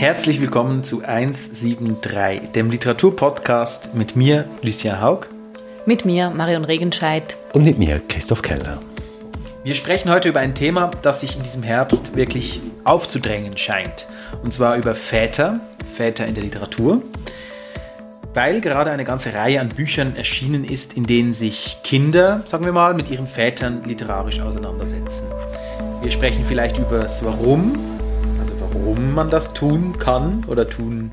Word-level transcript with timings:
Herzlich 0.00 0.40
willkommen 0.40 0.82
zu 0.82 1.02
173, 1.02 2.52
dem 2.52 2.70
Literaturpodcast 2.70 3.94
mit 3.94 4.16
mir, 4.16 4.46
Lucien 4.62 4.98
Haug. 5.02 5.26
Mit 5.84 6.06
mir, 6.06 6.30
Marion 6.30 6.64
Regenscheid. 6.64 7.36
Und 7.52 7.66
mit 7.66 7.78
mir, 7.78 8.00
Christoph 8.08 8.40
Keller. 8.40 8.80
Wir 9.62 9.74
sprechen 9.74 10.10
heute 10.10 10.30
über 10.30 10.40
ein 10.40 10.54
Thema, 10.54 10.90
das 11.02 11.20
sich 11.20 11.36
in 11.36 11.42
diesem 11.42 11.62
Herbst 11.62 12.16
wirklich 12.16 12.62
aufzudrängen 12.82 13.58
scheint. 13.58 14.06
Und 14.42 14.54
zwar 14.54 14.78
über 14.78 14.94
Väter, 14.94 15.60
Väter 15.94 16.26
in 16.26 16.32
der 16.32 16.44
Literatur. 16.44 17.02
Weil 18.32 18.62
gerade 18.62 18.92
eine 18.92 19.04
ganze 19.04 19.34
Reihe 19.34 19.60
an 19.60 19.68
Büchern 19.68 20.16
erschienen 20.16 20.64
ist, 20.64 20.94
in 20.94 21.04
denen 21.04 21.34
sich 21.34 21.76
Kinder, 21.84 22.40
sagen 22.46 22.64
wir 22.64 22.72
mal, 22.72 22.94
mit 22.94 23.10
ihren 23.10 23.28
Vätern 23.28 23.82
literarisch 23.84 24.40
auseinandersetzen. 24.40 25.26
Wir 26.00 26.10
sprechen 26.10 26.46
vielleicht 26.46 26.78
über 26.78 27.00
das 27.00 27.22
Warum, 27.22 27.89
warum 29.00 29.14
man 29.14 29.30
das 29.30 29.54
tun 29.54 29.96
kann 29.98 30.44
oder 30.46 30.68
tun 30.68 31.10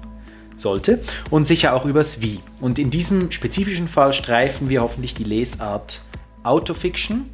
sollte 0.58 1.00
und 1.30 1.48
sicher 1.48 1.74
auch 1.74 1.86
übers 1.86 2.22
Wie. 2.22 2.42
Und 2.60 2.80
in 2.80 2.90
diesem 2.90 3.32
spezifischen 3.32 3.88
Fall 3.88 4.12
streifen 4.12 4.70
wir 4.70 4.82
hoffentlich 4.82 5.14
die 5.14 5.24
Lesart 5.24 6.02
Autofiction 6.44 7.30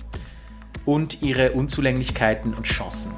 und 0.86 1.24
ihre 1.24 1.54
Unzulänglichkeiten 1.54 2.54
und 2.54 2.66
Chancen. 2.66 3.14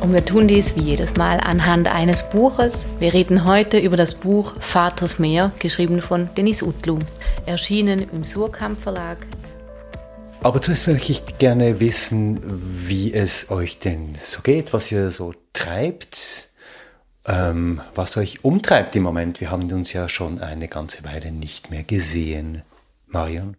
Und 0.00 0.12
wir 0.12 0.24
tun 0.24 0.46
dies 0.46 0.76
wie 0.76 0.82
jedes 0.82 1.16
Mal 1.16 1.40
anhand 1.40 1.88
eines 1.88 2.28
Buches. 2.30 2.86
Wir 3.00 3.12
reden 3.12 3.44
heute 3.44 3.78
über 3.78 3.96
das 3.96 4.14
Buch 4.14 4.54
Vaters 4.60 5.18
Meer, 5.18 5.50
geschrieben 5.58 6.00
von 6.00 6.28
Denis 6.36 6.62
Utlu, 6.62 7.00
erschienen 7.46 8.06
im 8.12 8.22
Surkamp 8.22 8.78
Verlag 8.78 9.26
aber 10.42 10.62
zuerst 10.62 10.86
möchte 10.86 11.12
ich 11.12 11.38
gerne 11.38 11.80
wissen, 11.80 12.40
wie 12.88 13.12
es 13.12 13.50
euch 13.50 13.78
denn 13.78 14.16
so 14.20 14.42
geht, 14.42 14.72
was 14.72 14.92
ihr 14.92 15.10
so 15.10 15.34
treibt, 15.52 16.50
ähm, 17.26 17.80
was 17.94 18.16
euch 18.16 18.44
umtreibt 18.44 18.94
im 18.96 19.02
Moment. 19.02 19.40
Wir 19.40 19.50
haben 19.50 19.70
uns 19.72 19.92
ja 19.92 20.08
schon 20.08 20.40
eine 20.40 20.68
ganze 20.68 21.04
Weile 21.04 21.32
nicht 21.32 21.70
mehr 21.70 21.82
gesehen. 21.82 22.62
Marion? 23.06 23.56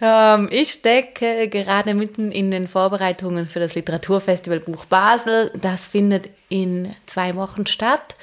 Ähm, 0.00 0.48
ich 0.50 0.72
stecke 0.72 1.48
gerade 1.48 1.94
mitten 1.94 2.30
in 2.30 2.50
den 2.50 2.68
Vorbereitungen 2.68 3.48
für 3.48 3.60
das 3.60 3.74
Literaturfestival 3.74 4.60
Buch 4.60 4.84
Basel. 4.84 5.50
Das 5.60 5.86
findet 5.86 6.28
in 6.48 6.94
zwei 7.06 7.34
Wochen 7.34 7.66
statt. 7.66 8.14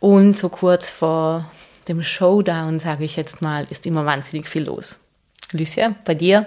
Und 0.00 0.36
so 0.36 0.48
kurz 0.48 0.90
vor 0.90 1.50
dem 1.88 2.02
Showdown, 2.02 2.78
sage 2.78 3.04
ich 3.04 3.16
jetzt 3.16 3.42
mal, 3.42 3.66
ist 3.70 3.86
immer 3.86 4.06
wahnsinnig 4.06 4.48
viel 4.48 4.64
los. 4.64 4.98
Lucia, 5.52 5.94
bei 6.04 6.14
dir? 6.14 6.46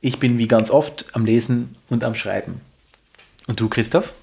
Ich 0.00 0.18
bin 0.18 0.38
wie 0.38 0.48
ganz 0.48 0.70
oft 0.70 1.04
am 1.12 1.26
Lesen 1.26 1.76
und 1.90 2.04
am 2.04 2.14
Schreiben. 2.14 2.62
Und 3.46 3.60
du, 3.60 3.68
Christoph? 3.68 4.14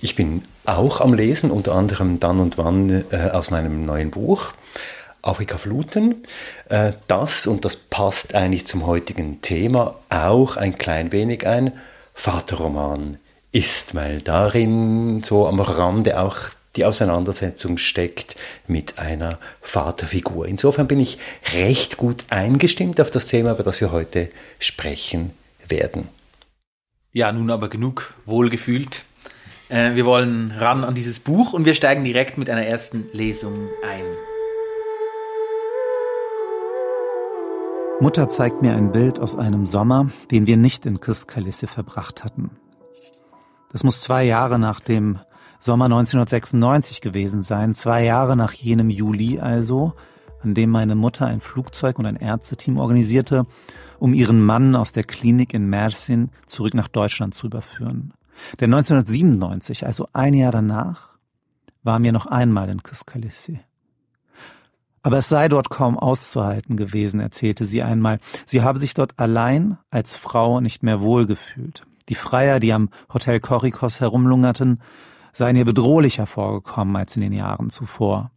Ich 0.00 0.14
bin 0.14 0.42
auch 0.64 1.00
am 1.00 1.12
Lesen, 1.12 1.50
unter 1.50 1.74
anderem 1.74 2.20
dann 2.20 2.38
und 2.38 2.56
wann 2.58 3.04
äh, 3.10 3.30
aus 3.32 3.50
meinem 3.50 3.84
neuen 3.84 4.10
Buch 4.10 4.52
Afrika 5.22 5.58
Fluten. 5.58 6.22
Äh, 6.68 6.92
das, 7.08 7.48
und 7.48 7.64
das 7.64 7.74
passt 7.74 8.34
eigentlich 8.34 8.66
zum 8.66 8.86
heutigen 8.86 9.42
Thema, 9.42 9.96
auch 10.08 10.56
ein 10.56 10.78
klein 10.78 11.10
wenig 11.10 11.46
ein 11.46 11.72
Vaterroman 12.14 13.18
ist, 13.50 13.94
weil 13.94 14.20
darin 14.20 15.22
so 15.24 15.48
am 15.48 15.60
Rande 15.60 16.20
auch 16.20 16.36
die 16.76 16.84
Auseinandersetzung 16.84 17.78
steckt 17.78 18.36
mit 18.66 18.98
einer 18.98 19.38
Vaterfigur. 19.60 20.46
Insofern 20.46 20.86
bin 20.86 21.00
ich 21.00 21.18
recht 21.54 21.96
gut 21.96 22.24
eingestimmt 22.28 23.00
auf 23.00 23.10
das 23.10 23.26
Thema, 23.26 23.52
über 23.52 23.62
das 23.62 23.80
wir 23.80 23.92
heute 23.92 24.28
sprechen 24.58 25.32
werden. 25.68 26.08
Ja, 27.12 27.32
nun 27.32 27.50
aber 27.50 27.68
genug 27.68 28.14
wohlgefühlt. 28.26 29.02
Äh, 29.68 29.94
wir 29.94 30.04
wollen 30.04 30.52
ran 30.58 30.84
an 30.84 30.94
dieses 30.94 31.18
Buch 31.18 31.52
und 31.52 31.64
wir 31.64 31.74
steigen 31.74 32.04
direkt 32.04 32.38
mit 32.38 32.50
einer 32.50 32.66
ersten 32.66 33.06
Lesung 33.12 33.68
ein. 33.82 34.04
Mutter 37.98 38.28
zeigt 38.28 38.60
mir 38.60 38.74
ein 38.74 38.92
Bild 38.92 39.18
aus 39.20 39.34
einem 39.34 39.64
Sommer, 39.64 40.10
den 40.30 40.46
wir 40.46 40.58
nicht 40.58 40.84
in 40.84 41.00
Christkalisse 41.00 41.66
verbracht 41.66 42.24
hatten. 42.24 42.50
Das 43.72 43.84
muss 43.84 44.02
zwei 44.02 44.24
Jahre 44.24 44.58
nach 44.58 44.80
dem 44.80 45.18
Sommer 45.66 45.86
1996 45.86 47.00
gewesen 47.00 47.42
sein, 47.42 47.74
zwei 47.74 48.04
Jahre 48.04 48.36
nach 48.36 48.52
jenem 48.52 48.88
Juli 48.88 49.40
also, 49.40 49.94
an 50.40 50.54
dem 50.54 50.70
meine 50.70 50.94
Mutter 50.94 51.26
ein 51.26 51.40
Flugzeug 51.40 51.98
und 51.98 52.06
ein 52.06 52.14
Ärzteteam 52.14 52.78
organisierte, 52.78 53.46
um 53.98 54.14
ihren 54.14 54.40
Mann 54.40 54.76
aus 54.76 54.92
der 54.92 55.02
Klinik 55.02 55.54
in 55.54 55.68
Mersin 55.68 56.30
zurück 56.46 56.74
nach 56.74 56.86
Deutschland 56.86 57.34
zu 57.34 57.48
überführen. 57.48 58.14
Denn 58.60 58.72
1997, 58.72 59.84
also 59.84 60.06
ein 60.12 60.34
Jahr 60.34 60.52
danach, 60.52 61.18
war 61.82 61.98
mir 61.98 62.12
noch 62.12 62.26
einmal 62.26 62.68
in 62.68 62.84
Kiskalissi. 62.84 63.58
Aber 65.02 65.18
es 65.18 65.28
sei 65.28 65.48
dort 65.48 65.68
kaum 65.68 65.98
auszuhalten 65.98 66.76
gewesen, 66.76 67.18
erzählte 67.18 67.64
sie 67.64 67.82
einmal. 67.82 68.20
Sie 68.44 68.62
habe 68.62 68.78
sich 68.78 68.94
dort 68.94 69.18
allein 69.18 69.78
als 69.90 70.16
Frau 70.16 70.60
nicht 70.60 70.84
mehr 70.84 71.00
wohlgefühlt. 71.00 71.82
Die 72.08 72.14
Freier, 72.14 72.60
die 72.60 72.72
am 72.72 72.88
Hotel 73.12 73.40
Korikos 73.40 74.00
herumlungerten, 74.00 74.80
seien 75.36 75.56
ihr 75.56 75.66
bedrohlicher 75.66 76.26
vorgekommen 76.26 76.96
als 76.96 77.14
in 77.16 77.22
den 77.22 77.34
Jahren 77.34 77.68
zuvor. 77.68 78.30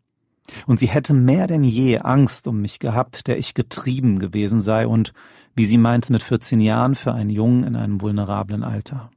Und 0.66 0.82
sie 0.82 0.88
hätte 0.88 1.14
mehr 1.14 1.48
denn 1.48 1.64
je 1.64 2.00
Angst 2.00 2.46
um 2.46 2.60
mich 2.60 2.80
gehabt, 2.80 3.28
der 3.28 3.38
ich 3.38 3.54
getrieben 3.54 4.20
gewesen 4.20 4.60
sei 4.60 4.86
und, 4.86 5.14
wie 5.56 5.66
sie 5.66 5.78
meinte, 5.78 6.12
mit 6.12 6.24
14 6.24 6.60
Jahren 6.60 6.96
für 6.96 7.14
einen 7.14 7.30
Jungen 7.30 7.64
in 7.64 7.78
einem 7.78 8.02
vulnerablen 8.02 8.64
Alter. 8.64 9.12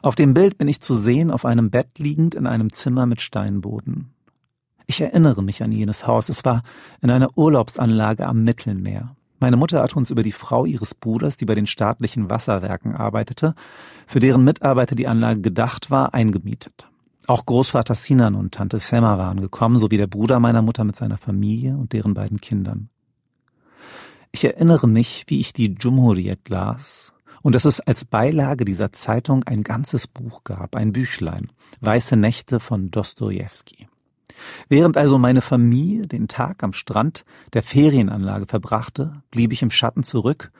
Auf 0.00 0.14
dem 0.14 0.32
Bild 0.32 0.56
bin 0.56 0.68
ich 0.68 0.80
zu 0.80 0.94
sehen 0.94 1.30
auf 1.30 1.44
einem 1.44 1.70
Bett 1.70 1.98
liegend 1.98 2.34
in 2.34 2.46
einem 2.46 2.72
Zimmer 2.72 3.04
mit 3.04 3.20
Steinboden. 3.20 4.14
Ich 4.86 5.02
erinnere 5.02 5.42
mich 5.42 5.62
an 5.62 5.72
jenes 5.72 6.06
Haus. 6.06 6.30
Es 6.30 6.46
war 6.46 6.62
in 7.02 7.10
einer 7.10 7.36
Urlaubsanlage 7.36 8.26
am 8.26 8.42
Mittelmeer. 8.42 9.15
Meine 9.38 9.56
Mutter 9.56 9.82
hat 9.82 9.96
uns 9.96 10.10
über 10.10 10.22
die 10.22 10.32
Frau 10.32 10.64
ihres 10.64 10.94
Bruders, 10.94 11.36
die 11.36 11.44
bei 11.44 11.54
den 11.54 11.66
staatlichen 11.66 12.30
Wasserwerken 12.30 12.94
arbeitete, 12.94 13.54
für 14.06 14.20
deren 14.20 14.44
Mitarbeiter 14.44 14.94
die 14.94 15.08
Anlage 15.08 15.40
gedacht 15.40 15.90
war, 15.90 16.14
eingemietet. 16.14 16.88
Auch 17.26 17.44
Großvater 17.44 17.94
Sinan 17.94 18.34
und 18.34 18.54
Tante 18.54 18.78
Selma 18.78 19.18
waren 19.18 19.40
gekommen, 19.40 19.78
sowie 19.78 19.96
der 19.96 20.06
Bruder 20.06 20.38
meiner 20.38 20.62
Mutter 20.62 20.84
mit 20.84 20.96
seiner 20.96 21.18
Familie 21.18 21.76
und 21.76 21.92
deren 21.92 22.14
beiden 22.14 22.40
Kindern. 22.40 22.88
Ich 24.32 24.44
erinnere 24.44 24.86
mich, 24.86 25.24
wie 25.26 25.40
ich 25.40 25.52
die 25.52 25.74
Jumhuriyet 25.78 26.48
las 26.48 27.14
und 27.42 27.54
dass 27.54 27.64
es 27.64 27.80
als 27.80 28.04
Beilage 28.04 28.64
dieser 28.64 28.92
Zeitung 28.92 29.44
ein 29.44 29.62
ganzes 29.62 30.06
Buch 30.06 30.44
gab, 30.44 30.76
ein 30.76 30.92
Büchlein, 30.92 31.50
Weiße 31.80 32.16
Nächte 32.16 32.60
von 32.60 32.90
Dostojewski. 32.90 33.88
Während 34.68 34.96
also 34.96 35.18
meine 35.18 35.40
Familie 35.40 36.06
den 36.06 36.28
Tag 36.28 36.62
am 36.62 36.72
Strand 36.72 37.24
der 37.52 37.62
Ferienanlage 37.62 38.46
verbrachte, 38.46 39.22
blieb 39.30 39.52
ich 39.52 39.62
im 39.62 39.70
Schatten 39.70 40.02
zurück 40.02 40.50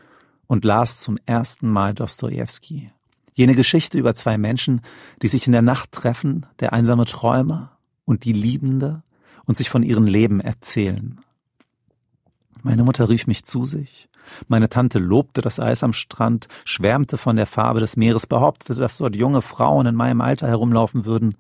und 0.47 0.65
las 0.65 1.01
zum 1.01 1.19
ersten 1.27 1.69
Mal 1.69 1.95
Dostojewski. 1.95 2.87
Jene 3.35 3.55
Geschichte 3.55 3.99
über 3.99 4.15
zwei 4.15 4.39
Menschen, 4.39 4.81
die 5.23 5.29
sich 5.29 5.47
in 5.47 5.53
der 5.53 5.63
Nacht 5.63 5.93
treffen, 5.93 6.47
der 6.61 6.73
einsame 6.73 7.05
Träumer 7.05 7.77
und 8.05 8.25
die 8.25 8.33
Liebende 8.33 9.03
und 9.45 9.57
sich 9.57 9.69
von 9.69 9.83
ihrem 9.83 10.05
Leben 10.05 10.41
erzählen. 10.41 11.21
Meine 12.63 12.83
Mutter 12.83 13.09
rief 13.09 13.27
mich 13.27 13.45
zu 13.45 13.65
sich. 13.65 14.09
Meine 14.49 14.69
Tante 14.69 14.99
lobte 14.99 15.41
das 15.41 15.61
Eis 15.61 15.85
am 15.85 15.93
Strand, 15.93 16.49
schwärmte 16.65 17.17
von 17.17 17.37
der 17.37 17.47
Farbe 17.47 17.79
des 17.79 17.97
Meeres, 17.97 18.27
behauptete, 18.27 18.81
dass 18.81 18.99
dort 18.99 19.15
junge 19.15 19.43
Frauen 19.43 19.87
in 19.87 19.95
meinem 19.95 20.21
Alter 20.21 20.49
herumlaufen 20.49 21.05
würden. 21.05 21.37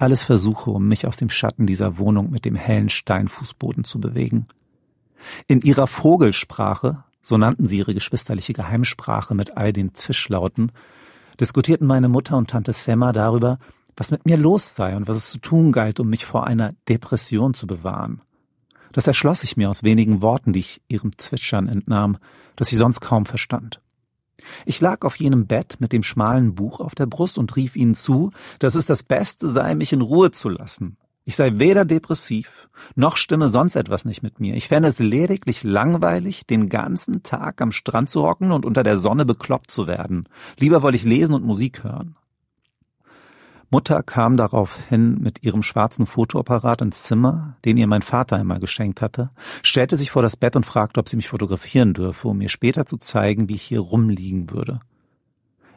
Alles 0.00 0.22
Versuche, 0.22 0.70
um 0.70 0.88
mich 0.88 1.06
aus 1.06 1.18
dem 1.18 1.28
Schatten 1.28 1.66
dieser 1.66 1.98
Wohnung 1.98 2.30
mit 2.30 2.46
dem 2.46 2.54
hellen 2.54 2.88
Steinfußboden 2.88 3.84
zu 3.84 4.00
bewegen. 4.00 4.46
In 5.46 5.60
ihrer 5.60 5.86
Vogelsprache, 5.86 7.04
so 7.20 7.36
nannten 7.36 7.66
sie 7.66 7.76
ihre 7.76 7.92
geschwisterliche 7.92 8.54
Geheimsprache 8.54 9.34
mit 9.34 9.58
all 9.58 9.74
den 9.74 9.92
Zischlauten, 9.92 10.72
diskutierten 11.38 11.86
meine 11.86 12.08
Mutter 12.08 12.38
und 12.38 12.48
Tante 12.48 12.72
Semma 12.72 13.12
darüber, 13.12 13.58
was 13.94 14.10
mit 14.10 14.24
mir 14.24 14.38
los 14.38 14.74
sei 14.74 14.96
und 14.96 15.06
was 15.06 15.18
es 15.18 15.30
zu 15.32 15.38
tun 15.38 15.70
galt, 15.70 16.00
um 16.00 16.08
mich 16.08 16.24
vor 16.24 16.46
einer 16.46 16.72
Depression 16.88 17.52
zu 17.52 17.66
bewahren. 17.66 18.22
Das 18.92 19.06
erschloss 19.06 19.44
ich 19.44 19.58
mir 19.58 19.68
aus 19.68 19.82
wenigen 19.82 20.22
Worten, 20.22 20.54
die 20.54 20.60
ich 20.60 20.80
ihrem 20.88 21.10
Zwitschern 21.18 21.68
entnahm, 21.68 22.16
das 22.56 22.72
ich 22.72 22.78
sonst 22.78 23.00
kaum 23.00 23.26
verstand. 23.26 23.82
Ich 24.66 24.80
lag 24.80 25.04
auf 25.04 25.16
jenem 25.16 25.46
Bett 25.46 25.76
mit 25.80 25.92
dem 25.92 26.02
schmalen 26.02 26.54
Buch 26.54 26.80
auf 26.80 26.94
der 26.94 27.06
Brust 27.06 27.38
und 27.38 27.56
rief 27.56 27.76
ihnen 27.76 27.94
zu, 27.94 28.30
dass 28.58 28.74
es 28.74 28.86
das 28.86 29.02
Beste 29.02 29.48
sei, 29.48 29.74
mich 29.74 29.92
in 29.92 30.00
Ruhe 30.00 30.30
zu 30.30 30.48
lassen. 30.48 30.96
Ich 31.24 31.36
sei 31.36 31.52
weder 31.58 31.84
depressiv, 31.84 32.68
noch 32.96 33.16
stimme 33.16 33.48
sonst 33.50 33.76
etwas 33.76 34.04
nicht 34.04 34.22
mit 34.22 34.40
mir. 34.40 34.56
Ich 34.56 34.68
fände 34.68 34.88
es 34.88 34.98
lediglich 34.98 35.62
langweilig, 35.62 36.46
den 36.46 36.68
ganzen 36.68 37.22
Tag 37.22 37.60
am 37.60 37.72
Strand 37.72 38.10
zu 38.10 38.22
hocken 38.22 38.52
und 38.52 38.64
unter 38.64 38.82
der 38.82 38.98
Sonne 38.98 39.24
bekloppt 39.24 39.70
zu 39.70 39.86
werden. 39.86 40.28
Lieber 40.58 40.82
wollte 40.82 40.96
ich 40.96 41.04
lesen 41.04 41.34
und 41.34 41.44
Musik 41.44 41.84
hören. 41.84 42.16
Mutter 43.70 44.02
kam 44.02 44.36
daraufhin 44.36 45.20
mit 45.20 45.44
ihrem 45.44 45.62
schwarzen 45.62 46.04
Fotoapparat 46.04 46.82
ins 46.82 47.04
Zimmer, 47.04 47.56
den 47.64 47.76
ihr 47.76 47.86
mein 47.86 48.02
Vater 48.02 48.36
einmal 48.36 48.58
geschenkt 48.58 49.00
hatte, 49.00 49.30
stellte 49.62 49.96
sich 49.96 50.10
vor 50.10 50.22
das 50.22 50.36
Bett 50.36 50.56
und 50.56 50.66
fragte, 50.66 50.98
ob 50.98 51.08
sie 51.08 51.16
mich 51.16 51.28
fotografieren 51.28 51.94
dürfe, 51.94 52.28
um 52.28 52.38
mir 52.38 52.48
später 52.48 52.84
zu 52.84 52.96
zeigen, 52.96 53.48
wie 53.48 53.54
ich 53.54 53.62
hier 53.62 53.80
rumliegen 53.80 54.50
würde. 54.50 54.80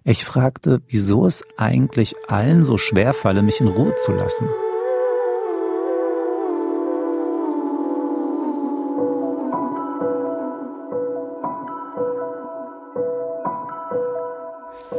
Ich 0.04 0.26
fragte, 0.26 0.82
wieso 0.88 1.28
es 1.28 1.46
eigentlich 1.58 2.16
allen 2.28 2.64
so 2.64 2.78
schwer 2.78 3.14
falle, 3.14 3.44
mich 3.44 3.62
in 3.62 3.68
Ruhe 3.68 3.96
zu 3.96 4.12
lassen. 4.12 4.48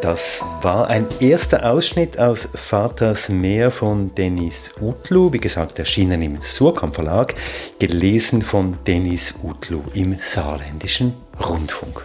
Das 0.04 0.44
war 0.60 0.90
ein 0.90 1.06
erster 1.20 1.64
Ausschnitt 1.72 2.18
aus 2.18 2.46
Vaters 2.52 3.30
Meer 3.30 3.70
von 3.70 4.14
Dennis 4.14 4.74
Utlu, 4.78 5.32
wie 5.32 5.38
gesagt 5.38 5.78
erschienen 5.78 6.20
im 6.20 6.42
Surkamp 6.42 6.94
Verlag, 6.94 7.34
gelesen 7.78 8.42
von 8.42 8.76
Dennis 8.86 9.34
Utlu 9.42 9.80
im 9.94 10.18
Saarländischen 10.20 11.14
Rundfunk. 11.48 12.04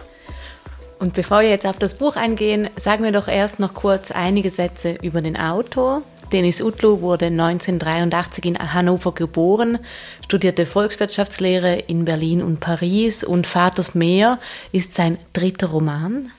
Und 0.98 1.12
bevor 1.12 1.42
wir 1.42 1.50
jetzt 1.50 1.66
auf 1.66 1.76
das 1.76 1.92
Buch 1.92 2.16
eingehen, 2.16 2.70
sagen 2.76 3.04
wir 3.04 3.12
doch 3.12 3.28
erst 3.28 3.58
noch 3.58 3.74
kurz 3.74 4.10
einige 4.10 4.50
Sätze 4.50 4.94
über 5.02 5.20
den 5.20 5.38
Autor. 5.38 6.00
Dennis 6.32 6.62
Utlu 6.62 7.02
wurde 7.02 7.26
1983 7.26 8.46
in 8.46 8.58
Hannover 8.58 9.12
geboren, 9.12 9.78
studierte 10.24 10.64
Volkswirtschaftslehre 10.64 11.74
in 11.76 12.06
Berlin 12.06 12.42
und 12.42 12.60
Paris 12.60 13.24
und 13.24 13.46
Vaters 13.46 13.94
Meer 13.94 14.38
ist 14.72 14.92
sein 14.92 15.18
dritter 15.34 15.66
Roman. 15.66 16.30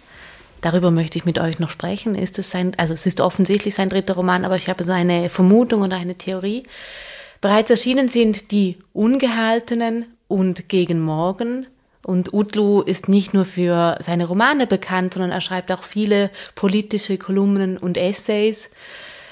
Darüber 0.61 0.91
möchte 0.91 1.17
ich 1.17 1.25
mit 1.25 1.39
euch 1.39 1.59
noch 1.59 1.71
sprechen. 1.71 2.15
Ist 2.15 2.39
es 2.39 2.51
sein, 2.51 2.71
also 2.77 2.93
es 2.93 3.05
ist 3.05 3.19
offensichtlich 3.19 3.73
sein 3.73 3.89
dritter 3.89 4.13
Roman, 4.13 4.45
aber 4.45 4.55
ich 4.55 4.69
habe 4.69 4.83
so 4.83 4.91
eine 4.91 5.29
Vermutung 5.29 5.81
oder 5.81 5.97
eine 5.97 6.15
Theorie. 6.15 6.63
Bereits 7.41 7.71
erschienen 7.71 8.07
sind 8.07 8.51
die 8.51 8.77
Ungehaltenen 8.93 10.05
und 10.27 10.69
Gegen 10.69 11.01
Morgen. 11.01 11.65
Und 12.03 12.33
Utlu 12.33 12.81
ist 12.81 13.09
nicht 13.09 13.33
nur 13.33 13.45
für 13.45 13.97
seine 13.99 14.25
Romane 14.25 14.67
bekannt, 14.67 15.13
sondern 15.13 15.31
er 15.31 15.41
schreibt 15.41 15.71
auch 15.71 15.83
viele 15.83 16.29
politische 16.55 17.17
Kolumnen 17.17 17.77
und 17.77 17.97
Essays. 17.97 18.69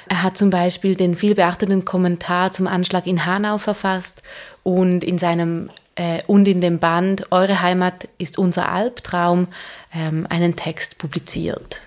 Er 0.08 0.24
hat 0.24 0.38
zum 0.38 0.50
Beispiel 0.50 0.96
den 0.96 1.16
vielbeachteten 1.16 1.86
Kommentar 1.86 2.52
zum 2.52 2.68
Anschlag 2.68 3.06
in 3.06 3.26
Hanau 3.26 3.60
verfasst 3.60 4.24
und 4.64 5.04
in 5.04 5.20
seinem 5.20 5.70
äh, 5.96 6.22
und 6.28 6.48
in 6.48 6.62
dem 6.62 6.80
Band 6.80 7.32
Eure 7.32 7.62
Heimat 7.62 8.08
ist 8.18 8.40
unser 8.40 8.72
Albtraum 8.72 9.48
ähm, 9.94 10.28
einen 10.30 10.56
Text 10.56 10.98
publiziert. 10.98 11.82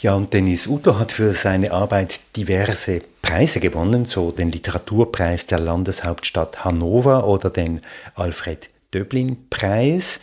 Ja, 0.00 0.14
und 0.14 0.32
Dennis 0.32 0.68
Utlo 0.68 0.98
hat 0.98 1.10
für 1.10 1.32
seine 1.32 1.72
Arbeit 1.72 2.20
diverse 2.36 3.02
Preise 3.20 3.58
gewonnen, 3.58 4.04
so 4.04 4.30
den 4.30 4.52
Literaturpreis 4.52 5.46
der 5.46 5.58
Landeshauptstadt 5.58 6.64
Hannover 6.64 7.26
oder 7.26 7.50
den 7.50 7.80
Alfred 8.14 8.68
Döblin-Preis. 8.94 10.20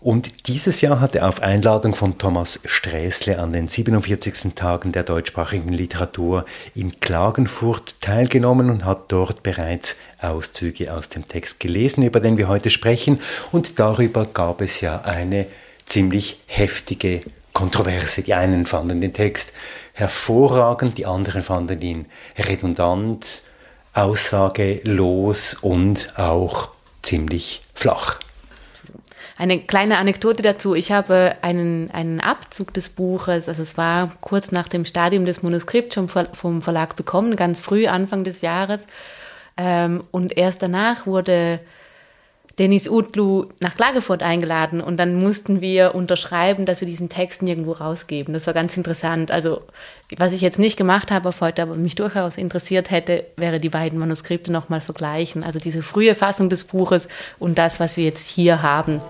Und 0.00 0.48
dieses 0.48 0.80
Jahr 0.80 1.00
hat 1.00 1.14
er 1.14 1.28
auf 1.28 1.40
Einladung 1.40 1.94
von 1.94 2.18
Thomas 2.18 2.58
Sträßle 2.64 3.38
an 3.38 3.52
den 3.52 3.68
47. 3.68 4.52
Tagen 4.56 4.90
der 4.90 5.04
deutschsprachigen 5.04 5.72
Literatur 5.72 6.44
in 6.74 6.98
Klagenfurt 6.98 7.94
teilgenommen 8.00 8.68
und 8.68 8.84
hat 8.84 9.12
dort 9.12 9.44
bereits 9.44 9.96
Auszüge 10.20 10.92
aus 10.92 11.08
dem 11.08 11.28
Text 11.28 11.60
gelesen, 11.60 12.02
über 12.02 12.18
den 12.18 12.36
wir 12.36 12.48
heute 12.48 12.70
sprechen. 12.70 13.20
Und 13.52 13.78
darüber 13.78 14.26
gab 14.26 14.60
es 14.60 14.80
ja 14.80 15.02
eine 15.02 15.46
ziemlich 15.92 16.40
heftige 16.46 17.20
Kontroverse. 17.52 18.22
Die 18.22 18.32
einen 18.32 18.64
fanden 18.64 19.02
den 19.02 19.12
Text 19.12 19.52
hervorragend, 19.92 20.96
die 20.96 21.04
anderen 21.04 21.42
fanden 21.42 21.82
ihn 21.82 22.06
redundant, 22.38 23.42
aussagelos 23.92 25.54
und 25.54 26.14
auch 26.16 26.70
ziemlich 27.02 27.60
flach. 27.74 28.20
Eine 29.36 29.60
kleine 29.60 29.98
Anekdote 29.98 30.42
dazu. 30.42 30.74
Ich 30.74 30.92
habe 30.92 31.36
einen, 31.42 31.90
einen 31.90 32.20
Abzug 32.20 32.72
des 32.72 32.88
Buches, 32.88 33.50
also 33.50 33.60
es 33.60 33.76
war 33.76 34.12
kurz 34.22 34.50
nach 34.50 34.68
dem 34.68 34.86
Stadium 34.86 35.26
des 35.26 35.42
Manuskripts 35.42 35.94
schon 35.94 36.08
vom 36.08 36.62
Verlag 36.62 36.96
bekommen, 36.96 37.36
ganz 37.36 37.60
früh, 37.60 37.86
Anfang 37.86 38.24
des 38.24 38.40
Jahres. 38.40 38.86
Ähm, 39.58 40.04
und 40.10 40.38
erst 40.38 40.62
danach 40.62 41.06
wurde 41.06 41.60
Dennis 42.58 42.88
Utlu 42.88 43.46
nach 43.60 43.74
Klagenfurt 43.74 44.22
eingeladen 44.22 44.80
und 44.80 44.98
dann 44.98 45.16
mussten 45.16 45.60
wir 45.60 45.94
unterschreiben, 45.94 46.66
dass 46.66 46.80
wir 46.80 46.86
diesen 46.86 47.08
Text 47.08 47.42
nirgendwo 47.42 47.72
rausgeben. 47.72 48.34
Das 48.34 48.46
war 48.46 48.54
ganz 48.54 48.76
interessant. 48.76 49.30
Also, 49.30 49.62
was 50.18 50.32
ich 50.32 50.42
jetzt 50.42 50.58
nicht 50.58 50.76
gemacht 50.76 51.10
habe 51.10 51.30
auf 51.30 51.40
heute, 51.40 51.62
aber 51.62 51.74
mich 51.74 51.94
durchaus 51.94 52.36
interessiert 52.36 52.90
hätte, 52.90 53.24
wäre 53.36 53.58
die 53.58 53.70
beiden 53.70 53.98
Manuskripte 53.98 54.52
nochmal 54.52 54.80
vergleichen. 54.80 55.42
Also 55.42 55.58
diese 55.58 55.82
frühe 55.82 56.14
Fassung 56.14 56.50
des 56.50 56.64
Buches 56.64 57.08
und 57.38 57.56
das, 57.56 57.80
was 57.80 57.96
wir 57.96 58.04
jetzt 58.04 58.28
hier 58.28 58.62
haben. 58.62 59.00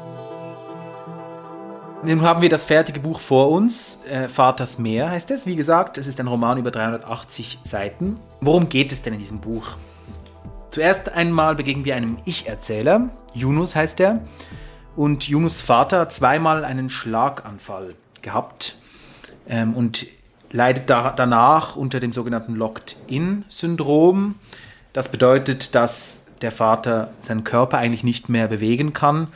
Nun 2.05 2.23
haben 2.23 2.43
wir 2.43 2.49
das 2.49 2.65
fertige 2.65 2.99
Buch 2.99 3.21
vor 3.21 3.50
uns. 3.50 4.00
Äh, 4.11 4.29
Vaters 4.29 4.79
Meer 4.79 5.11
heißt 5.11 5.31
es. 5.31 5.47
Wie 5.47 5.55
gesagt, 5.55 5.99
es 5.99 6.09
ist 6.09 6.19
ein 6.19 6.27
Roman 6.27 6.59
über 6.59 6.73
380 6.73 7.61
Seiten. 7.62 8.19
Worum 8.41 8.69
geht 8.69 8.91
es 8.91 9.03
denn 9.03 9.12
in 9.12 9.21
diesem 9.21 9.41
Buch? 9.41 9.77
Zuerst 10.73 11.13
einmal 11.13 11.55
begegnen 11.55 11.85
wir 11.85 11.97
einem 11.97 12.17
Ich-Erzähler, 12.25 13.11
Yunus 13.35 13.77
heißt 13.77 14.01
er, 14.01 14.21
und 14.97 15.29
Yunus 15.29 15.61
Vater 15.61 16.01
hat 16.01 16.15
zweimal 16.15 16.65
einen 16.65 16.89
Schlaganfall 16.89 17.95
gehabt 18.23 18.79
ähm, 19.47 19.75
und 19.75 20.07
leidet 20.51 20.89
da, 20.89 21.13
danach 21.15 21.77
unter 21.77 22.01
dem 22.01 22.15
sogenannten 22.15 22.55
Locked-In-Syndrom. 22.55 24.37
Das 24.95 25.11
bedeutet, 25.11 25.75
dass 25.75 26.25
der 26.41 26.53
Vater 26.53 27.13
seinen 27.21 27.45
Körper 27.45 27.77
eigentlich 27.77 28.03
nicht 28.03 28.31
mehr 28.31 28.49
bewegen 28.49 28.95
kann, 28.95 29.29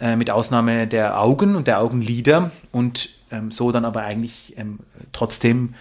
äh, 0.00 0.16
mit 0.16 0.30
Ausnahme 0.30 0.86
der 0.86 1.20
Augen 1.20 1.54
und 1.54 1.66
der 1.66 1.82
Augenlider 1.82 2.50
und 2.72 3.10
ähm, 3.30 3.50
so 3.50 3.72
dann 3.72 3.84
aber 3.84 4.04
eigentlich 4.04 4.56
ähm, 4.56 4.78
trotzdem 5.12 5.74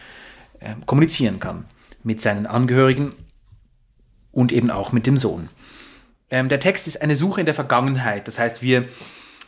äh, 0.59 0.73
kommunizieren 0.85 1.39
kann 1.39 1.63
mit 2.03 2.21
seinen 2.21 2.45
Angehörigen 2.45 3.13
und 4.37 4.51
eben 4.51 4.69
auch 4.69 4.91
mit 4.91 5.07
dem 5.07 5.17
Sohn. 5.17 5.49
Ähm, 6.29 6.47
der 6.47 6.59
Text 6.59 6.85
ist 6.85 7.01
eine 7.01 7.15
Suche 7.15 7.39
in 7.39 7.47
der 7.47 7.55
Vergangenheit. 7.55 8.27
Das 8.27 8.37
heißt, 8.37 8.61
wir 8.61 8.85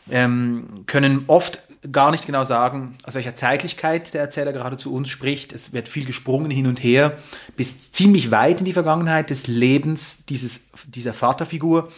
ähm, 0.09 0.65
können 0.87 1.25
oft 1.27 1.61
gar 1.91 2.09
nicht 2.09 2.25
genau 2.25 2.43
sagen, 2.43 2.97
aus 3.03 3.13
welcher 3.13 3.35
Zeitlichkeit 3.35 4.15
der 4.15 4.21
Erzähler 4.21 4.51
gerade 4.51 4.77
zu 4.77 4.91
uns 4.91 5.07
spricht. 5.07 5.53
Es 5.53 5.73
wird 5.73 5.89
viel 5.89 6.05
gesprungen 6.05 6.49
hin 6.49 6.65
und 6.65 6.83
her, 6.83 7.19
bis 7.55 7.91
ziemlich 7.91 8.31
weit 8.31 8.61
in 8.61 8.65
die 8.65 8.73
Vergangenheit 8.73 9.29
des 9.29 9.45
Lebens 9.45 10.25
dieses, 10.25 10.71
dieser 10.87 11.13
Vaterfigur. 11.13 11.91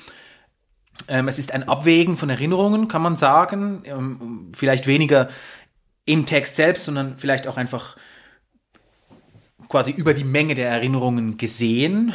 Ähm, 1.07 1.29
es 1.29 1.39
ist 1.39 1.53
ein 1.53 1.69
Abwägen 1.69 2.17
von 2.17 2.29
Erinnerungen, 2.29 2.89
kann 2.89 3.01
man 3.01 3.15
sagen. 3.15 3.83
Ähm, 3.85 4.51
vielleicht 4.53 4.85
weniger 4.85 5.29
im 6.03 6.25
Text 6.25 6.57
selbst, 6.57 6.83
sondern 6.83 7.17
vielleicht 7.17 7.47
auch 7.47 7.55
einfach 7.55 7.95
quasi 9.69 9.91
über 9.91 10.13
die 10.13 10.25
Menge 10.25 10.55
der 10.55 10.69
Erinnerungen 10.69 11.37
gesehen 11.37 12.13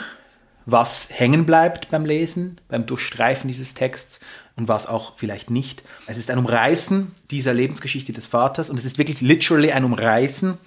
was 0.66 1.08
hängen 1.12 1.46
bleibt 1.46 1.88
beim 1.90 2.04
Lesen, 2.04 2.60
beim 2.68 2.86
Durchstreifen 2.86 3.48
dieses 3.48 3.74
Texts 3.74 4.20
und 4.56 4.68
was 4.68 4.86
auch 4.86 5.16
vielleicht 5.16 5.48
nicht. 5.48 5.84
Es 6.06 6.18
ist 6.18 6.30
ein 6.30 6.38
Umreißen 6.38 7.12
dieser 7.30 7.54
Lebensgeschichte 7.54 8.12
des 8.12 8.26
Vaters 8.26 8.68
und 8.68 8.76
es 8.76 8.84
ist 8.84 8.98
wirklich 8.98 9.20
literally 9.20 9.72
ein 9.72 9.84
Umreißen 9.84 10.58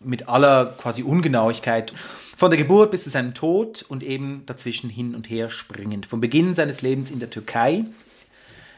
mit 0.00 0.28
aller 0.28 0.74
quasi 0.78 1.02
Ungenauigkeit 1.02 1.92
von 2.36 2.50
der 2.50 2.58
Geburt 2.58 2.90
bis 2.90 3.04
zu 3.04 3.10
seinem 3.10 3.34
Tod 3.34 3.84
und 3.88 4.02
eben 4.02 4.44
dazwischen 4.46 4.90
hin 4.90 5.14
und 5.14 5.28
her 5.28 5.50
springend. 5.50 6.06
Vom 6.06 6.20
Beginn 6.20 6.54
seines 6.54 6.82
Lebens 6.82 7.10
in 7.10 7.18
der 7.18 7.30
Türkei, 7.30 7.84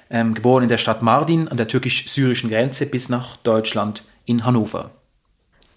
ähm, 0.08 0.34
geboren 0.34 0.62
in 0.62 0.68
der 0.68 0.78
Stadt 0.78 1.02
Mardin 1.02 1.48
an 1.48 1.56
der 1.56 1.68
türkisch-syrischen 1.68 2.48
Grenze 2.48 2.86
bis 2.86 3.08
nach 3.08 3.36
Deutschland 3.36 4.02
in 4.24 4.44
Hannover. 4.44 4.92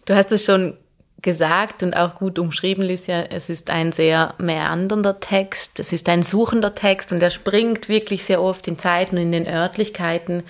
Du 0.05 0.15
hast 0.15 0.31
es 0.31 0.45
schon 0.45 0.77
gesagt 1.23 1.81
und 1.81 1.95
auch 1.95 2.15
gut 2.15 2.37
umschrieben, 2.37 2.87
Lucia. 2.87 3.23
Es 3.31 3.49
ist 3.49 3.71
ein 3.71 3.91
sehr 3.91 4.35
meandernder 4.37 5.19
Text, 5.19 5.79
es 5.79 5.91
ist 5.91 6.07
ein 6.09 6.21
suchender 6.21 6.75
Text 6.75 7.11
und 7.11 7.23
er 7.23 7.31
springt 7.31 7.89
wirklich 7.89 8.23
sehr 8.23 8.41
oft 8.41 8.67
in 8.67 8.77
Zeiten 8.77 9.15
und 9.15 9.23
in 9.23 9.31
den 9.31 9.47
Örtlichkeiten. 9.47 10.43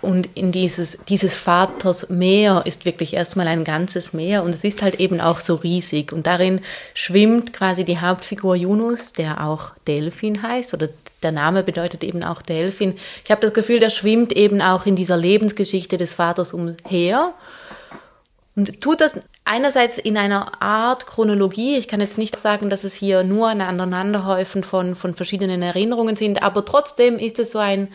Und 0.00 0.28
in 0.34 0.52
dieses, 0.52 0.98
dieses 1.08 1.38
Vaters 1.38 2.10
Meer 2.10 2.62
ist 2.66 2.84
wirklich 2.84 3.14
erstmal 3.14 3.48
ein 3.48 3.64
ganzes 3.64 4.12
Meer 4.12 4.42
und 4.42 4.54
es 4.54 4.62
ist 4.62 4.82
halt 4.82 5.00
eben 5.00 5.18
auch 5.18 5.38
so 5.38 5.54
riesig. 5.54 6.12
Und 6.12 6.26
darin 6.26 6.60
schwimmt 6.92 7.54
quasi 7.54 7.84
die 7.84 8.00
Hauptfigur 8.00 8.54
Yunus, 8.54 9.12
der 9.12 9.42
auch 9.42 9.72
Delphin 9.86 10.42
heißt 10.42 10.74
oder 10.74 10.90
der 11.22 11.32
Name 11.32 11.62
bedeutet 11.62 12.04
eben 12.04 12.22
auch 12.22 12.42
Delphin. 12.42 12.96
Ich 13.24 13.30
habe 13.30 13.40
das 13.40 13.54
Gefühl, 13.54 13.80
der 13.80 13.88
schwimmt 13.88 14.34
eben 14.34 14.60
auch 14.60 14.84
in 14.84 14.94
dieser 14.94 15.16
Lebensgeschichte 15.16 15.96
des 15.96 16.12
Vaters 16.12 16.52
umher 16.52 17.32
und 18.56 18.82
tut 18.82 19.00
das 19.00 19.18
einerseits 19.44 19.98
in 19.98 20.16
einer 20.16 20.62
Art 20.62 21.06
Chronologie. 21.06 21.76
Ich 21.76 21.88
kann 21.88 22.00
jetzt 22.00 22.18
nicht 22.18 22.38
sagen, 22.38 22.70
dass 22.70 22.84
es 22.84 22.94
hier 22.94 23.24
nur 23.24 23.48
ein 23.48 23.60
Aneinanderhäufen 23.60 24.64
von, 24.64 24.94
von 24.94 25.14
verschiedenen 25.14 25.62
Erinnerungen 25.62 26.16
sind, 26.16 26.42
aber 26.42 26.64
trotzdem 26.64 27.18
ist 27.18 27.38
es 27.38 27.52
so 27.52 27.58
ein 27.58 27.88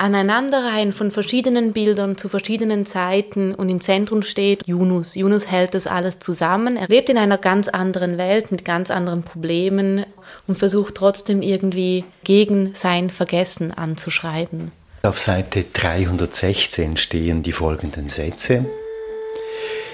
Aneinanderreihen 0.00 0.94
von 0.94 1.10
verschiedenen 1.10 1.74
Bildern 1.74 2.16
zu 2.16 2.30
verschiedenen 2.30 2.86
Zeiten 2.86 3.54
und 3.54 3.68
im 3.68 3.82
Zentrum 3.82 4.22
steht 4.22 4.66
Yunus. 4.66 5.14
Yunus 5.14 5.46
hält 5.46 5.74
das 5.74 5.86
alles 5.86 6.18
zusammen. 6.18 6.78
Er 6.78 6.88
lebt 6.88 7.10
in 7.10 7.18
einer 7.18 7.36
ganz 7.36 7.68
anderen 7.68 8.16
Welt 8.16 8.50
mit 8.50 8.64
ganz 8.64 8.90
anderen 8.90 9.24
Problemen 9.24 10.06
und 10.46 10.56
versucht 10.56 10.94
trotzdem 10.94 11.42
irgendwie 11.42 12.06
gegen 12.24 12.74
sein 12.74 13.10
Vergessen 13.10 13.72
anzuschreiben. 13.72 14.72
Auf 15.02 15.18
Seite 15.18 15.66
316 15.70 16.96
stehen 16.96 17.42
die 17.42 17.52
folgenden 17.52 18.08
Sätze. 18.08 18.64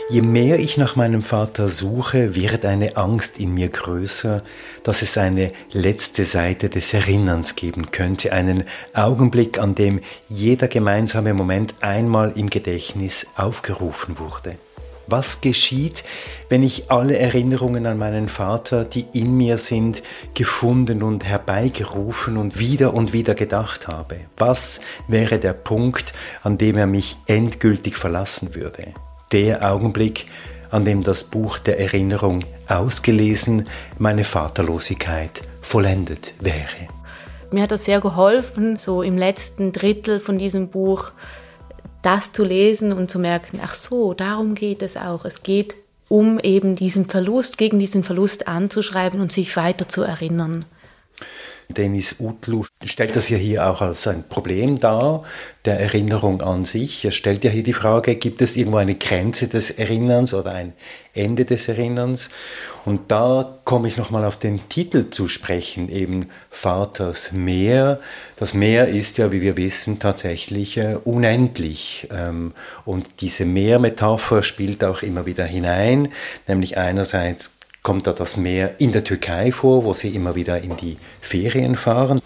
Je 0.08 0.22
mehr 0.22 0.60
ich 0.60 0.78
nach 0.78 0.94
meinem 0.94 1.20
Vater 1.20 1.68
suche, 1.68 2.36
wird 2.36 2.64
eine 2.64 2.96
Angst 2.96 3.40
in 3.40 3.54
mir 3.54 3.68
größer, 3.68 4.44
dass 4.84 5.02
es 5.02 5.18
eine 5.18 5.50
letzte 5.72 6.24
Seite 6.24 6.68
des 6.68 6.94
Erinnerns 6.94 7.56
geben 7.56 7.90
könnte, 7.90 8.32
einen 8.32 8.62
Augenblick, 8.94 9.58
an 9.58 9.74
dem 9.74 10.00
jeder 10.28 10.68
gemeinsame 10.68 11.34
Moment 11.34 11.74
einmal 11.80 12.32
im 12.36 12.50
Gedächtnis 12.50 13.26
aufgerufen 13.34 14.20
wurde. 14.20 14.54
Was 15.08 15.40
geschieht, 15.40 16.04
wenn 16.48 16.62
ich 16.62 16.88
alle 16.88 17.18
Erinnerungen 17.18 17.84
an 17.86 17.98
meinen 17.98 18.28
Vater, 18.28 18.84
die 18.84 19.06
in 19.12 19.36
mir 19.36 19.58
sind, 19.58 20.04
gefunden 20.34 21.02
und 21.02 21.24
herbeigerufen 21.24 22.36
und 22.36 22.60
wieder 22.60 22.94
und 22.94 23.12
wieder 23.12 23.34
gedacht 23.34 23.88
habe? 23.88 24.20
Was 24.36 24.78
wäre 25.08 25.40
der 25.40 25.52
Punkt, 25.52 26.14
an 26.44 26.58
dem 26.58 26.76
er 26.76 26.86
mich 26.86 27.16
endgültig 27.26 27.96
verlassen 27.96 28.54
würde? 28.54 28.94
Der 29.32 29.70
Augenblick, 29.70 30.26
an 30.70 30.84
dem 30.84 31.02
das 31.02 31.24
Buch 31.24 31.58
der 31.58 31.80
Erinnerung 31.80 32.44
ausgelesen, 32.68 33.68
meine 33.98 34.24
Vaterlosigkeit 34.24 35.42
vollendet 35.62 36.34
wäre. 36.40 36.88
Mir 37.50 37.62
hat 37.62 37.70
das 37.70 37.84
sehr 37.84 38.00
geholfen, 38.00 38.76
so 38.76 39.02
im 39.02 39.16
letzten 39.16 39.72
Drittel 39.72 40.20
von 40.20 40.38
diesem 40.38 40.68
Buch 40.68 41.12
das 42.02 42.32
zu 42.32 42.44
lesen 42.44 42.92
und 42.92 43.10
zu 43.10 43.18
merken, 43.18 43.60
ach 43.62 43.74
so, 43.74 44.14
darum 44.14 44.54
geht 44.54 44.82
es 44.82 44.96
auch. 44.96 45.24
Es 45.24 45.42
geht 45.42 45.74
um 46.08 46.38
eben 46.38 46.76
diesen 46.76 47.06
Verlust, 47.06 47.58
gegen 47.58 47.78
diesen 47.80 48.04
Verlust 48.04 48.46
anzuschreiben 48.46 49.20
und 49.20 49.32
sich 49.32 49.56
weiter 49.56 49.88
zu 49.88 50.02
erinnern. 50.02 50.64
Dennis 51.68 52.16
Utlu 52.20 52.64
stellt 52.84 53.16
das 53.16 53.28
ja 53.28 53.36
hier 53.36 53.68
auch 53.68 53.80
als 53.80 54.06
ein 54.06 54.24
Problem 54.28 54.78
dar, 54.78 55.24
der 55.64 55.80
Erinnerung 55.80 56.40
an 56.42 56.64
sich. 56.64 57.04
Er 57.04 57.10
stellt 57.10 57.44
ja 57.44 57.50
hier 57.50 57.64
die 57.64 57.72
Frage, 57.72 58.14
gibt 58.16 58.40
es 58.40 58.56
irgendwo 58.56 58.78
eine 58.78 58.94
Grenze 58.94 59.48
des 59.48 59.72
Erinnerns 59.72 60.32
oder 60.32 60.52
ein 60.52 60.74
Ende 61.12 61.44
des 61.44 61.68
Erinnerns? 61.68 62.30
Und 62.84 63.10
da 63.10 63.58
komme 63.64 63.88
ich 63.88 63.96
nochmal 63.96 64.24
auf 64.24 64.38
den 64.38 64.68
Titel 64.68 65.10
zu 65.10 65.26
sprechen, 65.26 65.88
eben 65.88 66.28
Vaters 66.50 67.32
Meer. 67.32 67.98
Das 68.36 68.54
Meer 68.54 68.86
ist 68.86 69.18
ja, 69.18 69.32
wie 69.32 69.40
wir 69.40 69.56
wissen, 69.56 69.98
tatsächlich 69.98 70.76
äh, 70.76 70.96
unendlich. 71.02 72.06
Ähm, 72.12 72.52
und 72.84 73.20
diese 73.20 73.44
Meermetapher 73.44 74.44
spielt 74.44 74.84
auch 74.84 75.02
immer 75.02 75.26
wieder 75.26 75.44
hinein, 75.44 76.12
nämlich 76.46 76.78
einerseits 76.78 77.55
kommt 77.86 78.08
da 78.08 78.12
das 78.12 78.36
Meer 78.36 78.80
in 78.80 78.90
der 78.90 79.04
Türkei 79.04 79.52
vor, 79.52 79.84
wo 79.84 79.92
sie 79.92 80.08
immer 80.08 80.34
wieder 80.34 80.60
in 80.60 80.76
die 80.76 80.98
Ferien 81.20 81.76
fahren. 81.76 82.20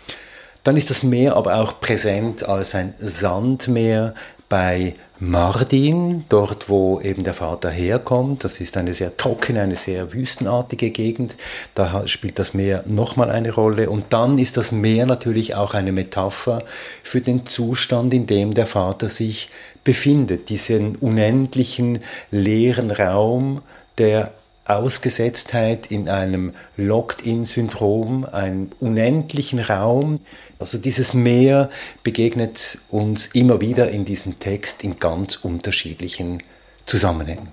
Dann 0.65 0.79
ist 0.79 0.89
das 0.89 1.03
Meer 1.03 1.37
aber 1.37 1.57
auch 1.57 1.81
präsent 1.81 2.49
als 2.49 2.75
ein 2.75 2.95
Sandmeer 2.99 4.15
bei 4.49 4.95
Mardin, 5.19 6.25
dort 6.31 6.71
wo 6.71 6.99
eben 7.03 7.25
der 7.25 7.35
Vater 7.35 7.69
herkommt. 7.69 8.43
Das 8.43 8.59
ist 8.63 8.79
eine 8.79 8.95
sehr 8.95 9.19
trockene, 9.19 9.61
eine 9.61 9.77
sehr 9.77 10.15
wüstenartige 10.15 10.93
Gegend. 10.93 11.37
Da 11.75 12.09
spielt 12.09 12.39
das 12.39 12.55
Meer 12.55 12.83
nochmal 12.87 13.31
eine 13.31 13.53
Rolle. 13.53 13.91
Und 13.91 14.15
dann 14.15 14.39
ist 14.39 14.57
das 14.57 14.73
Meer 14.73 15.05
natürlich 15.05 15.57
auch 15.57 15.75
eine 15.75 15.93
Metapher 15.93 16.65
für 17.03 17.21
den 17.21 17.45
Zustand, 17.45 18.15
in 18.15 18.27
dem 18.27 18.55
der 18.55 18.67
Vater 18.67 19.11
sich 19.11 19.51
befindet. 19.85 20.49
Diesen 20.49 20.97
unendlichen 20.97 21.99
leeren 22.31 22.91
Raum, 22.91 23.61
der 23.99 24.33
Ausgesetztheit 24.65 25.89
in 25.89 26.09
einem 26.09 26.55
Locked-in-Syndrom, 26.77 28.25
einem 28.25 28.71
unendlichen 28.79 29.59
Raum. 29.59 30.21
Also 30.59 30.79
dieses 30.79 31.15
Meer 31.15 31.71
begegnet 32.03 32.79
uns 32.89 33.29
immer 33.29 33.61
wieder 33.61 33.91
in 33.91 34.05
diesem 34.05 34.39
Text 34.39 34.85
in 34.85 34.99
ganz 34.99 35.37
unterschiedlichen 35.37 36.43
Zusammenhängen. 36.87 37.49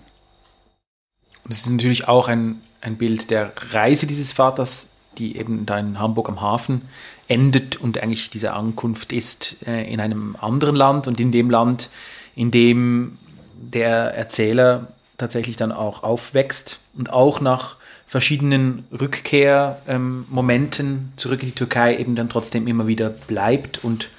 Und 1.44 1.52
es 1.52 1.60
ist 1.60 1.70
natürlich 1.70 2.08
auch 2.08 2.28
ein, 2.28 2.62
ein 2.82 2.98
Bild 2.98 3.32
der 3.32 3.54
Reise 3.72 4.06
dieses 4.06 4.34
Vaters, 4.34 4.90
die 5.18 5.38
eben 5.38 5.66
da 5.66 5.80
in 5.80 6.00
Hamburg 6.00 6.30
am 6.30 6.42
Hafen 6.42 6.82
endet 7.28 7.76
und 7.78 7.98
eigentlich 7.98 8.30
diese 8.30 8.54
Ankunft 8.54 9.12
ist 9.12 9.58
äh, 9.66 9.92
in 9.92 10.00
einem 10.00 10.36
anderen 10.40 10.76
Land 10.76 11.08
und 11.08 11.20
in 11.20 11.32
dem 11.32 11.50
Land, 11.50 11.90
in 12.36 12.52
dem 12.52 13.18
der 13.56 14.14
Erzähler 14.14 14.94
tatsächlich 15.18 15.58
dann 15.58 15.72
auch 15.72 16.04
aufwächst 16.04 16.80
und 16.96 17.12
auch 17.12 17.42
nach 17.42 17.78
verschiedenen 18.08 18.86
Rückkehrmomenten 18.92 20.88
ähm, 20.88 21.12
zurück 21.16 21.42
in 21.42 21.48
die 21.48 21.56
Türkei 21.56 21.98
eben 21.98 22.16
dann 22.16 22.30
trotzdem 22.30 22.68
immer 22.68 22.88
wieder 22.88 23.10
bleibt 23.10 23.84
und 23.84 24.10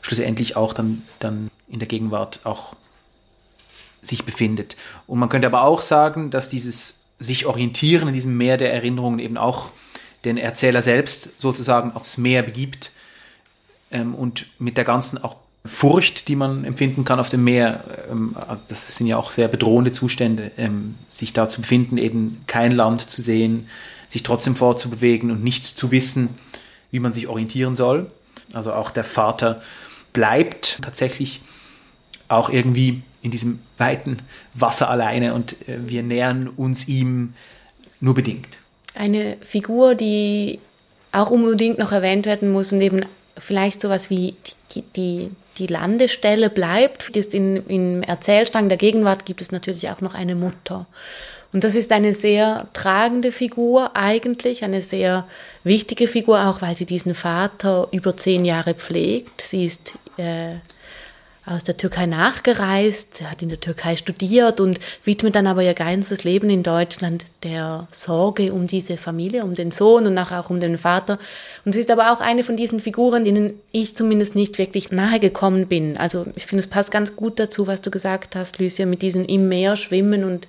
schlussendlich 0.00 0.56
auch 0.56 0.72
dann, 0.72 1.02
dann 1.18 1.50
in 1.68 1.80
der 1.80 1.88
Gegenwart 1.88 2.40
auch 2.44 2.76
sich 4.02 4.24
befindet. 4.24 4.76
Und 5.06 5.18
man 5.18 5.28
könnte 5.28 5.48
aber 5.48 5.62
auch 5.62 5.82
sagen, 5.82 6.30
dass 6.30 6.48
dieses 6.48 7.00
sich 7.18 7.46
orientieren 7.46 8.08
in 8.08 8.14
diesem 8.14 8.36
Meer 8.36 8.56
der 8.58 8.72
Erinnerungen 8.72 9.18
eben 9.18 9.36
auch 9.36 9.70
den 10.24 10.36
Erzähler 10.36 10.82
selbst 10.82 11.40
sozusagen 11.40 11.92
aufs 11.92 12.18
Meer 12.18 12.42
begibt 12.42 12.92
ähm, 13.90 14.14
und 14.14 14.46
mit 14.58 14.76
der 14.76 14.84
ganzen 14.84 15.22
auch 15.22 15.36
Furcht, 15.68 16.28
die 16.28 16.36
man 16.36 16.64
empfinden 16.64 17.04
kann 17.04 17.20
auf 17.20 17.28
dem 17.28 17.44
Meer, 17.44 17.84
ähm, 18.10 18.36
also 18.48 18.64
das 18.68 18.96
sind 18.96 19.06
ja 19.06 19.16
auch 19.16 19.32
sehr 19.32 19.48
bedrohende 19.48 19.92
Zustände, 19.92 20.50
ähm, 20.56 20.96
sich 21.08 21.32
da 21.32 21.48
zu 21.48 21.60
befinden, 21.60 21.98
eben 21.98 22.42
kein 22.46 22.72
Land 22.72 23.02
zu 23.02 23.22
sehen, 23.22 23.68
sich 24.08 24.22
trotzdem 24.22 24.56
fortzubewegen 24.56 25.30
und 25.30 25.42
nicht 25.42 25.64
zu 25.64 25.90
wissen, 25.90 26.30
wie 26.90 27.00
man 27.00 27.12
sich 27.12 27.28
orientieren 27.28 27.76
soll. 27.76 28.10
Also 28.52 28.72
auch 28.72 28.90
der 28.90 29.04
Vater 29.04 29.60
bleibt 30.12 30.78
tatsächlich 30.82 31.40
auch 32.28 32.50
irgendwie 32.50 33.02
in 33.22 33.30
diesem 33.30 33.60
weiten 33.78 34.18
Wasser 34.54 34.88
alleine 34.88 35.34
und 35.34 35.68
äh, 35.68 35.78
wir 35.86 36.02
nähern 36.02 36.48
uns 36.48 36.88
ihm 36.88 37.34
nur 38.00 38.14
bedingt. 38.14 38.58
Eine 38.94 39.36
Figur, 39.42 39.94
die 39.94 40.58
auch 41.12 41.30
unbedingt 41.30 41.78
noch 41.78 41.92
erwähnt 41.92 42.26
werden 42.26 42.50
muss 42.52 42.72
und 42.72 42.80
eben 42.80 43.04
vielleicht 43.38 43.80
sowas 43.80 44.10
wie 44.10 44.34
die, 44.74 44.82
die 44.82 45.30
die 45.58 45.66
Landestelle 45.66 46.50
bleibt. 46.50 47.16
In, 47.34 47.66
Im 47.66 48.02
Erzählstrang 48.02 48.68
der 48.68 48.78
Gegenwart 48.78 49.24
gibt 49.26 49.40
es 49.40 49.52
natürlich 49.52 49.90
auch 49.90 50.00
noch 50.00 50.14
eine 50.14 50.34
Mutter. 50.34 50.86
Und 51.52 51.64
das 51.64 51.74
ist 51.74 51.92
eine 51.92 52.12
sehr 52.12 52.68
tragende 52.72 53.32
Figur 53.32 53.96
eigentlich, 53.96 54.64
eine 54.64 54.80
sehr 54.80 55.26
wichtige 55.64 56.06
Figur, 56.06 56.46
auch 56.46 56.60
weil 56.60 56.76
sie 56.76 56.86
diesen 56.86 57.14
Vater 57.14 57.88
über 57.92 58.16
zehn 58.16 58.44
Jahre 58.44 58.74
pflegt. 58.74 59.40
Sie 59.40 59.64
ist 59.64 59.94
äh, 60.18 60.56
aus 61.46 61.62
der 61.62 61.76
Türkei 61.76 62.06
nachgereist, 62.06 63.22
hat 63.22 63.40
in 63.40 63.48
der 63.48 63.60
Türkei 63.60 63.94
studiert 63.94 64.60
und 64.60 64.80
widmet 65.04 65.36
dann 65.36 65.46
aber 65.46 65.62
ihr 65.62 65.74
ganzes 65.74 66.24
Leben 66.24 66.50
in 66.50 66.64
Deutschland 66.64 67.24
der 67.44 67.86
Sorge 67.92 68.52
um 68.52 68.66
diese 68.66 68.96
Familie, 68.96 69.44
um 69.44 69.54
den 69.54 69.70
Sohn 69.70 70.06
und 70.06 70.14
nachher 70.14 70.40
auch 70.40 70.50
um 70.50 70.58
den 70.58 70.76
Vater. 70.76 71.18
Und 71.64 71.72
sie 71.72 71.80
ist 71.80 71.90
aber 71.92 72.12
auch 72.12 72.20
eine 72.20 72.42
von 72.42 72.56
diesen 72.56 72.80
Figuren, 72.80 73.24
denen 73.24 73.52
ich 73.70 73.94
zumindest 73.94 74.34
nicht 74.34 74.58
wirklich 74.58 74.90
nahe 74.90 75.20
gekommen 75.20 75.68
bin. 75.68 75.96
Also 75.96 76.26
ich 76.34 76.46
finde, 76.46 76.60
es 76.60 76.66
passt 76.66 76.90
ganz 76.90 77.14
gut 77.14 77.38
dazu, 77.38 77.68
was 77.68 77.80
du 77.80 77.92
gesagt 77.92 78.34
hast, 78.34 78.58
Lucia, 78.58 78.84
mit 78.84 79.02
diesem 79.02 79.24
im 79.24 79.48
Meer 79.48 79.76
schwimmen 79.76 80.24
und 80.24 80.48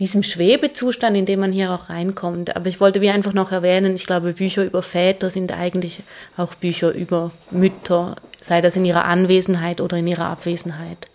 diesem 0.00 0.24
Schwebezustand, 0.24 1.16
in 1.16 1.26
dem 1.26 1.38
man 1.38 1.52
hier 1.52 1.70
auch 1.70 1.88
reinkommt. 1.88 2.56
Aber 2.56 2.66
ich 2.66 2.80
wollte 2.80 3.00
wie 3.00 3.10
einfach 3.10 3.34
noch 3.34 3.52
erwähnen, 3.52 3.94
ich 3.94 4.06
glaube, 4.06 4.32
Bücher 4.32 4.64
über 4.64 4.82
Väter 4.82 5.30
sind 5.30 5.52
eigentlich 5.52 6.00
auch 6.36 6.54
Bücher 6.56 6.90
über 6.92 7.30
Mütter, 7.52 8.16
sei 8.42 8.60
das 8.60 8.76
in 8.76 8.84
ihrer 8.84 9.04
Anwesenheit 9.04 9.80
oder 9.80 9.96
in 9.96 10.06
ihrer 10.06 10.26
Abwesenheit. 10.26 11.08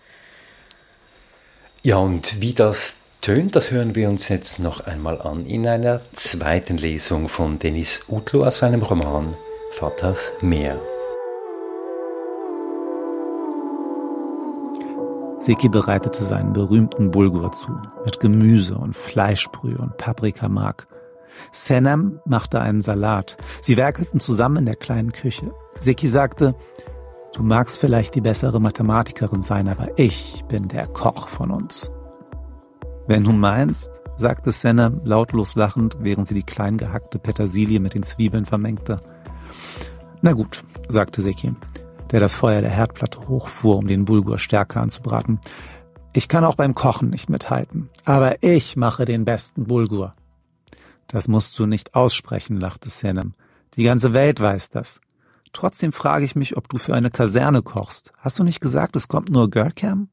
Ja, 1.84 1.96
und 1.96 2.40
wie 2.40 2.54
das 2.54 2.98
tönt, 3.20 3.54
das 3.54 3.70
hören 3.70 3.94
wir 3.94 4.08
uns 4.08 4.28
jetzt 4.28 4.58
noch 4.58 4.80
einmal 4.80 5.20
an 5.20 5.46
in 5.46 5.66
einer 5.66 6.00
zweiten 6.14 6.76
Lesung 6.76 7.28
von 7.28 7.58
Denis 7.58 8.04
Utlu 8.08 8.44
aus 8.44 8.58
seinem 8.58 8.82
Roman 8.82 9.36
Vaters 9.72 10.32
Meer. 10.40 10.80
Seki 15.40 15.68
bereitete 15.68 16.24
seinen 16.24 16.52
berühmten 16.52 17.10
Bulgur 17.10 17.52
zu, 17.52 17.68
mit 18.04 18.18
Gemüse 18.18 18.76
und 18.76 18.96
Fleischbrühe 18.96 19.78
und 19.78 19.96
Paprikamark. 19.96 20.86
Senem 21.52 22.20
machte 22.24 22.60
einen 22.60 22.82
Salat. 22.82 23.36
Sie 23.62 23.76
werkelten 23.76 24.20
zusammen 24.20 24.58
in 24.58 24.66
der 24.66 24.76
kleinen 24.76 25.12
Küche. 25.12 25.52
Seki 25.80 26.08
sagte, 26.08 26.54
du 27.38 27.42
magst 27.42 27.78
vielleicht 27.78 28.14
die 28.14 28.20
bessere 28.20 28.60
Mathematikerin 28.60 29.40
sein, 29.40 29.68
aber 29.68 29.98
ich 29.98 30.44
bin 30.48 30.68
der 30.68 30.86
Koch 30.86 31.28
von 31.28 31.50
uns. 31.50 31.90
Wenn 33.06 33.24
du 33.24 33.32
meinst, 33.32 34.02
sagte 34.16 34.52
Senem 34.52 35.00
lautlos 35.04 35.54
lachend, 35.54 35.96
während 36.00 36.28
sie 36.28 36.34
die 36.34 36.42
klein 36.42 36.76
gehackte 36.76 37.18
Petersilie 37.18 37.80
mit 37.80 37.94
den 37.94 38.02
Zwiebeln 38.02 38.44
vermengte. 38.44 39.00
Na 40.20 40.32
gut, 40.32 40.62
sagte 40.88 41.22
Seki 41.22 41.54
der 42.10 42.20
das 42.20 42.34
Feuer 42.34 42.60
der 42.60 42.70
Herdplatte 42.70 43.28
hochfuhr, 43.28 43.76
um 43.76 43.86
den 43.86 44.04
Bulgur 44.04 44.38
stärker 44.38 44.80
anzubraten. 44.80 45.40
Ich 46.12 46.28
kann 46.28 46.44
auch 46.44 46.54
beim 46.54 46.74
Kochen 46.74 47.10
nicht 47.10 47.28
mithalten, 47.28 47.90
aber 48.04 48.42
ich 48.42 48.76
mache 48.76 49.04
den 49.04 49.24
besten 49.24 49.64
Bulgur. 49.64 50.14
Das 51.06 51.28
musst 51.28 51.58
du 51.58 51.66
nicht 51.66 51.94
aussprechen, 51.94 52.58
lachte 52.58 52.88
Senem. 52.88 53.34
Die 53.74 53.84
ganze 53.84 54.12
Welt 54.14 54.40
weiß 54.40 54.70
das. 54.70 55.00
Trotzdem 55.52 55.92
frage 55.92 56.24
ich 56.24 56.36
mich, 56.36 56.56
ob 56.56 56.68
du 56.68 56.78
für 56.78 56.94
eine 56.94 57.10
Kaserne 57.10 57.62
kochst. 57.62 58.12
Hast 58.18 58.38
du 58.38 58.44
nicht 58.44 58.60
gesagt, 58.60 58.96
es 58.96 59.08
kommt 59.08 59.30
nur 59.30 59.50
Görkem? 59.50 60.08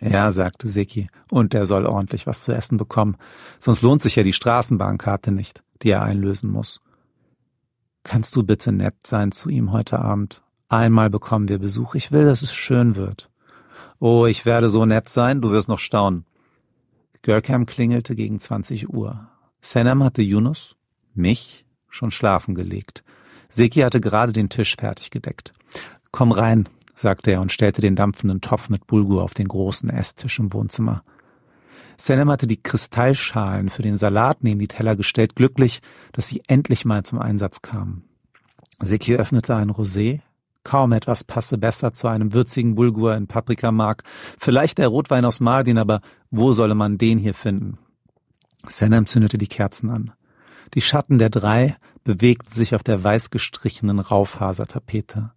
Ja, 0.00 0.30
sagte 0.32 0.68
Seki, 0.68 1.08
und 1.30 1.54
er 1.54 1.64
soll 1.64 1.86
ordentlich 1.86 2.26
was 2.26 2.42
zu 2.42 2.52
essen 2.52 2.76
bekommen, 2.76 3.16
sonst 3.58 3.80
lohnt 3.80 4.02
sich 4.02 4.16
ja 4.16 4.22
die 4.22 4.34
Straßenbahnkarte 4.34 5.32
nicht, 5.32 5.62
die 5.82 5.90
er 5.90 6.02
einlösen 6.02 6.50
muss. 6.50 6.80
Kannst 8.02 8.36
du 8.36 8.42
bitte 8.42 8.70
nett 8.70 9.06
sein 9.06 9.32
zu 9.32 9.48
ihm 9.48 9.72
heute 9.72 9.98
Abend? 9.98 10.42
Einmal 10.68 11.08
bekommen 11.08 11.48
wir 11.48 11.58
Besuch, 11.58 11.94
ich 11.94 12.12
will, 12.12 12.24
dass 12.24 12.42
es 12.42 12.52
schön 12.52 12.96
wird. 12.96 13.30
Oh, 13.98 14.26
ich 14.26 14.44
werde 14.44 14.68
so 14.68 14.84
nett 14.84 15.08
sein, 15.08 15.40
du 15.40 15.50
wirst 15.50 15.68
noch 15.68 15.78
staunen. 15.78 16.26
Görkam 17.22 17.66
klingelte 17.66 18.14
gegen 18.14 18.38
20 18.38 18.90
Uhr. 18.90 19.28
Senem 19.60 20.04
hatte 20.04 20.22
Yunus, 20.22 20.76
mich, 21.14 21.64
schon 21.88 22.10
schlafen 22.10 22.54
gelegt. 22.54 23.02
Seki 23.48 23.80
hatte 23.80 24.00
gerade 24.00 24.32
den 24.32 24.48
Tisch 24.48 24.76
fertig 24.76 25.10
gedeckt. 25.10 25.52
Komm 26.10 26.32
rein, 26.32 26.68
sagte 26.94 27.30
er 27.30 27.40
und 27.40 27.52
stellte 27.52 27.80
den 27.80 27.96
dampfenden 27.96 28.40
Topf 28.40 28.68
mit 28.68 28.86
Bulgur 28.86 29.22
auf 29.22 29.34
den 29.34 29.48
großen 29.48 29.90
Esstisch 29.90 30.38
im 30.38 30.52
Wohnzimmer. 30.52 31.02
Senem 31.96 32.30
hatte 32.30 32.46
die 32.46 32.62
Kristallschalen 32.62 33.70
für 33.70 33.82
den 33.82 33.96
Salat 33.96 34.38
neben 34.42 34.60
die 34.60 34.68
Teller 34.68 34.94
gestellt, 34.94 35.34
glücklich, 35.34 35.80
dass 36.12 36.28
sie 36.28 36.42
endlich 36.46 36.84
mal 36.84 37.02
zum 37.02 37.18
Einsatz 37.18 37.60
kamen. 37.60 38.04
Seki 38.80 39.16
öffnete 39.16 39.56
ein 39.56 39.70
Rosé. 39.70 40.20
Kaum 40.62 40.92
etwas 40.92 41.24
passe 41.24 41.58
besser 41.58 41.92
zu 41.92 42.08
einem 42.08 42.34
würzigen 42.34 42.74
Bulgur 42.74 43.16
in 43.16 43.26
Paprikamark. 43.26 44.02
Vielleicht 44.38 44.78
der 44.78 44.88
Rotwein 44.88 45.24
aus 45.24 45.40
Mardin, 45.40 45.78
aber 45.78 46.00
wo 46.30 46.52
solle 46.52 46.74
man 46.74 46.98
den 46.98 47.18
hier 47.18 47.34
finden? 47.34 47.78
Senem 48.68 49.06
zündete 49.06 49.38
die 49.38 49.46
Kerzen 49.48 49.90
an. 49.90 50.12
Die 50.74 50.80
Schatten 50.80 51.18
der 51.18 51.30
drei 51.30 51.76
bewegten 52.08 52.48
sich 52.48 52.74
auf 52.74 52.82
der 52.82 53.04
weiß 53.04 53.28
gestrichenen 53.28 53.98
Raufasertapete. 53.98 55.30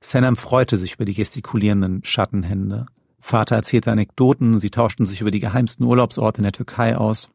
Senem 0.00 0.34
freute 0.34 0.76
sich 0.76 0.94
über 0.94 1.04
die 1.04 1.14
gestikulierenden 1.14 2.00
Schattenhände. 2.02 2.86
Vater 3.20 3.54
erzählte 3.54 3.92
Anekdoten, 3.92 4.58
sie 4.58 4.70
tauschten 4.70 5.06
sich 5.06 5.20
über 5.20 5.30
die 5.30 5.38
geheimsten 5.38 5.84
Urlaubsorte 5.84 6.38
in 6.38 6.42
der 6.42 6.50
Türkei 6.52 6.96
aus. 6.96 7.30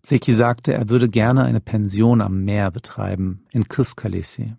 Seki 0.00 0.32
sagte, 0.32 0.72
er 0.72 0.88
würde 0.88 1.10
gerne 1.10 1.44
eine 1.44 1.60
Pension 1.60 2.22
am 2.22 2.42
Meer 2.42 2.70
betreiben, 2.70 3.44
in 3.50 3.68
Kırklareli. 3.68 4.54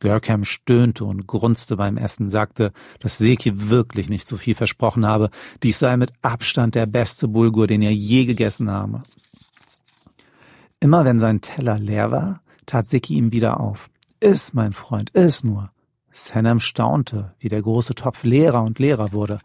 Görkem 0.00 0.44
stöhnte 0.44 1.06
und 1.06 1.26
grunzte 1.26 1.76
beim 1.76 1.96
Essen, 1.96 2.28
sagte, 2.28 2.72
dass 3.00 3.16
Seki 3.16 3.70
wirklich 3.70 4.10
nicht 4.10 4.26
so 4.26 4.36
viel 4.36 4.54
versprochen 4.54 5.06
habe, 5.06 5.30
dies 5.62 5.78
sei 5.78 5.96
mit 5.96 6.12
Abstand 6.20 6.74
der 6.74 6.84
beste 6.84 7.28
Bulgur, 7.28 7.66
den 7.66 7.80
er 7.80 7.94
je 7.94 8.26
gegessen 8.26 8.70
habe. 8.70 9.04
Immer 10.82 11.04
wenn 11.04 11.20
sein 11.20 11.40
Teller 11.40 11.78
leer 11.78 12.10
war, 12.10 12.40
tat 12.66 12.88
Seki 12.88 13.14
ihm 13.14 13.32
wieder 13.32 13.60
auf. 13.60 13.88
Iss, 14.18 14.52
mein 14.52 14.72
Freund, 14.72 15.10
iss 15.10 15.44
nur. 15.44 15.68
Senem 16.10 16.58
staunte, 16.58 17.36
wie 17.38 17.46
der 17.46 17.62
große 17.62 17.94
Topf 17.94 18.24
leerer 18.24 18.64
und 18.64 18.80
leerer 18.80 19.12
wurde. 19.12 19.38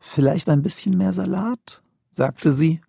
Vielleicht 0.00 0.48
ein 0.48 0.62
bisschen 0.62 0.98
mehr 0.98 1.12
Salat? 1.12 1.80
sagte 2.10 2.50
sie. 2.50 2.80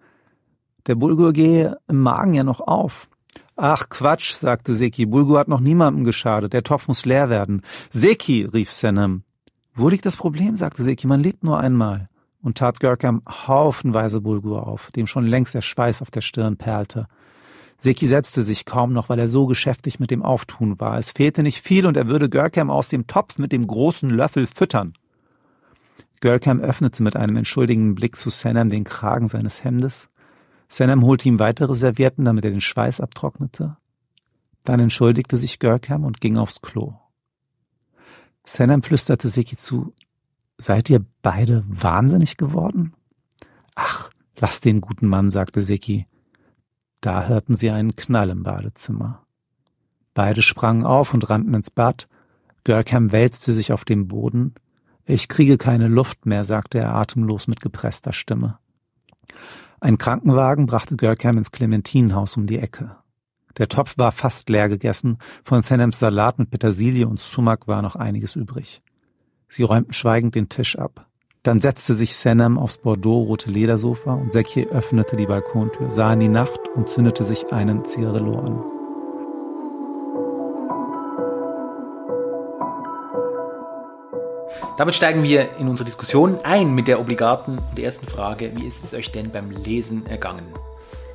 Der 0.88 0.96
Bulgur 0.96 1.32
gehe 1.32 1.78
im 1.88 2.02
Magen 2.02 2.34
ja 2.34 2.44
noch 2.44 2.60
auf. 2.60 3.08
Ach 3.56 3.88
Quatsch, 3.88 4.34
sagte 4.34 4.74
Seki. 4.74 5.06
Bulgur 5.06 5.38
hat 5.38 5.48
noch 5.48 5.60
niemandem 5.60 6.06
geschadet. 6.06 6.54
Der 6.54 6.64
Topf 6.64 6.88
muss 6.88 7.06
leer 7.06 7.30
werden. 7.30 7.62
Seki, 7.92 8.46
rief 8.46 8.72
Senem. 8.72 9.26
Wo 9.76 9.90
liegt 9.90 10.08
das 10.08 10.18
Problem? 10.18 10.56
sagte 10.56 10.82
Seki. 10.82 11.06
Man 11.06 11.22
lebt 11.22 11.44
nur 11.44 11.60
einmal. 11.60 12.10
Und 12.42 12.58
tat 12.58 12.80
Görkam 12.80 13.22
haufenweise 13.30 14.22
Bulgur 14.22 14.66
auf, 14.66 14.90
dem 14.90 15.06
schon 15.06 15.28
längst 15.28 15.54
der 15.54 15.62
Schweiß 15.62 16.02
auf 16.02 16.10
der 16.10 16.22
Stirn 16.22 16.58
perlte. 16.58 17.08
Seki 17.84 18.08
setzte 18.08 18.44
sich 18.44 18.63
kaum 18.63 18.94
noch, 18.94 19.10
weil 19.10 19.20
er 19.20 19.28
so 19.28 19.46
geschäftig 19.46 20.00
mit 20.00 20.10
dem 20.10 20.24
Auftun 20.24 20.80
war. 20.80 20.98
Es 20.98 21.12
fehlte 21.12 21.44
nicht 21.44 21.62
viel 21.62 21.86
und 21.86 21.98
er 21.98 22.08
würde 22.08 22.30
Görkem 22.30 22.72
aus 22.72 22.88
dem 22.88 23.08
Topf 23.08 23.40
mit 23.40 23.52
dem 23.52 23.68
großen 23.68 24.10
Löffel 24.10 24.48
füttern. 24.48 24.94
Görkem 26.22 26.62
öffnete 26.62 27.04
mit 27.04 27.18
einem 27.18 27.36
entschuldigenden 27.36 27.94
Blick 27.94 28.16
zu 28.16 28.30
Senem 28.30 28.69
den 28.69 28.86
Kragen 28.86 29.28
seines 29.28 29.65
Hemdes. 29.65 30.10
Senem 30.69 31.04
holte 31.04 31.28
ihm 31.28 31.39
weitere 31.39 31.76
Servietten, 31.76 32.24
damit 32.24 32.46
er 32.46 32.52
den 32.52 32.62
Schweiß 32.62 33.02
abtrocknete. 33.02 33.76
Dann 34.63 34.80
entschuldigte 34.80 35.36
sich 35.36 35.60
Görkem 35.60 36.06
und 36.06 36.22
ging 36.22 36.38
aufs 36.38 36.62
Klo. 36.62 36.93
Senem 38.46 38.82
flüsterte 38.82 39.28
Seki 39.28 39.58
zu, 39.58 39.93
Seid 40.58 40.89
ihr 40.89 41.06
beide 41.22 41.65
wahnsinnig 41.67 42.38
geworden? 42.38 42.93
Ach, 43.76 44.10
lass 44.38 44.62
den 44.62 44.80
guten 44.80 45.10
Mann, 45.10 45.30
sagte 45.30 45.62
Seki. 45.62 46.08
Da 47.04 47.26
hörten 47.26 47.54
sie 47.54 47.70
einen 47.70 47.98
Knall 47.98 48.30
im 48.30 48.44
Badezimmer. 48.44 49.26
Beide 50.13 50.42
sprangen 50.42 50.86
auf 50.86 51.13
und 51.13 51.30
rannten 51.30 51.54
ins 51.54 51.70
Bad. 51.70 52.08
Görkem 52.63 53.12
wälzte 53.12 53.52
sich 53.52 53.74
auf 53.74 53.84
dem 53.84 54.08
Boden. 54.08 54.56
Ich 55.04 55.28
kriege 55.28 55.58
keine 55.58 55.89
Luft 55.89 56.26
mehr, 56.26 56.46
sagte 56.46 56.80
er 56.80 56.96
atemlos 56.96 57.48
mit 57.48 57.60
gepresster 57.60 58.13
Stimme. 58.13 58.58
Ein 59.82 59.98
Krankenwagen 59.98 60.66
brachte 60.66 60.96
Görkem 60.96 61.38
ins 61.38 61.52
Clementinenhaus 61.52 62.38
um 62.38 62.48
die 62.48 62.60
Ecke. 62.60 62.96
Der 63.58 63.68
Topf 63.68 63.98
war 63.98 64.13
fast 64.13 64.48
leer 64.48 64.70
gegessen, 64.70 65.18
von 65.44 65.62
Senems 65.62 66.00
Salat 66.00 66.39
mit 66.39 66.52
Petersilie 66.52 67.06
und 67.06 67.20
Sumak 67.20 67.68
war 67.68 67.82
noch 67.82 67.98
einiges 67.98 68.38
übrig. 68.38 68.80
Sie 69.50 69.63
räumten 69.63 69.92
schweigend 69.92 70.36
den 70.36 70.48
Tisch 70.48 70.80
ab. 70.80 71.10
Dann 71.43 71.60
setzte 71.60 71.93
sich 71.93 72.15
Senem 72.15 72.58
aufs 72.58 72.77
Bordeaux-rote 72.77 73.51
Ledersofa 73.51 74.13
und 74.13 74.32
Sekje 74.32 74.65
öffnete 74.67 75.17
die 75.17 75.25
Balkontür, 75.25 75.91
sah 75.91 76.13
in 76.13 76.21
die 76.21 76.29
Nacht 76.29 76.69
und 76.73 76.89
zündete 76.89 77.25
sich 77.25 77.51
einen 77.51 77.84
Zigarillo 77.84 78.39
an. 78.39 78.63
Damit 84.77 84.95
steigen 84.95 85.23
wir 85.23 85.58
in 85.58 85.67
unsere 85.67 85.84
Diskussion 85.84 86.39
ein 86.43 86.73
mit 86.73 86.88
der 86.88 87.01
obligaten 87.01 87.58
und 87.58 87.77
ersten 87.77 88.08
Frage, 88.08 88.53
wie 88.56 88.65
ist 88.65 88.86
es 88.86 88.93
euch 88.93 89.12
denn 89.12 89.29
beim 89.29 89.51
Lesen 89.51 90.06
ergangen? 90.06 90.45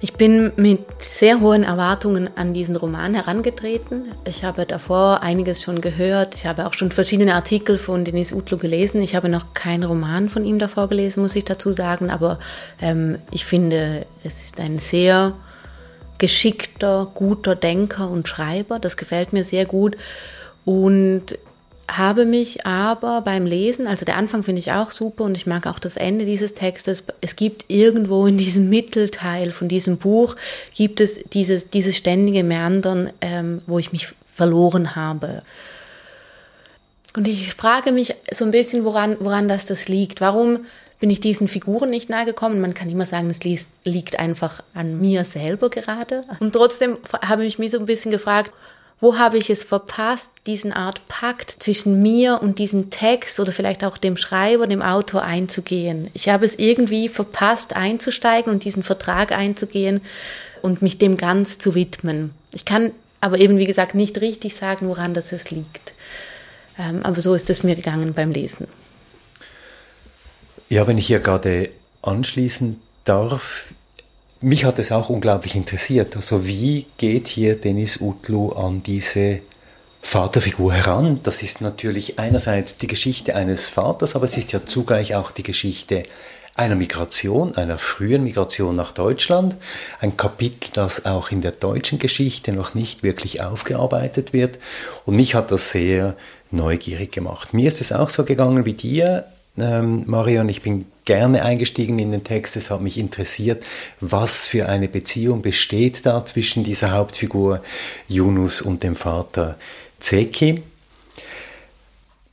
Ich 0.00 0.12
bin 0.12 0.52
mit 0.54 1.02
sehr 1.02 1.40
hohen 1.40 1.64
Erwartungen 1.64 2.30
an 2.37 2.54
diesen 2.54 2.76
Roman 2.76 3.14
herangetreten. 3.14 4.12
Ich 4.24 4.44
habe 4.44 4.64
davor 4.64 5.22
einiges 5.24 5.62
schon 5.64 5.80
gehört. 5.80 6.34
Ich 6.34 6.46
habe 6.46 6.66
auch 6.66 6.74
schon 6.74 6.92
verschiedene 6.92 7.34
Artikel 7.34 7.78
von 7.78 8.04
Denis 8.04 8.32
Utlu 8.32 8.58
gelesen. 8.58 9.02
Ich 9.02 9.16
habe 9.16 9.28
noch 9.28 9.54
keinen 9.54 9.82
Roman 9.82 10.28
von 10.28 10.44
ihm 10.44 10.61
davor 10.61 10.88
gelesen, 10.88 11.20
muss 11.20 11.34
ich 11.34 11.44
dazu 11.44 11.72
sagen. 11.72 12.11
Aber 12.11 12.38
ähm, 12.80 13.18
ich 13.32 13.44
finde, 13.44 14.06
es 14.22 14.44
ist 14.44 14.61
ein 14.61 14.78
sehr 14.78 15.34
geschickter, 16.18 17.11
guter 17.12 17.56
Denker 17.56 18.08
und 18.08 18.28
Schreiber. 18.28 18.78
Das 18.78 18.96
gefällt 18.96 19.32
mir 19.32 19.42
sehr 19.42 19.66
gut. 19.66 19.96
Und 20.64 21.37
habe 21.88 22.27
mich 22.27 22.66
aber 22.66 23.22
beim 23.22 23.46
Lesen, 23.46 23.87
also 23.87 24.05
der 24.05 24.16
Anfang 24.16 24.42
finde 24.42 24.59
ich 24.61 24.72
auch 24.72 24.90
super 24.90 25.24
und 25.24 25.37
ich 25.37 25.46
mag 25.46 25.66
auch 25.66 25.79
das 25.79 25.96
Ende 25.96 26.24
dieses 26.24 26.55
Textes. 26.55 27.05
Es 27.20 27.35
gibt 27.35 27.64
irgendwo 27.68 28.27
in 28.27 28.37
diesem 28.37 28.68
Mittelteil 28.68 29.53
von 29.53 29.68
diesem 29.68 29.96
Buch, 29.96 30.37
gibt 30.74 31.01
es 31.01 31.20
dieses, 31.33 31.68
dieses 31.68 31.96
ständige 31.96 32.44
Meandern, 32.44 33.11
ähm, 33.20 33.62
wo 33.66 33.79
ich 33.79 33.92
mich 33.92 34.09
verloren 34.35 34.94
habe. 34.94 35.42
Und 37.16 37.27
ich 37.27 37.55
frage 37.55 37.90
mich 37.90 38.14
so 38.31 38.44
ein 38.44 38.51
bisschen, 38.51 38.85
woran, 38.85 39.16
woran 39.20 39.48
das, 39.48 39.66
das 39.66 39.88
liegt. 39.88 40.20
Warum 40.20 40.66
bin 41.01 41.11
ich 41.11 41.20
diesen 41.20 41.48
Figuren 41.48 41.90
nicht 41.90 42.11
nahe 42.11 42.27
gekommen? 42.27 42.61
Man 42.61 42.74
kann 42.74 42.90
immer 42.90 43.07
sagen, 43.07 43.31
es 43.31 43.40
liegt 43.85 44.18
einfach 44.18 44.62
an 44.74 45.01
mir 45.01 45.24
selber 45.24 45.70
gerade. 45.70 46.22
Und 46.40 46.53
trotzdem 46.53 46.98
habe 47.22 47.44
ich 47.44 47.59
mich 47.59 47.70
so 47.70 47.79
ein 47.79 47.87
bisschen 47.87 48.11
gefragt, 48.11 48.53
wo 49.00 49.16
habe 49.16 49.38
ich 49.38 49.48
es 49.48 49.62
verpasst, 49.62 50.30
diesen 50.46 50.72
Art 50.72 51.06
Pakt 51.06 51.50
zwischen 51.58 52.02
mir 52.02 52.40
und 52.42 52.58
diesem 52.58 52.90
Text 52.90 53.38
oder 53.38 53.52
vielleicht 53.52 53.84
auch 53.84 53.96
dem 53.96 54.16
Schreiber, 54.16 54.66
dem 54.66 54.82
Autor 54.82 55.22
einzugehen. 55.22 56.11
Ich 56.14 56.28
habe 56.28 56.44
es 56.44 56.58
irgendwie 56.58 57.08
verpasst, 57.08 57.76
einzusteigen 57.76 58.52
und 58.52 58.64
diesen 58.64 58.82
Vertrag 58.82 59.30
einzugehen 59.30 60.00
und 60.62 60.82
mich 60.82 60.98
dem 60.98 61.16
ganz 61.16 61.58
zu 61.58 61.74
widmen. 61.74 62.32
Ich 62.52 62.64
kann 62.64 62.92
aber 63.20 63.38
eben, 63.38 63.58
wie 63.58 63.66
gesagt, 63.66 63.94
nicht 63.94 64.20
richtig 64.20 64.54
sagen, 64.54 64.88
woran 64.88 65.14
das 65.14 65.32
es 65.32 65.50
liegt. 65.50 65.92
Ähm, 66.78 67.02
aber 67.02 67.20
so 67.20 67.34
ist 67.34 67.50
es 67.50 67.62
mir 67.62 67.76
gegangen 67.76 68.14
beim 68.14 68.32
Lesen. 68.32 68.66
Ja, 70.68 70.87
wenn 70.87 70.98
ich 70.98 71.06
hier 71.06 71.20
gerade 71.20 71.70
anschließen 72.02 72.80
darf, 73.04 73.72
mich 74.40 74.64
hat 74.64 74.79
es 74.79 74.92
auch 74.92 75.09
unglaublich 75.09 75.55
interessiert. 75.55 76.16
Also 76.16 76.46
wie 76.46 76.87
geht 76.96 77.29
hier 77.29 77.57
Denis 77.57 78.01
Utlu 78.01 78.51
an 78.51 78.83
diese 78.83 79.40
Vaterfigur 80.03 80.72
heran? 80.72 81.20
Das 81.22 81.42
ist 81.42 81.61
natürlich 81.61 82.18
einerseits 82.18 82.79
die 82.79 82.87
Geschichte 82.87 83.35
eines 83.35 83.68
Vaters, 83.68 84.14
aber 84.14 84.27
es 84.27 84.37
ist 84.37 84.53
ja 84.53 84.64
zugleich 84.64 85.14
auch 85.14 85.31
die 85.31 85.42
Geschichte 85.42 86.05
einer 86.55 86.74
Migration, 86.74 87.55
einer 87.55 87.79
frühen 87.79 88.24
Migration 88.24 88.74
nach 88.74 88.92
Deutschland. 88.92 89.57
Ein 90.01 90.16
Kapitel, 90.16 90.70
das 90.72 91.07
auch 91.07 91.31
in 91.31 91.40
der 91.40 91.53
deutschen 91.53 92.01
Geschichte 92.01 92.53
noch 92.53 92.74
nicht 92.74 93.05
wirklich 93.05 93.40
aufgearbeitet 93.42 94.33
wird. 94.33 94.59
Und 95.05 95.14
mich 95.14 95.37
hat 95.37 95.53
das 95.53 95.70
sehr 95.70 96.16
neugierig 96.51 97.12
gemacht. 97.12 97.55
Mir 97.55 97.68
ist 97.68 97.81
es 97.81 97.92
auch 97.92 98.11
so 98.11 98.24
gegangen 98.24 98.64
wie 98.64 98.74
dir 98.74 99.27
ähm, 99.57 100.03
Marion. 100.07 100.48
Ich 100.48 100.62
bin 100.62 100.87
gerne 101.09 101.42
eingestiegen 101.42 101.99
in 101.99 102.12
den 102.12 102.23
Text. 102.23 102.55
Es 102.57 102.71
hat 102.71 102.83
mich 102.83 102.99
interessiert, 102.99 103.64
was 103.99 104.47
für 104.47 104.68
eine 104.68 104.88
Beziehung 104.88 105.40
besteht 105.40 106.05
da 106.05 106.23
zwischen 106.27 106.64
dieser 106.64 106.92
Hauptfigur 106.92 107.62
Yunus 108.09 108.61
und 108.61 108.83
dem 108.83 108.94
Vater 108.94 109.57
Zeki. 110.01 110.62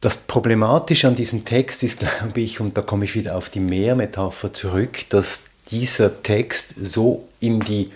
Das 0.02 0.18
Problematische 0.18 1.08
an 1.08 1.16
diesem 1.16 1.46
Text 1.46 1.84
ist, 1.84 2.00
glaube 2.20 2.42
ich, 2.42 2.60
und 2.60 2.78
da 2.78 2.82
komme 2.82 3.06
ich 3.06 3.16
wieder 3.16 3.38
auf 3.38 3.50
die 3.50 3.62
Meermetapher 3.62 4.52
zurück, 4.52 5.06
dass 5.08 5.46
dieser 5.72 6.22
Text 6.22 6.76
so 6.78 7.30
in 7.40 7.62
die 7.62 7.92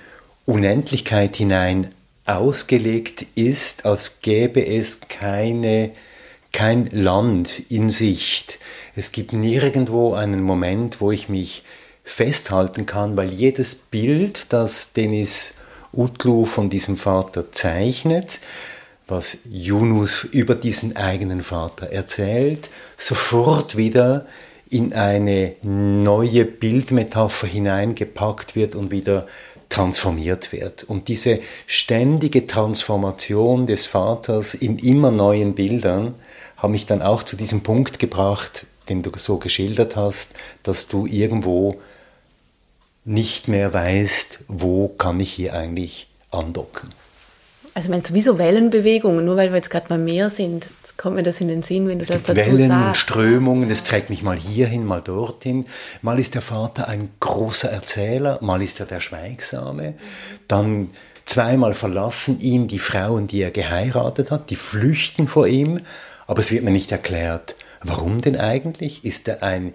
Unendlichkeit 0.46 1.36
hinein 1.36 1.94
ausgelegt 2.26 3.26
ist, 3.36 3.86
als 3.86 4.22
gäbe 4.22 4.66
es 4.66 5.02
keine, 5.10 5.92
kein 6.52 6.90
Land 6.92 7.60
in 7.70 7.90
Sicht. 7.90 8.60
Es 8.96 9.12
gibt 9.12 9.34
nirgendwo 9.34 10.14
einen 10.14 10.42
Moment, 10.42 11.02
wo 11.02 11.12
ich 11.12 11.30
mich 11.30 11.64
festhalten 12.04 12.86
kann, 12.86 13.18
weil 13.18 13.32
jedes 13.32 13.76
Bild, 13.76 14.52
das 14.52 14.94
Denis 14.94 15.54
Utlu 15.94 16.46
von 16.46 16.70
diesem 16.70 16.98
Vater 16.98 17.52
zeichnet, 17.52 18.40
was 19.08 19.40
Yunus 19.50 20.24
über 20.24 20.56
diesen 20.56 20.96
eigenen 20.96 21.42
Vater 21.42 21.88
erzählt, 21.88 22.70
sofort 22.98 23.76
wieder 23.76 24.26
in 24.70 24.94
eine 24.94 25.56
neue 25.64 26.46
Bildmetapher 26.46 27.48
hineingepackt 27.48 28.56
wird 28.56 28.76
und 28.76 28.92
wieder 28.92 29.26
transformiert 29.70 30.52
wird. 30.52 30.84
Und 30.84 31.08
diese 31.08 31.40
ständige 31.66 32.46
Transformation 32.46 33.66
des 33.66 33.86
Vaters 33.86 34.54
in 34.54 34.78
immer 34.78 35.12
neuen 35.12 35.56
Bildern 35.56 36.16
hat 36.60 36.70
mich 36.70 36.86
dann 36.86 37.02
auch 37.02 37.24
zu 37.24 37.36
diesem 37.36 37.62
Punkt 37.62 38.00
gebracht, 38.00 38.68
den 38.90 39.02
du 39.02 39.12
so 39.16 39.38
geschildert 39.38 39.96
hast, 39.96 40.34
dass 40.64 40.88
du 40.88 41.06
irgendwo 41.06 41.80
nicht 43.06 43.48
mehr 43.48 43.74
weißt, 43.74 44.40
wo 44.48 44.90
kann 44.90 45.20
ich 45.20 45.32
hier 45.32 45.54
eigentlich 45.54 46.08
andocken. 46.32 46.94
Also 47.74 47.88
ich 47.88 47.92
meine 47.92 48.04
sowieso 48.04 48.38
Wellenbewegungen, 48.38 49.24
nur 49.24 49.38
weil 49.38 49.50
wir 49.50 49.56
jetzt 49.56 49.70
gerade 49.70 49.88
beim 49.88 50.04
Meer 50.04 50.30
sind, 50.30 50.68
kommt 50.98 51.16
mir 51.16 51.24
das 51.24 51.40
in 51.40 51.48
den 51.48 51.64
Sinn, 51.64 51.88
wenn 51.88 52.00
du 52.00 52.02
es 52.02 52.10
das 52.10 52.24
gibt 52.24 52.38
dazu 52.38 52.52
Wellen, 52.52 52.70
sagst. 52.70 53.02
Strömungen, 53.02 53.72
es 53.72 53.84
trägt 53.84 54.10
mich 54.10 54.22
mal 54.22 54.38
hierhin, 54.38 54.86
mal 54.86 55.02
dorthin. 55.02 55.66
Mal 56.02 56.20
ist 56.20 56.36
der 56.36 56.42
Vater 56.42 56.88
ein 56.90 57.10
großer 57.20 57.70
Erzähler, 57.70 58.38
mal 58.42 58.62
ist 58.62 58.80
er 58.80 58.86
der 58.86 59.00
Schweigsame. 59.00 59.94
Dann 60.48 60.90
zweimal 61.26 61.74
verlassen 61.74 62.42
ihn 62.42 62.68
die 62.68 62.80
Frauen, 62.80 63.28
die 63.28 63.42
er 63.42 63.52
geheiratet 63.52 64.30
hat, 64.30 64.50
die 64.50 64.56
flüchten 64.56 65.28
vor 65.28 65.48
ihm, 65.48 65.80
aber 66.30 66.42
es 66.42 66.52
wird 66.52 66.64
mir 66.64 66.70
nicht 66.70 66.92
erklärt, 66.92 67.56
warum 67.82 68.22
denn 68.22 68.38
eigentlich? 68.38 69.04
Ist 69.04 69.28
er 69.28 69.42
ein 69.42 69.74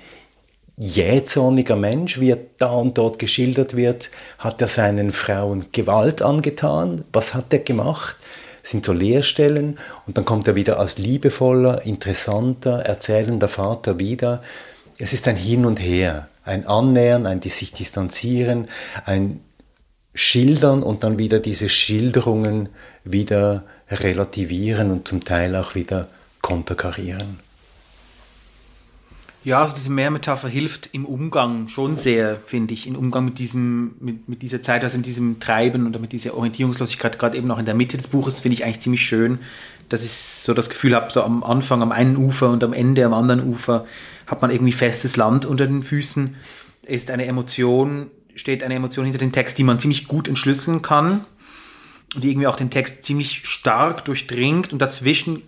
jähzorniger 0.77 1.75
Mensch, 1.75 2.21
wie 2.21 2.31
er 2.31 2.38
da 2.59 2.71
und 2.71 2.97
dort 2.97 3.19
geschildert 3.19 3.75
wird, 3.75 4.12
hat 4.38 4.62
er 4.62 4.69
seinen 4.69 5.11
Frauen 5.11 5.67
Gewalt 5.73 6.23
angetan. 6.23 7.03
Was 7.12 7.35
hat 7.35 7.53
er 7.53 7.59
gemacht? 7.59 8.17
Das 8.62 8.71
sind 8.71 8.87
so 8.87 8.93
Leerstellen 8.93 9.81
und 10.07 10.17
dann 10.17 10.25
kommt 10.25 10.47
er 10.47 10.55
wieder 10.55 10.79
als 10.79 10.97
liebevoller, 10.97 11.85
interessanter, 11.87 12.79
erzählender 12.79 13.49
Vater 13.49 13.99
wieder. 13.99 14.40
Es 14.99 15.12
ist 15.12 15.27
ein 15.27 15.37
Hin 15.37 15.67
und 15.67 15.81
Her, 15.81 16.29
ein 16.45 16.69
Annähern, 16.69 17.27
ein 17.27 17.43
sich 17.43 17.73
distanzieren, 17.73 18.69
ein 19.07 19.40
Schildern 20.14 20.85
und 20.85 21.03
dann 21.03 21.19
wieder 21.19 21.40
diese 21.40 21.69
Schilderungen 21.69 22.69
wieder 23.03 23.64
relativieren 23.90 24.93
und 24.93 25.09
zum 25.09 25.25
Teil 25.25 25.57
auch 25.57 25.75
wieder 25.75 26.07
konterkarieren. 26.44 27.38
Ja, 29.44 29.61
also 29.61 29.74
diese 29.74 29.90
Mehrmetapher 29.90 30.48
hilft 30.48 30.90
im 30.92 31.07
Umgang 31.07 31.68
schon 31.68 31.96
sehr, 31.96 32.37
finde 32.46 32.74
ich, 32.74 32.87
im 32.87 32.96
Umgang 32.96 33.24
mit 33.24 33.38
diesem, 33.38 33.94
mit, 33.98 34.28
mit 34.28 34.42
dieser 34.42 34.61
Zeit, 34.61 34.85
also 34.85 34.96
in 34.96 35.02
diesem 35.02 35.40
Treiben 35.40 35.87
oder 35.87 35.98
mit 35.98 36.12
dieser 36.12 36.35
Orientierungslosigkeit, 36.35 37.18
gerade 37.18 37.38
eben 37.38 37.50
auch 37.50 37.59
in 37.59 37.64
der 37.64 37.74
Mitte 37.74 37.96
des 37.96 38.09
Buches, 38.09 38.40
finde 38.40 38.54
ich 38.54 38.64
eigentlich 38.64 38.80
ziemlich 38.80 39.00
schön, 39.00 39.38
dass 39.88 40.04
ich 40.04 40.11
so 40.11 40.52
das 40.52 40.68
Gefühl 40.68 40.94
habe, 40.94 41.11
so 41.11 41.22
am 41.22 41.42
Anfang 41.42 41.80
am 41.80 41.92
einen 41.92 42.16
Ufer 42.18 42.50
und 42.50 42.62
am 42.62 42.74
Ende 42.74 43.07
am 43.07 43.14
anderen 43.14 43.48
Ufer 43.48 43.87
hat 44.26 44.42
man 44.42 44.50
irgendwie 44.50 44.72
festes 44.72 45.16
Land 45.16 45.46
unter 45.46 45.66
den 45.66 45.83
Füßen, 45.83 46.35
ist 46.87 47.11
eine 47.11 47.24
Emotion, 47.24 48.11
steht 48.35 48.62
eine 48.62 48.74
Emotion 48.74 49.07
hinter 49.07 49.18
dem 49.18 49.33
Text, 49.33 49.57
die 49.57 49.64
man 49.64 49.78
ziemlich 49.78 50.09
gut 50.09 50.28
entschlüsseln 50.28 50.83
kann, 50.83 51.24
die 52.16 52.30
irgendwie 52.30 52.48
auch 52.48 52.57
den 52.57 52.70
Text 52.70 53.02
ziemlich 53.04 53.46
stark 53.46 54.04
durchdringt 54.04 54.74
und 54.74 54.80
dazwischen 54.80 55.42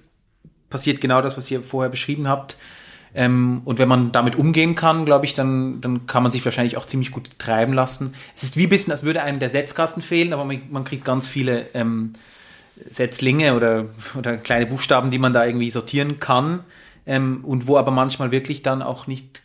passiert 0.76 1.00
genau 1.00 1.22
das, 1.22 1.36
was 1.36 1.50
ihr 1.50 1.62
vorher 1.62 1.90
beschrieben 1.90 2.28
habt, 2.28 2.56
ähm, 3.16 3.62
und 3.64 3.78
wenn 3.78 3.88
man 3.88 4.12
damit 4.12 4.36
umgehen 4.36 4.74
kann, 4.74 5.06
glaube 5.06 5.24
ich, 5.24 5.32
dann, 5.32 5.80
dann 5.80 6.06
kann 6.06 6.22
man 6.22 6.30
sich 6.30 6.44
wahrscheinlich 6.44 6.76
auch 6.76 6.84
ziemlich 6.84 7.12
gut 7.12 7.30
treiben 7.38 7.72
lassen. 7.72 8.12
Es 8.36 8.42
ist 8.42 8.58
wie 8.58 8.64
ein 8.64 8.68
bisschen, 8.68 8.90
als 8.90 9.04
würde 9.04 9.22
einem 9.22 9.38
der 9.38 9.48
Setzkasten 9.48 10.02
fehlen, 10.02 10.34
aber 10.34 10.44
man, 10.44 10.60
man 10.70 10.84
kriegt 10.84 11.06
ganz 11.06 11.26
viele 11.26 11.66
ähm, 11.72 12.12
Setzlinge 12.90 13.54
oder, 13.54 13.86
oder 14.18 14.36
kleine 14.36 14.66
Buchstaben, 14.66 15.10
die 15.10 15.18
man 15.18 15.32
da 15.32 15.46
irgendwie 15.46 15.70
sortieren 15.70 16.20
kann. 16.20 16.60
Ähm, 17.06 17.42
und 17.42 17.66
wo 17.66 17.78
aber 17.78 17.90
manchmal 17.90 18.32
wirklich 18.32 18.62
dann 18.62 18.82
auch 18.82 19.06
nicht 19.06 19.40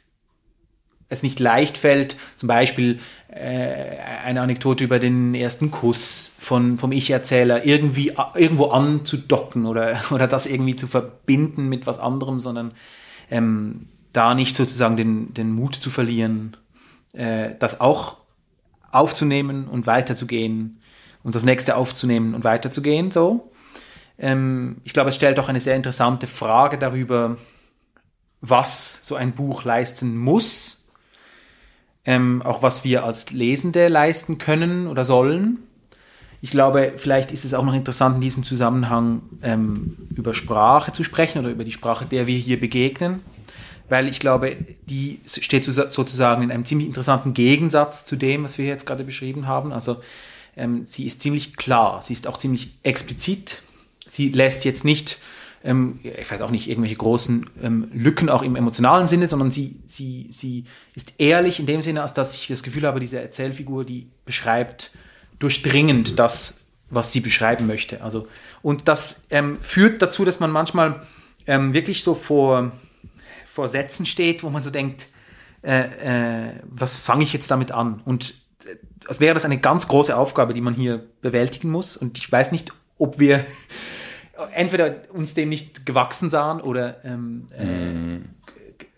es 1.12 1.24
nicht 1.24 1.40
leicht 1.40 1.78
fällt, 1.78 2.16
zum 2.38 2.48
Beispiel 2.48 3.00
äh, 3.28 3.98
eine 4.26 4.42
Anekdote 4.42 4.84
über 4.84 4.98
den 4.98 5.36
ersten 5.36 5.70
Kuss 5.70 6.34
von, 6.40 6.78
vom 6.78 6.92
Ich-Erzähler 6.92 7.66
irgendwie 7.66 8.14
irgendwo 8.36 8.68
anzudocken 8.68 9.66
oder, 9.66 10.02
oder 10.12 10.28
das 10.28 10.48
irgendwie 10.48 10.76
zu 10.76 10.88
verbinden 10.88 11.68
mit 11.70 11.86
was 11.86 12.00
anderem, 12.00 12.40
sondern 12.40 12.74
ähm, 13.30 13.88
da 14.14 14.34
nicht 14.34 14.56
sozusagen 14.56 14.96
den, 14.96 15.34
den 15.34 15.52
Mut 15.52 15.76
zu 15.76 15.90
verlieren, 15.90 16.58
äh, 17.14 17.52
das 17.60 17.82
auch 17.82 18.18
aufzunehmen 18.90 19.68
und 19.68 19.88
weiterzugehen 19.88 20.80
und 21.24 21.36
das 21.36 21.44
nächste 21.44 21.76
aufzunehmen 21.76 22.34
und 22.34 22.44
weiterzugehen. 22.46 23.12
So. 23.12 23.52
Ähm, 24.18 24.78
ich 24.86 24.94
glaube, 24.94 25.10
es 25.10 25.16
stellt 25.16 25.40
auch 25.40 25.50
eine 25.50 25.60
sehr 25.60 25.76
interessante 25.76 26.28
Frage 26.28 26.78
darüber, 26.78 27.38
was 28.40 29.06
so 29.06 29.16
ein 29.16 29.34
Buch 29.34 29.66
leisten 29.66 30.18
muss, 30.18 30.81
ähm, 32.06 32.42
auch 32.42 32.64
was 32.64 32.84
wir 32.84 33.04
als 33.04 33.32
Lesende 33.32 33.88
leisten 33.88 34.38
können 34.38 34.88
oder 34.88 35.06
sollen. 35.06 35.60
Ich 36.42 36.50
glaube, 36.50 36.94
vielleicht 36.98 37.32
ist 37.32 37.46
es 37.46 37.54
auch 37.54 37.64
noch 37.64 37.76
interessant 37.76 38.16
in 38.16 38.22
diesem 38.22 38.44
Zusammenhang 38.44 39.22
ähm, 39.44 39.96
über 40.16 40.34
Sprache 40.34 40.92
zu 40.92 41.04
sprechen 41.04 41.40
oder 41.40 41.50
über 41.50 41.64
die 41.64 41.72
Sprache, 41.72 42.06
der 42.06 42.26
wir 42.26 42.38
hier 42.38 42.60
begegnen, 42.60 43.20
weil 43.90 44.08
ich 44.08 44.20
glaube, 44.20 44.56
die 44.90 45.20
steht 45.26 45.66
sozusagen 45.66 46.42
in 46.42 46.52
einem 46.52 46.66
ziemlich 46.66 46.88
interessanten 46.88 47.36
Gegensatz 47.36 48.06
zu 48.06 48.16
dem, 48.16 48.44
was 48.44 48.58
wir 48.58 48.66
jetzt 48.66 48.88
gerade 48.88 49.04
beschrieben 49.04 49.46
haben. 49.46 49.72
Also 49.72 49.98
ähm, 50.58 50.84
sie 50.84 51.06
ist 51.06 51.22
ziemlich 51.22 51.58
klar, 51.58 52.02
sie 52.02 52.14
ist 52.14 52.26
auch 52.28 52.38
ziemlich 52.38 52.74
explizit. 52.82 53.62
Sie 54.08 54.30
lässt 54.30 54.66
jetzt 54.66 54.84
nicht, 54.84 55.20
ähm, 55.64 56.00
ich 56.04 56.32
weiß 56.32 56.42
auch 56.42 56.50
nicht, 56.50 56.70
irgendwelche 56.70 56.96
großen 56.96 57.50
ähm, 57.62 57.90
Lücken 57.94 58.30
auch 58.30 58.42
im 58.42 58.56
emotionalen 58.56 59.08
Sinne, 59.08 59.28
sondern 59.28 59.52
sie, 59.52 59.80
sie, 59.86 60.28
sie 60.32 60.66
ist 60.96 61.16
ehrlich 61.20 61.60
in 61.60 61.66
dem 61.66 61.82
Sinne, 61.82 62.02
als 62.02 62.14
dass 62.14 62.36
ich 62.36 62.48
das 62.48 62.64
Gefühl 62.64 62.88
habe, 62.88 63.00
diese 63.00 63.20
Erzählfigur, 63.20 63.86
die 63.86 64.08
beschreibt, 64.26 64.92
durchdringend 65.40 66.20
das, 66.20 66.62
was 66.90 67.12
sie 67.12 67.20
beschreiben 67.20 67.68
möchte. 67.68 68.02
Also, 68.02 68.28
und 68.62 68.88
das 68.88 69.26
ähm, 69.30 69.58
führt 69.62 70.02
dazu, 70.02 70.26
dass 70.26 70.40
man 70.40 70.52
manchmal 70.52 71.06
ähm, 71.48 71.74
wirklich 71.74 72.04
so 72.04 72.16
vor, 72.16 72.72
vor 73.46 73.68
Sätzen 73.68 74.06
steht, 74.06 74.44
wo 74.44 74.50
man 74.50 74.64
so 74.64 74.70
denkt, 74.70 75.08
äh, 75.64 76.48
äh, 76.48 76.54
was 76.64 76.98
fange 76.98 77.24
ich 77.24 77.34
jetzt 77.34 77.52
damit 77.52 77.72
an? 77.72 78.02
Und 78.06 78.34
äh, 78.66 78.76
als 79.08 79.20
wäre 79.20 79.34
das 79.34 79.46
eine 79.46 79.60
ganz 79.60 79.88
große 79.88 80.16
Aufgabe, 80.16 80.54
die 80.54 80.62
man 80.62 80.74
hier 80.74 81.04
bewältigen 81.22 81.70
muss. 81.70 81.98
Und 81.98 82.18
ich 82.18 82.32
weiß 82.32 82.52
nicht, 82.52 82.72
ob 82.98 83.20
wir 83.20 83.46
entweder 84.54 84.96
uns 85.14 85.34
dem 85.34 85.50
nicht 85.50 85.86
gewachsen 85.86 86.30
sahen 86.30 86.62
oder 86.62 86.98
ähm, 87.04 87.48
mm. 87.58 88.30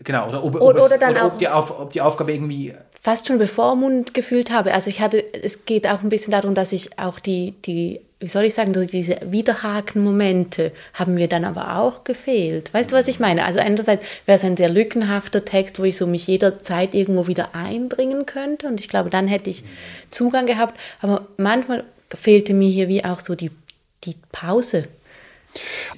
genau 0.02 0.28
oder 0.28 0.44
ob, 0.44 0.54
oder, 0.54 0.64
ob, 0.64 0.76
es, 0.76 0.96
oder, 0.96 1.10
oder 1.10 1.26
ob, 1.26 1.38
die 1.38 1.48
Auf, 1.48 1.78
ob 1.78 1.92
die 1.92 2.00
Aufgabe 2.00 2.32
irgendwie 2.32 2.74
fast 3.00 3.28
schon 3.28 3.36
bevormund 3.36 4.14
gefühlt 4.14 4.50
habe. 4.50 4.72
Also 4.72 4.88
ich 4.88 5.02
hatte, 5.02 5.22
es 5.42 5.66
geht 5.66 5.86
auch 5.86 6.02
ein 6.02 6.08
bisschen 6.08 6.30
darum, 6.30 6.54
dass 6.54 6.72
ich 6.72 6.98
auch 6.98 7.20
die, 7.20 7.52
die 7.66 8.00
wie 8.24 8.28
soll 8.28 8.44
ich 8.44 8.54
sagen, 8.54 8.72
diese 8.72 9.18
Widerhaken-Momente 9.26 10.72
haben 10.94 11.12
mir 11.12 11.28
dann 11.28 11.44
aber 11.44 11.76
auch 11.76 12.04
gefehlt. 12.04 12.72
Weißt 12.72 12.90
du, 12.90 12.96
was 12.96 13.06
ich 13.06 13.20
meine? 13.20 13.44
Also 13.44 13.60
einerseits 13.60 14.02
wäre 14.24 14.38
es 14.38 14.44
ein 14.44 14.56
sehr 14.56 14.70
lückenhafter 14.70 15.44
Text, 15.44 15.78
wo 15.78 15.84
ich 15.84 15.98
so 15.98 16.06
mich 16.06 16.26
jederzeit 16.26 16.94
irgendwo 16.94 17.26
wieder 17.26 17.54
einbringen 17.54 18.24
könnte 18.24 18.66
und 18.66 18.80
ich 18.80 18.88
glaube, 18.88 19.10
dann 19.10 19.28
hätte 19.28 19.50
ich 19.50 19.62
Zugang 20.08 20.46
gehabt. 20.46 20.80
Aber 21.02 21.26
manchmal 21.36 21.84
fehlte 22.14 22.54
mir 22.54 22.70
hier 22.70 22.88
wie 22.88 23.04
auch 23.04 23.20
so 23.20 23.34
die, 23.34 23.50
die 24.04 24.16
Pause. 24.32 24.84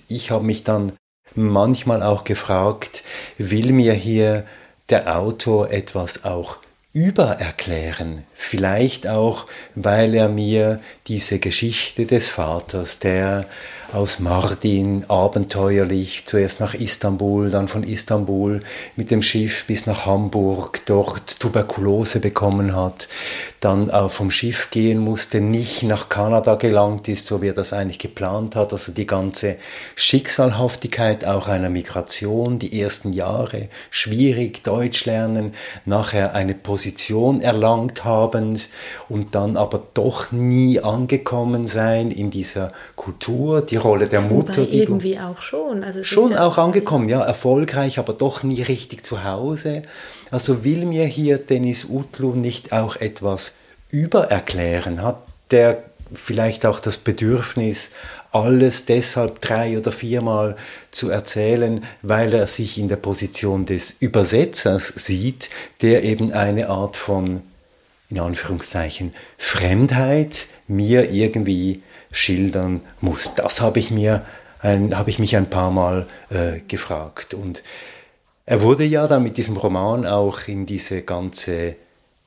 Ich 0.09 0.31
habe 0.31 0.45
mich 0.45 0.65
dann 0.65 0.93
manchmal 1.35 2.03
auch 2.03 2.25
gefragt, 2.25 3.05
will 3.39 3.73
mir 3.73 3.93
hier 3.93 4.45
der 4.91 5.17
Autor 5.19 5.71
etwas 5.71 6.25
auch 6.25 6.59
übererklären. 6.93 8.25
Vielleicht 8.35 9.07
auch, 9.07 9.47
weil 9.75 10.15
er 10.15 10.31
mir 10.31 10.81
diese 11.09 11.39
Geschichte 11.39 12.07
des 12.07 12.31
Vaters, 12.31 12.99
der 13.01 13.45
aus 13.93 14.19
Mardin 14.19 15.05
abenteuerlich, 15.09 16.25
zuerst 16.27 16.61
nach 16.61 16.75
Istanbul, 16.75 17.51
dann 17.51 17.69
von 17.69 17.83
Istanbul 17.83 18.61
mit 18.97 19.11
dem 19.11 19.23
Schiff 19.23 19.67
bis 19.67 19.87
nach 19.87 20.07
Hamburg, 20.07 20.83
dort 20.87 21.41
Tuberkulose 21.41 22.21
bekommen 22.21 22.75
hat, 22.75 23.09
dann 23.61 23.91
auch 23.91 24.11
vom 24.11 24.31
Schiff 24.31 24.71
gehen 24.71 24.99
musste, 24.99 25.41
nicht 25.41 25.83
nach 25.83 26.09
Kanada 26.09 26.57
gelangt 26.57 27.09
ist, 27.09 27.27
so 27.27 27.43
wie 27.43 27.49
er 27.49 27.55
das 27.55 27.73
eigentlich 27.73 27.99
geplant 27.99 28.55
hat. 28.55 28.73
Also 28.73 28.93
die 28.93 29.07
ganze 29.07 29.57
Schicksalhaftigkeit 29.95 31.25
auch 31.25 31.49
einer 31.49 31.71
Migration, 31.71 32.59
die 32.59 32.81
ersten 32.81 33.13
Jahre 33.13 33.69
schwierig, 33.91 34.63
Deutsch 34.63 35.05
lernen, 35.05 35.55
nachher 35.85 36.35
eine 36.35 36.55
Position 36.55 37.41
erlangt 37.41 38.05
habend 38.05 38.69
und 39.09 39.35
dann 39.35 39.57
aber 39.57 39.83
doch 39.95 40.33
nie 40.33 40.81
angekommen 40.81 41.69
sein 41.69 42.11
in 42.11 42.31
dieser 42.31 42.73
Kultur, 42.95 43.63
die 43.63 43.76
Rolle 43.79 44.09
der 44.09 44.21
Mutter. 44.21 44.63
Wobei 44.63 44.73
irgendwie 44.73 45.15
du, 45.15 45.25
auch 45.25 45.41
schon. 45.41 45.85
Also 45.85 46.03
schon 46.03 46.37
auch 46.37 46.59
angekommen, 46.59 47.09
ja, 47.09 47.23
erfolgreich, 47.23 47.99
aber 47.99 48.13
doch 48.13 48.43
nie 48.43 48.63
richtig 48.63 49.05
zu 49.05 49.25
Hause. 49.25 49.83
Also 50.31 50.65
will 50.65 50.85
mir 50.85 51.05
hier 51.05 51.39
Dennis 51.39 51.87
Utlu 51.89 52.35
nicht 52.35 52.73
auch 52.73 52.97
etwas 52.97 53.57
übererklären? 53.91 55.03
Hat 55.03 55.23
der 55.51 55.83
vielleicht 56.15 56.67
auch 56.67 56.81
das 56.81 56.99
Bedürfnis, 56.99 57.91
alles 58.33 58.85
deshalb 58.85 59.41
drei 59.41 59.79
oder 59.79 59.93
viermal 59.93 60.57
zu 60.91 61.11
erzählen, 61.11 61.85
weil 62.03 62.35
er 62.35 62.47
sich 62.47 62.79
in 62.79 62.89
der 62.89 62.97
Position 62.97 63.67
des 63.67 63.97
Übersetzers 64.01 64.89
sieht, 64.89 65.49
der 65.81 66.05
eben 66.05 66.33
eine 66.33 66.69
Art 66.69 66.97
von, 66.97 67.43
in 68.11 68.21
Anführungszeichen, 68.21 69.15
Fremdheit 69.39 70.49
mir 70.69 71.11
irgendwie 71.11 71.83
schildern 72.11 72.81
muss. 73.01 73.35
Das 73.35 73.61
habe 73.61 73.79
ich 73.79 73.91
mir, 73.91 74.25
habe 74.63 75.11
ich 75.11 75.19
mich 75.19 75.37
ein 75.37 75.51
paar 75.51 75.71
Mal 75.71 76.07
äh, 76.31 76.61
gefragt. 76.67 77.35
Und 77.35 77.63
er 78.47 78.63
wurde 78.63 78.85
ja 78.85 79.07
dann 79.07 79.23
mit 79.23 79.37
diesem 79.37 79.57
Roman 79.57 80.07
auch 80.07 80.49
in 80.49 80.67
diese 80.67 81.03
ganze, 81.03 81.77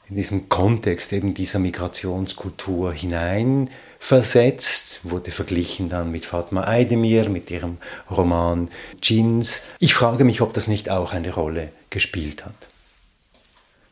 in 0.09 0.15
diesen 0.15 0.49
Kontext 0.49 1.13
eben 1.13 1.33
dieser 1.33 1.59
Migrationskultur 1.59 2.93
hinein 2.93 3.69
versetzt, 3.99 5.01
wurde 5.03 5.29
verglichen 5.29 5.89
dann 5.89 6.11
mit 6.11 6.25
Fatma 6.25 6.65
Eidemir, 6.65 7.29
mit 7.29 7.51
ihrem 7.51 7.77
Roman 8.09 8.69
Jeans. 9.01 9.61
Ich 9.79 9.93
frage 9.93 10.23
mich, 10.23 10.41
ob 10.41 10.53
das 10.53 10.67
nicht 10.67 10.89
auch 10.89 11.11
eine 11.11 11.33
Rolle 11.33 11.69
gespielt 11.89 12.45
hat. 12.45 12.55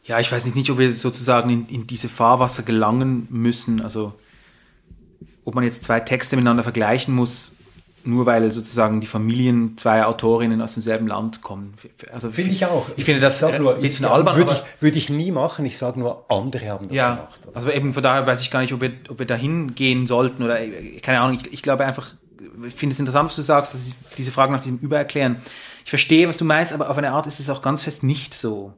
Ja, 0.06 0.22
ich 0.22 0.32
weiß 0.32 0.56
nicht, 0.56 0.70
ob 0.70 0.78
wir 0.78 0.92
sozusagen 0.94 1.50
in, 1.50 1.68
in 1.68 1.88
diese 1.88 2.08
Fahrwasser 2.08 2.64
gelangen 2.64 3.28
müssen. 3.30 3.82
Also, 3.82 4.14
ob 5.48 5.56
man 5.56 5.64
jetzt 5.64 5.86
zwei 5.86 6.02
Texte 6.02 6.36
miteinander 6.36 6.62
vergleichen 6.62 7.16
muss, 7.16 7.56
nur 8.04 8.26
weil 8.26 8.52
sozusagen 8.52 9.00
die 9.00 9.08
Familien 9.08 9.78
zweier 9.78 10.10
Autorinnen 10.10 10.62
aus 10.62 10.74
demselben 10.74 11.08
Land 11.08 11.42
kommen. 11.42 11.74
Also 12.12 12.32
finde 12.32 12.52
ich 12.52 12.66
auch. 12.66 12.88
Ich, 12.98 13.06
finde 13.06 13.22
das 13.22 13.42
nur, 13.58 13.76
ein 13.76 13.82
bisschen 13.82 14.06
albern. 14.06 14.36
Würde 14.36 14.52
ich, 14.52 14.82
würde 14.82 14.98
ich 14.98 15.10
nie 15.10 15.32
machen. 15.32 15.66
Ich 15.66 15.78
sage 15.78 16.02
nur, 16.02 16.26
andere 16.28 16.68
haben 16.70 16.90
das 16.90 16.98
ja, 16.98 17.16
gemacht. 17.16 17.40
Oder? 17.48 17.56
Also 17.56 17.72
eben 17.72 17.94
von 17.94 18.04
daher 18.04 18.28
weiß 18.28 18.42
ich 18.42 18.52
gar 18.52 18.60
nicht, 18.60 18.74
ob 18.74 18.82
wir, 18.82 18.92
ob 19.08 19.20
wir 19.20 19.26
dahin 19.26 19.74
gehen 19.74 20.06
sollten 20.06 20.44
oder 20.44 20.58
keine 21.02 21.22
Ahnung. 21.22 21.40
Ich, 21.42 21.54
ich 21.54 21.62
glaube 21.62 21.86
einfach, 21.86 22.16
ich 22.68 22.74
finde 22.74 22.94
es 22.94 23.00
interessant, 23.00 23.30
was 23.30 23.38
du 23.38 23.42
sagst, 23.42 23.74
dass 23.74 23.96
diese 24.18 24.34
Frage 24.34 24.52
nach 24.52 24.60
diesem 24.60 24.80
Übererklären. 24.80 25.38
Ich 25.86 25.92
verstehe, 25.92 26.28
was 26.28 26.36
du 26.36 26.44
meinst, 26.44 26.74
aber 26.74 26.90
auf 26.90 26.98
eine 26.98 27.14
Art 27.14 27.26
ist 27.26 27.40
es 27.40 27.50
auch 27.50 27.62
ganz 27.62 27.84
fest 27.84 28.04
nicht 28.04 28.34
so 28.34 28.74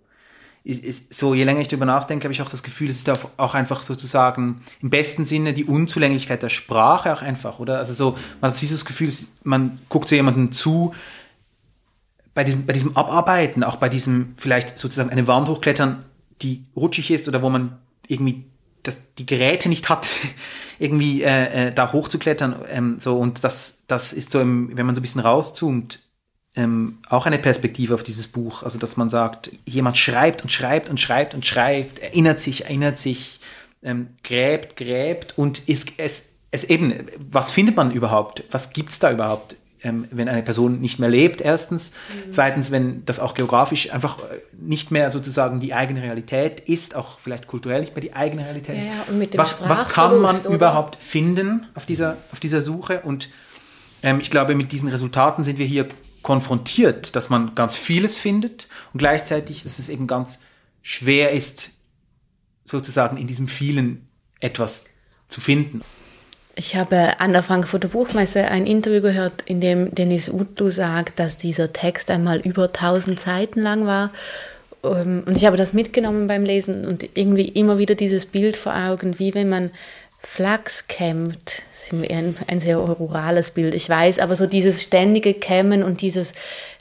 ist, 0.70 0.84
ist, 0.84 1.14
so, 1.14 1.34
je 1.34 1.44
länger 1.44 1.62
ich 1.62 1.68
darüber 1.68 1.86
nachdenke, 1.86 2.26
habe 2.26 2.34
ich 2.34 2.42
auch 2.42 2.50
das 2.50 2.64
Gefühl, 2.64 2.90
es 2.90 2.98
ist 2.98 3.10
auch 3.38 3.56
einfach 3.56 3.82
sozusagen 3.82 4.62
im 4.82 4.90
besten 4.90 5.26
Sinne 5.26 5.54
die 5.54 5.66
Unzulänglichkeit 5.66 6.44
der 6.44 6.50
Sprache 6.50 7.14
auch 7.14 7.22
einfach, 7.22 7.60
oder? 7.60 7.80
Also 7.80 7.94
so, 7.94 8.18
man 8.40 8.52
hat 8.52 8.58
so 8.58 8.68
das 8.68 8.86
Gefühl, 8.86 9.12
man 9.44 9.80
guckt 9.90 10.10
so 10.10 10.16
jemandem 10.16 10.52
zu, 10.52 10.94
bei 12.34 12.44
diesem, 12.44 12.66
bei 12.66 12.74
diesem 12.74 12.96
Abarbeiten, 12.96 13.64
auch 13.64 13.78
bei 13.78 13.90
diesem 13.90 14.36
vielleicht 14.38 14.78
sozusagen 14.78 15.10
eine 15.10 15.28
Wand 15.28 15.50
hochklettern, 15.50 16.06
die 16.42 16.64
rutschig 16.76 17.12
ist 17.12 17.28
oder 17.28 17.42
wo 17.42 17.50
man 17.50 17.78
irgendwie 18.08 18.46
das, 18.84 18.98
die 19.18 19.26
Geräte 19.26 19.70
nicht 19.70 19.90
hat, 19.90 20.08
irgendwie 20.80 21.24
äh, 21.24 21.68
äh, 21.68 21.74
da 21.74 21.92
hochzuklettern. 21.92 22.56
Ähm, 22.70 23.00
so, 23.00 23.18
und 23.18 23.44
das, 23.44 23.84
das 23.88 24.14
ist 24.14 24.32
so, 24.32 24.40
im, 24.40 24.78
wenn 24.78 24.86
man 24.86 24.96
so 24.96 25.00
ein 25.00 25.02
bisschen 25.02 25.22
rauszoomt, 25.22 26.00
ähm, 26.56 27.00
auch 27.10 27.26
eine 27.26 27.40
Perspektive 27.40 27.94
auf 27.94 28.04
dieses 28.04 28.28
Buch. 28.28 28.64
Also, 28.64 28.80
dass 28.80 28.98
man 28.98 29.10
sagt, 29.10 29.52
jemand 29.66 29.98
schreibt 29.98 30.42
und 30.42 30.52
schreibt 30.52 30.90
und 30.90 31.00
schreibt 31.00 31.34
und 31.34 31.46
schreibt, 31.46 32.00
erinnert 32.00 32.40
sich, 32.40 32.66
erinnert 32.66 32.98
sich, 32.98 33.40
ähm, 33.84 34.08
gräbt, 34.24 34.76
gräbt 34.76 35.38
und 35.38 35.70
ist, 35.70 35.94
es, 35.98 36.30
es 36.52 36.64
eben, 36.66 37.06
was 37.32 37.52
findet 37.52 37.76
man 37.76 37.92
überhaupt? 37.92 38.44
Was 38.52 38.72
gibt 38.72 38.90
es 38.90 39.00
da 39.00 39.12
überhaupt? 39.12 39.56
Ähm, 39.82 40.10
wenn 40.12 40.28
eine 40.28 40.44
Person 40.44 40.82
nicht 40.82 41.00
mehr 41.00 41.08
lebt, 41.08 41.40
erstens. 41.40 41.92
Mhm. 41.92 42.32
Zweitens, 42.34 42.70
wenn 42.70 43.06
das 43.06 43.22
auch 43.22 43.34
geografisch 43.34 43.94
einfach 43.94 44.20
äh, 44.20 44.40
nicht 44.60 44.92
mehr 44.92 45.10
sozusagen 45.10 45.62
die 45.62 45.74
eigene 45.74 46.02
Realität 46.02 46.60
ist, 46.60 46.96
auch 46.96 47.18
vielleicht 47.22 47.48
kulturell 47.48 47.80
nicht 47.80 47.96
mehr 47.96 48.02
die 48.02 48.14
eigene 48.14 48.44
Realität 48.44 48.76
ist. 48.76 48.88
Ja, 48.88 49.14
mit 49.14 49.34
dem 49.34 49.38
was, 49.38 49.62
was 49.70 49.88
kann 49.88 50.20
man 50.20 50.36
oder? 50.36 50.50
überhaupt 50.50 51.02
finden 51.02 51.66
auf 51.76 51.86
dieser, 51.86 52.18
auf 52.34 52.42
dieser 52.42 52.62
Suche? 52.62 53.00
Und 53.06 53.30
ähm, 54.04 54.20
ich 54.20 54.30
glaube, 54.30 54.54
mit 54.54 54.74
diesen 54.74 54.90
Resultaten 54.90 55.46
sind 55.46 55.60
wir 55.60 55.66
hier 55.66 55.88
konfrontiert, 56.30 57.16
dass 57.16 57.32
man 57.32 57.56
ganz 57.56 57.76
vieles 57.76 58.16
findet 58.16 58.68
und 58.94 59.00
gleichzeitig, 59.00 59.64
dass 59.64 59.80
es 59.80 59.90
eben 59.90 60.06
ganz 60.06 60.42
schwer 60.84 61.32
ist, 61.32 61.72
sozusagen 62.66 63.18
in 63.18 63.26
diesem 63.26 63.48
vielen 63.48 64.08
etwas 64.40 64.86
zu 65.28 65.42
finden. 65.42 65.82
Ich 66.54 66.76
habe 66.76 67.20
an 67.20 67.34
der 67.34 67.42
Frankfurter 67.42 67.88
Buchmesse 67.88 68.46
ein 68.46 68.68
Interview 68.68 69.02
gehört, 69.02 69.42
in 69.48 69.60
dem 69.60 69.96
Denis 69.96 70.30
Utlu 70.30 70.70
sagt, 70.70 71.18
dass 71.18 71.38
dieser 71.38 71.74
Text 71.74 72.12
einmal 72.12 72.38
über 72.42 72.66
1000 72.66 73.20
Seiten 73.20 73.62
lang 73.62 73.88
war. 73.88 74.12
Ähm, 74.84 75.24
und 75.26 75.36
ich 75.36 75.46
habe 75.46 75.58
das 75.58 75.74
mitgenommen 75.74 76.28
beim 76.28 76.46
Lesen 76.46 76.86
und 76.86 77.10
irgendwie 77.18 77.48
immer 77.48 77.80
wieder 77.80 77.96
dieses 77.96 78.28
Bild 78.28 78.56
vor 78.56 78.76
Augen, 78.76 79.18
wie 79.18 79.34
wenn 79.34 79.50
man 79.50 79.72
Flachs 80.22 80.88
kämmt, 80.88 81.64
ist 81.72 81.94
ein, 81.94 82.36
ein 82.48 82.60
sehr 82.60 82.78
rurales 82.78 83.52
Bild, 83.52 83.74
ich 83.74 83.88
weiß, 83.88 84.20
aber 84.20 84.36
so 84.36 84.48
dieses 84.48 84.84
ständige 84.84 85.34
Kämmen 85.34 85.82
und 85.82 86.02
dieses 86.02 86.34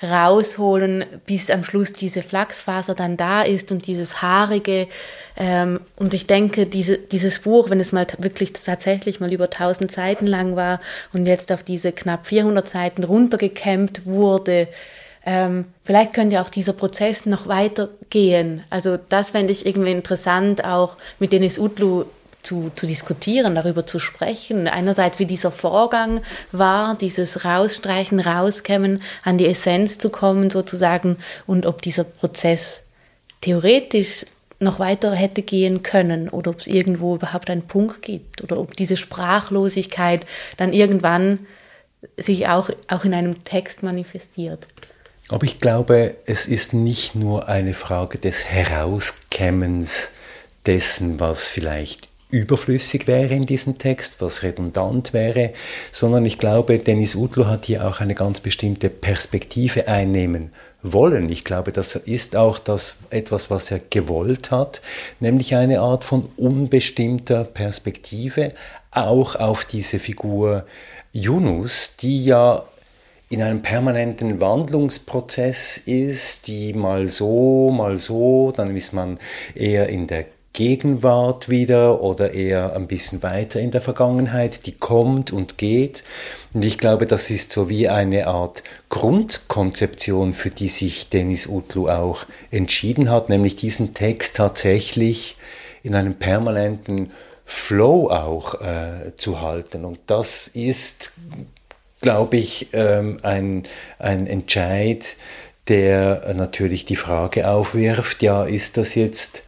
Rausholen, 0.02 1.04
bis 1.24 1.48
am 1.48 1.62
Schluss 1.62 1.92
diese 1.92 2.22
Flachsfaser 2.22 2.96
dann 2.96 3.16
da 3.16 3.42
ist 3.42 3.70
und 3.70 3.86
dieses 3.86 4.22
haarige. 4.22 4.88
Ähm, 5.36 5.78
und 5.94 6.14
ich 6.14 6.26
denke, 6.26 6.66
diese, 6.66 6.98
dieses 6.98 7.38
Buch, 7.38 7.70
wenn 7.70 7.78
es 7.78 7.92
mal 7.92 8.08
wirklich 8.18 8.54
tatsächlich 8.54 9.20
mal 9.20 9.32
über 9.32 9.44
1000 9.44 9.92
Seiten 9.92 10.26
lang 10.26 10.56
war 10.56 10.80
und 11.12 11.26
jetzt 11.26 11.52
auf 11.52 11.62
diese 11.62 11.92
knapp 11.92 12.26
400 12.26 12.66
Seiten 12.66 13.04
runtergekämmt 13.04 14.04
wurde, 14.04 14.66
ähm, 15.24 15.66
vielleicht 15.84 16.12
könnte 16.12 16.40
auch 16.40 16.50
dieser 16.50 16.72
Prozess 16.72 17.24
noch 17.24 17.46
weitergehen. 17.46 18.64
Also 18.68 18.98
das 19.08 19.30
fände 19.30 19.52
ich 19.52 19.64
irgendwie 19.64 19.92
interessant, 19.92 20.64
auch 20.64 20.96
mit 21.20 21.32
Denis 21.32 21.58
Utlu 21.58 22.06
zu, 22.48 22.72
zu 22.74 22.86
diskutieren, 22.86 23.54
darüber 23.54 23.84
zu 23.84 23.98
sprechen. 23.98 24.68
Einerseits, 24.68 25.18
wie 25.18 25.26
dieser 25.26 25.50
Vorgang 25.50 26.22
war, 26.50 26.96
dieses 26.96 27.44
Rausstreichen, 27.44 28.20
Rauskämmen, 28.20 29.02
an 29.22 29.36
die 29.36 29.46
Essenz 29.46 29.98
zu 29.98 30.08
kommen 30.08 30.48
sozusagen 30.48 31.18
und 31.46 31.66
ob 31.66 31.82
dieser 31.82 32.04
Prozess 32.04 32.82
theoretisch 33.42 34.24
noch 34.60 34.78
weiter 34.78 35.14
hätte 35.14 35.42
gehen 35.42 35.82
können 35.82 36.30
oder 36.30 36.50
ob 36.50 36.60
es 36.60 36.66
irgendwo 36.66 37.16
überhaupt 37.16 37.50
einen 37.50 37.66
Punkt 37.66 38.00
gibt 38.00 38.42
oder 38.42 38.58
ob 38.58 38.74
diese 38.76 38.96
Sprachlosigkeit 38.96 40.24
dann 40.56 40.72
irgendwann 40.72 41.46
sich 42.16 42.48
auch, 42.48 42.70
auch 42.88 43.04
in 43.04 43.12
einem 43.12 43.44
Text 43.44 43.82
manifestiert. 43.82 44.66
Aber 45.28 45.44
ich 45.44 45.60
glaube, 45.60 46.14
es 46.24 46.46
ist 46.46 46.72
nicht 46.72 47.14
nur 47.14 47.46
eine 47.46 47.74
Frage 47.74 48.16
des 48.16 48.46
Herauskämmens 48.46 50.12
dessen, 50.64 51.20
was 51.20 51.48
vielleicht 51.48 52.08
überflüssig 52.30 53.06
wäre 53.06 53.34
in 53.34 53.42
diesem 53.42 53.78
Text, 53.78 54.20
was 54.20 54.42
redundant 54.42 55.12
wäre, 55.12 55.52
sondern 55.92 56.26
ich 56.26 56.38
glaube, 56.38 56.78
Dennis 56.78 57.14
Utlu 57.14 57.46
hat 57.46 57.66
hier 57.66 57.86
auch 57.86 58.00
eine 58.00 58.14
ganz 58.14 58.40
bestimmte 58.40 58.90
Perspektive 58.90 59.88
einnehmen 59.88 60.50
wollen. 60.82 61.30
Ich 61.30 61.44
glaube, 61.44 61.72
das 61.72 61.96
ist 61.96 62.36
auch 62.36 62.58
das 62.58 62.96
etwas, 63.10 63.50
was 63.50 63.70
er 63.70 63.80
gewollt 63.90 64.50
hat, 64.50 64.82
nämlich 65.20 65.54
eine 65.54 65.80
Art 65.80 66.04
von 66.04 66.28
unbestimmter 66.36 67.44
Perspektive 67.44 68.52
auch 68.90 69.36
auf 69.36 69.64
diese 69.64 69.98
Figur 69.98 70.66
Yunus, 71.12 71.96
die 71.96 72.24
ja 72.24 72.64
in 73.30 73.42
einem 73.42 73.60
permanenten 73.60 74.40
Wandlungsprozess 74.40 75.76
ist, 75.78 76.46
die 76.46 76.72
mal 76.72 77.08
so, 77.08 77.70
mal 77.70 77.98
so, 77.98 78.52
dann 78.56 78.74
ist 78.74 78.94
man 78.94 79.18
eher 79.54 79.88
in 79.88 80.06
der 80.06 80.26
Gegenwart 80.52 81.48
wieder 81.48 82.00
oder 82.00 82.32
eher 82.32 82.74
ein 82.74 82.88
bisschen 82.88 83.22
weiter 83.22 83.60
in 83.60 83.70
der 83.70 83.80
Vergangenheit, 83.80 84.66
die 84.66 84.72
kommt 84.72 85.32
und 85.32 85.58
geht. 85.58 86.02
Und 86.52 86.64
ich 86.64 86.78
glaube, 86.78 87.06
das 87.06 87.30
ist 87.30 87.52
so 87.52 87.68
wie 87.68 87.88
eine 87.88 88.26
Art 88.26 88.62
Grundkonzeption, 88.88 90.32
für 90.32 90.50
die 90.50 90.68
sich 90.68 91.08
Denis 91.10 91.46
Utlu 91.46 91.88
auch 91.88 92.26
entschieden 92.50 93.10
hat, 93.10 93.28
nämlich 93.28 93.56
diesen 93.56 93.94
Text 93.94 94.36
tatsächlich 94.36 95.36
in 95.82 95.94
einem 95.94 96.14
permanenten 96.14 97.12
Flow 97.44 98.10
auch 98.10 98.60
äh, 98.60 99.14
zu 99.16 99.40
halten. 99.40 99.84
Und 99.84 100.00
das 100.06 100.48
ist 100.48 101.12
glaube 102.00 102.36
ich, 102.36 102.68
ähm, 102.72 103.18
ein, 103.22 103.66
ein 103.98 104.26
Entscheid, 104.26 105.16
der 105.68 106.32
natürlich 106.34 106.84
die 106.84 106.96
Frage 106.96 107.48
aufwirft, 107.48 108.22
ja, 108.22 108.44
ist 108.44 108.76
das 108.76 108.94
jetzt 108.94 109.42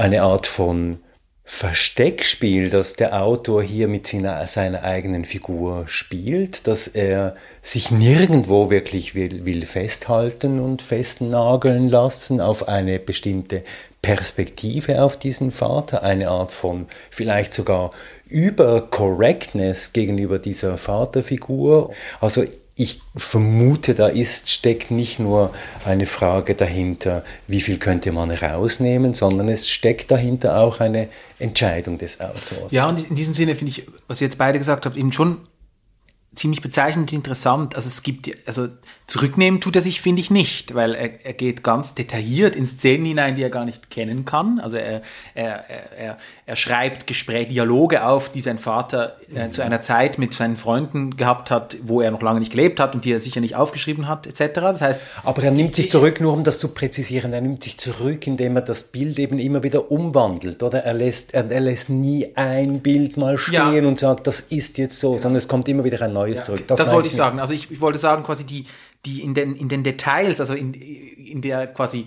eine 0.00 0.22
Art 0.22 0.46
von 0.46 0.98
Versteckspiel, 1.44 2.70
dass 2.70 2.94
der 2.94 3.20
Autor 3.22 3.62
hier 3.62 3.86
mit 3.86 4.06
seiner, 4.06 4.46
seiner, 4.46 4.84
eigenen 4.84 5.24
Figur 5.24 5.84
spielt, 5.88 6.66
dass 6.66 6.86
er 6.88 7.34
sich 7.60 7.90
nirgendwo 7.90 8.70
wirklich 8.70 9.14
will, 9.14 9.44
will 9.44 9.66
festhalten 9.66 10.60
und 10.60 10.80
festnageln 10.80 11.88
lassen 11.88 12.40
auf 12.40 12.68
eine 12.68 12.98
bestimmte 12.98 13.62
Perspektive 14.00 15.02
auf 15.02 15.18
diesen 15.18 15.50
Vater, 15.50 16.02
eine 16.02 16.28
Art 16.30 16.52
von 16.52 16.86
vielleicht 17.10 17.52
sogar 17.52 17.90
Übercorrectness 18.28 19.92
gegenüber 19.92 20.38
dieser 20.38 20.78
Vaterfigur. 20.78 21.92
Also 22.20 22.44
ich 22.80 23.02
vermute, 23.14 23.94
da 23.94 24.08
ist, 24.08 24.48
steckt 24.48 24.90
nicht 24.90 25.18
nur 25.18 25.52
eine 25.84 26.06
Frage 26.06 26.54
dahinter, 26.54 27.24
wie 27.46 27.60
viel 27.60 27.78
könnte 27.78 28.10
man 28.10 28.30
rausnehmen, 28.30 29.12
sondern 29.12 29.48
es 29.48 29.68
steckt 29.68 30.10
dahinter 30.10 30.58
auch 30.58 30.80
eine 30.80 31.08
Entscheidung 31.38 31.98
des 31.98 32.20
Autors. 32.22 32.72
Ja, 32.72 32.88
und 32.88 33.06
in 33.10 33.14
diesem 33.14 33.34
Sinne 33.34 33.54
finde 33.54 33.72
ich, 33.72 33.86
was 34.08 34.22
ihr 34.22 34.28
jetzt 34.28 34.38
beide 34.38 34.58
gesagt 34.58 34.86
habt, 34.86 34.96
eben 34.96 35.12
schon 35.12 35.38
ziemlich 36.34 36.62
bezeichnend 36.62 37.12
interessant. 37.12 37.74
Also 37.76 37.88
es 37.88 38.02
gibt, 38.02 38.30
also 38.46 38.68
zurücknehmen 39.10 39.60
tut 39.60 39.74
er 39.74 39.82
sich, 39.82 40.00
finde 40.00 40.20
ich, 40.20 40.30
nicht, 40.30 40.74
weil 40.76 40.94
er, 40.94 41.24
er 41.24 41.32
geht 41.32 41.64
ganz 41.64 41.94
detailliert 41.94 42.54
in 42.54 42.64
Szenen 42.64 43.04
hinein, 43.04 43.34
die 43.34 43.42
er 43.42 43.50
gar 43.50 43.64
nicht 43.64 43.90
kennen 43.90 44.24
kann. 44.24 44.60
Also 44.60 44.76
er, 44.76 45.02
er, 45.34 45.68
er, 45.68 46.18
er 46.46 46.56
schreibt 46.56 47.08
Gespräche, 47.08 47.48
Dialoge 47.48 48.06
auf, 48.06 48.30
die 48.30 48.40
sein 48.40 48.58
Vater 48.58 49.16
äh, 49.34 49.46
mhm. 49.46 49.52
zu 49.52 49.62
einer 49.62 49.82
Zeit 49.82 50.18
mit 50.18 50.32
seinen 50.32 50.56
Freunden 50.56 51.16
gehabt 51.16 51.50
hat, 51.50 51.76
wo 51.82 52.00
er 52.00 52.12
noch 52.12 52.22
lange 52.22 52.38
nicht 52.38 52.52
gelebt 52.52 52.78
hat 52.78 52.94
und 52.94 53.04
die 53.04 53.12
er 53.12 53.18
sicher 53.18 53.40
nicht 53.40 53.56
aufgeschrieben 53.56 54.06
hat, 54.06 54.28
etc. 54.28 54.54
Das 54.54 54.80
heißt, 54.80 55.02
aber 55.24 55.42
er 55.42 55.50
nimmt 55.50 55.74
sich 55.74 55.90
zurück, 55.90 56.20
nur 56.20 56.32
um 56.32 56.44
das 56.44 56.60
zu 56.60 56.68
präzisieren, 56.68 57.32
er 57.32 57.40
nimmt 57.40 57.64
sich 57.64 57.78
zurück, 57.78 58.28
indem 58.28 58.54
er 58.54 58.62
das 58.62 58.84
Bild 58.84 59.18
eben 59.18 59.40
immer 59.40 59.64
wieder 59.64 59.90
umwandelt, 59.90 60.62
oder? 60.62 60.84
Er 60.84 60.94
lässt, 60.94 61.34
er, 61.34 61.50
er 61.50 61.60
lässt 61.60 61.90
nie 61.90 62.28
ein 62.36 62.78
Bild 62.78 63.16
mal 63.16 63.38
stehen 63.38 63.82
ja. 63.82 63.88
und 63.88 63.98
sagt, 63.98 64.28
das 64.28 64.40
ist 64.40 64.78
jetzt 64.78 65.00
so, 65.00 65.18
sondern 65.18 65.38
es 65.38 65.48
kommt 65.48 65.68
immer 65.68 65.82
wieder 65.82 66.00
ein 66.02 66.12
neues 66.12 66.38
ja. 66.38 66.44
zurück. 66.44 66.68
Das, 66.68 66.78
das 66.78 66.92
wollte 66.92 67.08
ich 67.08 67.14
sagen. 67.16 67.40
Also 67.40 67.54
ich, 67.54 67.72
ich 67.72 67.80
wollte 67.80 67.98
sagen, 67.98 68.22
quasi 68.22 68.44
die 68.44 68.66
die 69.04 69.22
in 69.22 69.34
den, 69.34 69.56
in 69.56 69.68
den 69.68 69.82
Details, 69.82 70.40
also 70.40 70.54
in, 70.54 70.74
in 70.74 71.40
der 71.40 71.66
quasi 71.66 72.06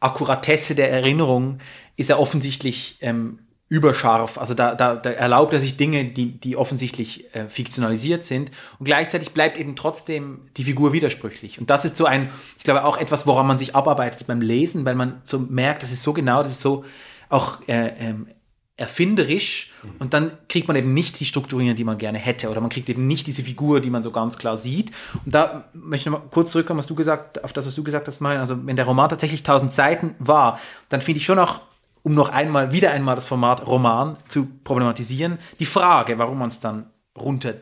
Akkuratesse 0.00 0.74
der 0.74 0.90
Erinnerung, 0.90 1.58
ist 1.96 2.10
er 2.10 2.18
offensichtlich 2.18 2.98
ähm, 3.00 3.38
überscharf. 3.68 4.38
Also 4.38 4.54
da, 4.54 4.74
da, 4.74 4.96
da 4.96 5.10
erlaubt 5.10 5.52
er 5.52 5.60
sich 5.60 5.76
Dinge, 5.76 6.04
die, 6.04 6.32
die 6.38 6.56
offensichtlich 6.56 7.34
äh, 7.34 7.48
fiktionalisiert 7.48 8.24
sind. 8.24 8.50
Und 8.78 8.84
gleichzeitig 8.84 9.32
bleibt 9.32 9.56
eben 9.56 9.74
trotzdem 9.76 10.42
die 10.56 10.64
Figur 10.64 10.92
widersprüchlich. 10.92 11.58
Und 11.58 11.70
das 11.70 11.84
ist 11.84 11.96
so 11.96 12.04
ein, 12.04 12.30
ich 12.58 12.64
glaube, 12.64 12.84
auch 12.84 12.98
etwas, 12.98 13.26
woran 13.26 13.46
man 13.46 13.58
sich 13.58 13.74
abarbeitet 13.74 14.26
beim 14.26 14.40
Lesen, 14.40 14.84
weil 14.84 14.94
man 14.94 15.20
so 15.24 15.38
merkt, 15.38 15.82
das 15.82 15.92
ist 15.92 16.02
so 16.02 16.12
genau, 16.12 16.42
das 16.42 16.52
ist 16.52 16.60
so 16.60 16.84
auch 17.30 17.66
äh, 17.66 17.92
ähm, 17.98 18.28
erfinderisch 18.76 19.72
und 20.00 20.14
dann 20.14 20.32
kriegt 20.48 20.66
man 20.66 20.76
eben 20.76 20.94
nicht 20.94 21.20
die 21.20 21.24
Strukturierung, 21.24 21.76
die 21.76 21.84
man 21.84 21.96
gerne 21.96 22.18
hätte 22.18 22.48
oder 22.50 22.60
man 22.60 22.70
kriegt 22.70 22.88
eben 22.88 23.06
nicht 23.06 23.26
diese 23.28 23.44
Figur, 23.44 23.80
die 23.80 23.90
man 23.90 24.02
so 24.02 24.10
ganz 24.10 24.36
klar 24.36 24.58
sieht. 24.58 24.90
Und 25.24 25.32
da 25.32 25.64
möchte 25.72 26.08
ich 26.08 26.12
noch 26.12 26.20
mal 26.24 26.28
kurz 26.30 26.50
zurückkommen, 26.50 26.78
was 26.78 26.88
du 26.88 26.96
gesagt, 26.96 27.44
auf 27.44 27.52
das, 27.52 27.66
was 27.66 27.74
du 27.76 27.84
gesagt 27.84 28.08
hast, 28.08 28.20
mein. 28.20 28.38
Also 28.38 28.66
wenn 28.66 28.74
der 28.74 28.84
Roman 28.84 29.08
tatsächlich 29.08 29.40
1000 29.40 29.72
Seiten 29.72 30.14
war, 30.18 30.58
dann 30.88 31.00
finde 31.00 31.18
ich 31.18 31.24
schon 31.24 31.38
auch, 31.38 31.60
um 32.02 32.14
noch 32.14 32.30
einmal, 32.30 32.72
wieder 32.72 32.90
einmal 32.90 33.14
das 33.14 33.26
Format 33.26 33.64
Roman 33.64 34.16
zu 34.26 34.48
problematisieren, 34.64 35.38
die 35.60 35.66
Frage, 35.66 36.18
warum 36.18 36.38
man 36.38 36.48
es 36.48 36.58
dann 36.58 36.86
runter 37.16 37.54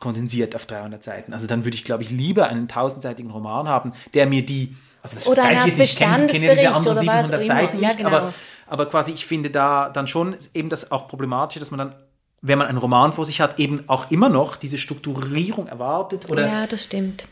kondensiert 0.00 0.54
auf 0.56 0.66
300 0.66 1.02
Seiten. 1.02 1.32
Also 1.32 1.46
dann 1.46 1.64
würde 1.64 1.76
ich, 1.76 1.84
glaube 1.84 2.02
ich, 2.02 2.10
lieber 2.10 2.48
einen 2.48 2.66
tausendseitigen 2.66 3.30
Roman 3.30 3.68
haben, 3.68 3.92
der 4.14 4.26
mir 4.26 4.44
die, 4.44 4.76
also 5.00 5.14
das 5.14 5.26
oder 5.28 5.44
weiß 5.44 5.60
ich 5.60 5.66
jetzt 5.66 5.78
nicht, 5.78 5.92
ich 5.92 5.98
kenne, 5.98 6.26
kenne 6.26 6.54
diese 6.54 6.72
anderen 6.72 6.98
700 6.98 7.46
Seiten 7.46 7.78
nicht, 7.78 7.88
ja, 7.88 7.96
genau. 7.96 8.08
aber 8.08 8.34
aber 8.66 8.86
quasi, 8.86 9.12
ich 9.12 9.26
finde 9.26 9.50
da 9.50 9.88
dann 9.88 10.06
schon 10.06 10.36
eben 10.54 10.68
das 10.68 10.90
auch 10.90 11.08
problematisch, 11.08 11.58
dass 11.60 11.70
man 11.70 11.78
dann, 11.78 11.94
wenn 12.42 12.58
man 12.58 12.66
einen 12.66 12.78
Roman 12.78 13.12
vor 13.12 13.24
sich 13.24 13.40
hat, 13.40 13.58
eben 13.58 13.84
auch 13.88 14.10
immer 14.10 14.28
noch 14.28 14.56
diese 14.56 14.78
Strukturierung 14.78 15.66
erwartet. 15.66 16.30
Oder, 16.30 16.46
ja, 16.46 16.66
das 16.66 16.84
stimmt. 16.84 17.28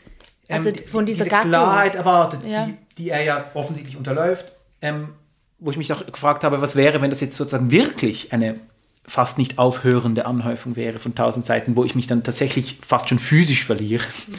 Ähm, 0.47 0.57
also 0.57 0.71
von 0.91 1.05
dieser 1.05 1.25
diese 1.25 1.37
Klarheit 1.37 1.95
erwartet, 1.95 2.43
ja. 2.45 2.65
die, 2.65 2.77
die 2.97 3.09
er 3.09 3.23
ja 3.23 3.45
offensichtlich 3.53 3.97
unterläuft. 3.97 4.51
Ähm, 4.81 5.09
wo 5.57 5.71
ich 5.71 5.77
mich 5.77 5.91
auch 5.93 6.05
gefragt 6.05 6.43
habe, 6.43 6.61
was 6.61 6.75
wäre, 6.75 7.01
wenn 7.01 7.09
das 7.09 7.21
jetzt 7.21 7.35
sozusagen 7.35 7.71
wirklich 7.71 8.33
eine 8.33 8.59
fast 9.07 9.37
nicht 9.37 9.57
aufhörende 9.57 10.25
Anhäufung 10.25 10.75
wäre 10.75 10.99
von 10.99 11.15
tausend 11.15 11.45
Seiten, 11.45 11.75
wo 11.75 11.83
ich 11.83 11.95
mich 11.95 12.07
dann 12.07 12.23
tatsächlich 12.23 12.79
fast 12.85 13.07
schon 13.07 13.19
physisch 13.19 13.63
verliere. 13.63 14.03
Mhm. 14.27 14.33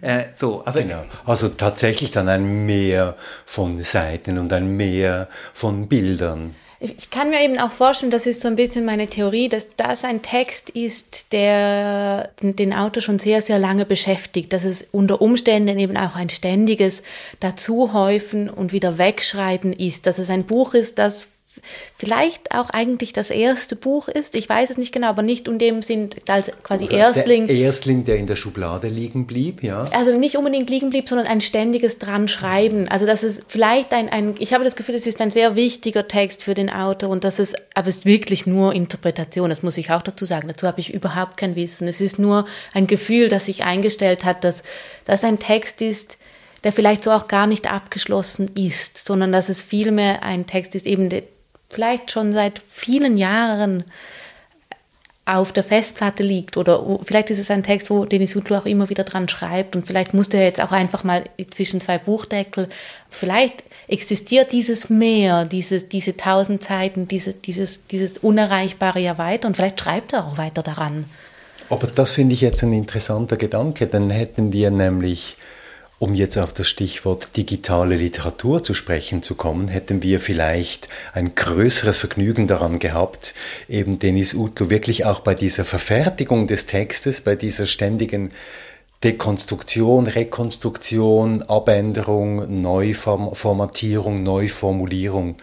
Äh, 0.00 0.24
so, 0.34 0.62
also, 0.64 0.80
genau. 0.80 1.02
also 1.26 1.48
tatsächlich 1.48 2.10
dann 2.10 2.28
ein 2.28 2.66
Meer 2.66 3.16
von 3.46 3.82
Seiten 3.82 4.38
und 4.38 4.52
ein 4.52 4.76
Meer 4.76 5.28
von 5.52 5.88
Bildern. 5.88 6.54
Ich 6.80 7.10
kann 7.10 7.30
mir 7.30 7.42
eben 7.42 7.58
auch 7.58 7.72
vorstellen, 7.72 8.12
das 8.12 8.26
ist 8.26 8.40
so 8.40 8.46
ein 8.46 8.54
bisschen 8.54 8.84
meine 8.84 9.08
Theorie, 9.08 9.48
dass 9.48 9.66
das 9.76 10.04
ein 10.04 10.22
Text 10.22 10.70
ist, 10.70 11.32
der 11.32 12.30
den 12.40 12.72
Autor 12.72 13.02
schon 13.02 13.18
sehr, 13.18 13.42
sehr 13.42 13.58
lange 13.58 13.84
beschäftigt, 13.84 14.52
dass 14.52 14.62
es 14.62 14.86
unter 14.92 15.20
Umständen 15.20 15.76
eben 15.76 15.96
auch 15.96 16.14
ein 16.14 16.30
ständiges 16.30 17.02
Dazuhäufen 17.40 18.48
und 18.48 18.72
wieder 18.72 18.96
Wegschreiben 18.96 19.72
ist, 19.72 20.06
dass 20.06 20.18
es 20.18 20.30
ein 20.30 20.44
Buch 20.44 20.74
ist, 20.74 21.00
das 21.00 21.30
vielleicht 21.96 22.54
auch 22.54 22.70
eigentlich 22.70 23.12
das 23.12 23.30
erste 23.30 23.76
Buch 23.76 24.08
ist. 24.08 24.34
Ich 24.34 24.48
weiß 24.48 24.70
es 24.70 24.78
nicht 24.78 24.92
genau, 24.92 25.08
aber 25.08 25.22
nicht 25.22 25.48
in 25.48 25.58
dem 25.58 25.82
Sinn 25.82 26.10
als 26.28 26.50
quasi 26.62 26.84
also 26.84 26.96
Erstling. 26.96 27.46
Der 27.46 27.56
Erstling, 27.56 28.04
der 28.04 28.16
in 28.16 28.26
der 28.26 28.36
Schublade 28.36 28.88
liegen 28.88 29.26
blieb, 29.26 29.62
ja. 29.62 29.88
Also 29.92 30.16
nicht 30.16 30.36
unbedingt 30.36 30.70
liegen 30.70 30.90
blieb, 30.90 31.08
sondern 31.08 31.26
ein 31.26 31.40
ständiges 31.40 31.98
dran 31.98 32.28
schreiben. 32.28 32.88
Also 32.88 33.06
das 33.06 33.22
ist 33.22 33.42
vielleicht 33.48 33.92
ein, 33.92 34.08
ein 34.08 34.34
ich 34.38 34.52
habe 34.54 34.64
das 34.64 34.76
Gefühl, 34.76 34.94
es 34.94 35.06
ist 35.06 35.20
ein 35.20 35.30
sehr 35.30 35.56
wichtiger 35.56 36.08
Text 36.08 36.42
für 36.42 36.54
den 36.54 36.70
Autor 36.70 37.10
und 37.10 37.24
das 37.24 37.38
ist, 37.38 37.56
aber 37.74 37.88
es 37.88 37.98
ist 37.98 38.06
wirklich 38.06 38.46
nur 38.46 38.74
Interpretation. 38.74 39.48
Das 39.48 39.62
muss 39.62 39.76
ich 39.76 39.90
auch 39.90 40.02
dazu 40.02 40.24
sagen. 40.24 40.48
Dazu 40.48 40.66
habe 40.66 40.80
ich 40.80 40.92
überhaupt 40.92 41.36
kein 41.36 41.56
Wissen. 41.56 41.88
Es 41.88 42.00
ist 42.00 42.18
nur 42.18 42.46
ein 42.74 42.86
Gefühl, 42.86 43.28
das 43.28 43.46
sich 43.46 43.64
eingestellt 43.64 44.24
hat, 44.24 44.44
dass 44.44 44.62
das 45.04 45.24
ein 45.24 45.38
Text 45.38 45.82
ist, 45.82 46.18
der 46.64 46.72
vielleicht 46.72 47.04
so 47.04 47.12
auch 47.12 47.28
gar 47.28 47.46
nicht 47.46 47.70
abgeschlossen 47.70 48.50
ist, 48.56 49.04
sondern 49.04 49.32
dass 49.32 49.48
es 49.48 49.62
vielmehr 49.62 50.22
ein 50.22 50.46
Text 50.46 50.74
ist, 50.74 50.86
eben 50.86 51.08
vielleicht 51.70 52.10
schon 52.10 52.32
seit 52.32 52.60
vielen 52.66 53.16
Jahren 53.16 53.84
auf 55.28 55.52
der 55.52 55.62
Festplatte 55.62 56.22
liegt 56.22 56.56
oder 56.56 56.98
vielleicht 57.02 57.28
ist 57.28 57.38
es 57.38 57.50
ein 57.50 57.62
Text, 57.62 57.90
wo 57.90 58.06
Denis 58.06 58.30
Sutlu 58.30 58.56
auch 58.56 58.64
immer 58.64 58.88
wieder 58.88 59.04
dran 59.04 59.28
schreibt 59.28 59.76
und 59.76 59.86
vielleicht 59.86 60.14
musste 60.14 60.38
er 60.38 60.44
jetzt 60.44 60.60
auch 60.60 60.72
einfach 60.72 61.04
mal 61.04 61.24
zwischen 61.50 61.80
zwei 61.80 61.98
Buchdeckel, 61.98 62.68
vielleicht 63.10 63.62
existiert 63.88 64.52
dieses 64.52 64.88
Meer, 64.88 65.44
diese, 65.44 65.80
diese 65.82 66.16
tausend 66.16 66.62
Zeiten, 66.62 67.08
diese, 67.08 67.34
dieses, 67.34 67.84
dieses 67.90 68.16
Unerreichbare 68.16 69.00
ja 69.00 69.18
weiter 69.18 69.48
und 69.48 69.56
vielleicht 69.56 69.80
schreibt 69.80 70.14
er 70.14 70.26
auch 70.26 70.38
weiter 70.38 70.62
daran. 70.62 71.04
Aber 71.68 71.86
das 71.88 72.12
finde 72.12 72.32
ich 72.32 72.40
jetzt 72.40 72.62
ein 72.62 72.72
interessanter 72.72 73.36
Gedanke, 73.36 73.86
dann 73.86 74.08
hätten 74.08 74.54
wir 74.54 74.70
nämlich 74.70 75.36
um 75.98 76.14
jetzt 76.14 76.38
auf 76.38 76.52
das 76.52 76.68
Stichwort 76.68 77.36
digitale 77.36 77.96
Literatur 77.96 78.62
zu 78.62 78.72
sprechen 78.72 79.22
zu 79.22 79.34
kommen, 79.34 79.68
hätten 79.68 80.02
wir 80.02 80.20
vielleicht 80.20 80.88
ein 81.12 81.34
größeres 81.34 81.98
Vergnügen 81.98 82.46
daran 82.46 82.78
gehabt, 82.78 83.34
eben 83.68 83.98
Denis 83.98 84.34
Utlu 84.34 84.70
wirklich 84.70 85.04
auch 85.04 85.20
bei 85.20 85.34
dieser 85.34 85.64
Verfertigung 85.64 86.46
des 86.46 86.66
Textes, 86.66 87.20
bei 87.20 87.34
dieser 87.34 87.66
ständigen 87.66 88.30
Dekonstruktion, 89.02 90.06
Rekonstruktion, 90.06 91.42
Abänderung, 91.42 92.62
Neuformatierung, 92.62 94.22
Neuformulierung 94.22 95.36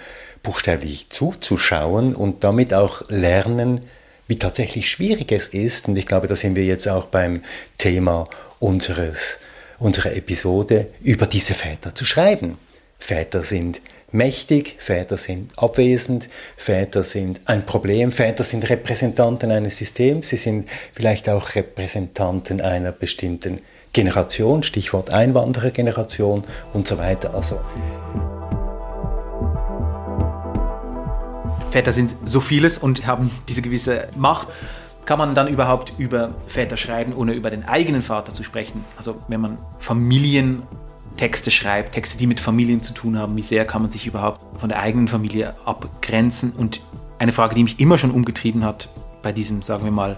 buchstäblich 0.43 1.09
zuzuschauen 1.09 2.15
und 2.15 2.43
damit 2.43 2.73
auch 2.73 3.09
lernen, 3.09 3.81
wie 4.27 4.37
tatsächlich 4.37 4.89
schwierig 4.89 5.31
es 5.31 5.47
ist. 5.47 5.87
Und 5.87 5.95
ich 5.97 6.05
glaube, 6.05 6.27
da 6.27 6.35
sind 6.35 6.55
wir 6.55 6.65
jetzt 6.65 6.87
auch 6.87 7.05
beim 7.05 7.43
Thema 7.77 8.27
unseres 8.59 9.39
unsere 9.79 10.15
Episode 10.15 10.87
über 11.01 11.25
diese 11.25 11.53
Väter 11.53 11.93
zu 11.93 12.05
schreiben. 12.05 12.57
Väter 12.99 13.43
sind 13.43 13.81
mächtig, 14.11 14.75
Väter 14.79 15.17
sind 15.17 15.51
abwesend, 15.57 16.29
Väter 16.57 17.03
sind 17.03 17.41
ein 17.45 17.65
Problem, 17.65 18.11
Väter 18.11 18.43
sind 18.43 18.69
Repräsentanten 18.69 19.51
eines 19.51 19.77
Systems, 19.77 20.29
sie 20.29 20.37
sind 20.37 20.69
vielleicht 20.93 21.29
auch 21.29 21.55
Repräsentanten 21.55 22.61
einer 22.61 22.91
bestimmten 22.91 23.59
Generation, 23.93 24.63
Stichwort 24.63 25.13
Einwanderergeneration 25.13 26.43
und 26.73 26.87
so 26.87 26.97
weiter. 26.97 27.33
Also 27.33 27.61
Väter 31.71 31.91
sind 31.91 32.15
so 32.25 32.39
vieles 32.39 32.77
und 32.77 33.05
haben 33.05 33.31
diese 33.47 33.61
gewisse 33.61 34.07
Macht 34.15 34.47
kann 35.05 35.19
man 35.19 35.35
dann 35.35 35.47
überhaupt 35.47 35.93
über 35.97 36.33
Väter 36.47 36.77
schreiben, 36.77 37.13
ohne 37.13 37.33
über 37.33 37.51
den 37.51 37.65
eigenen 37.65 38.01
Vater 38.01 38.33
zu 38.33 38.43
sprechen? 38.43 38.83
Also 38.97 39.17
wenn 39.27 39.39
man 39.41 39.57
Familientexte 39.79 41.51
schreibt, 41.51 41.93
Texte, 41.93 42.17
die 42.17 42.27
mit 42.27 42.39
Familien 42.39 42.81
zu 42.81 42.93
tun 42.93 43.17
haben, 43.17 43.35
wie 43.35 43.41
sehr 43.41 43.65
kann 43.65 43.83
man 43.83 43.91
sich 43.91 44.07
überhaupt 44.07 44.41
von 44.59 44.69
der 44.69 44.79
eigenen 44.79 45.07
Familie 45.07 45.55
abgrenzen? 45.65 46.51
Und 46.51 46.81
eine 47.19 47.31
Frage, 47.31 47.55
die 47.55 47.63
mich 47.63 47.79
immer 47.79 47.97
schon 47.97 48.11
umgetrieben 48.11 48.63
hat 48.63 48.89
bei 49.21 49.31
diesem, 49.31 49.61
sagen 49.61 49.83
wir 49.83 49.91
mal, 49.91 50.17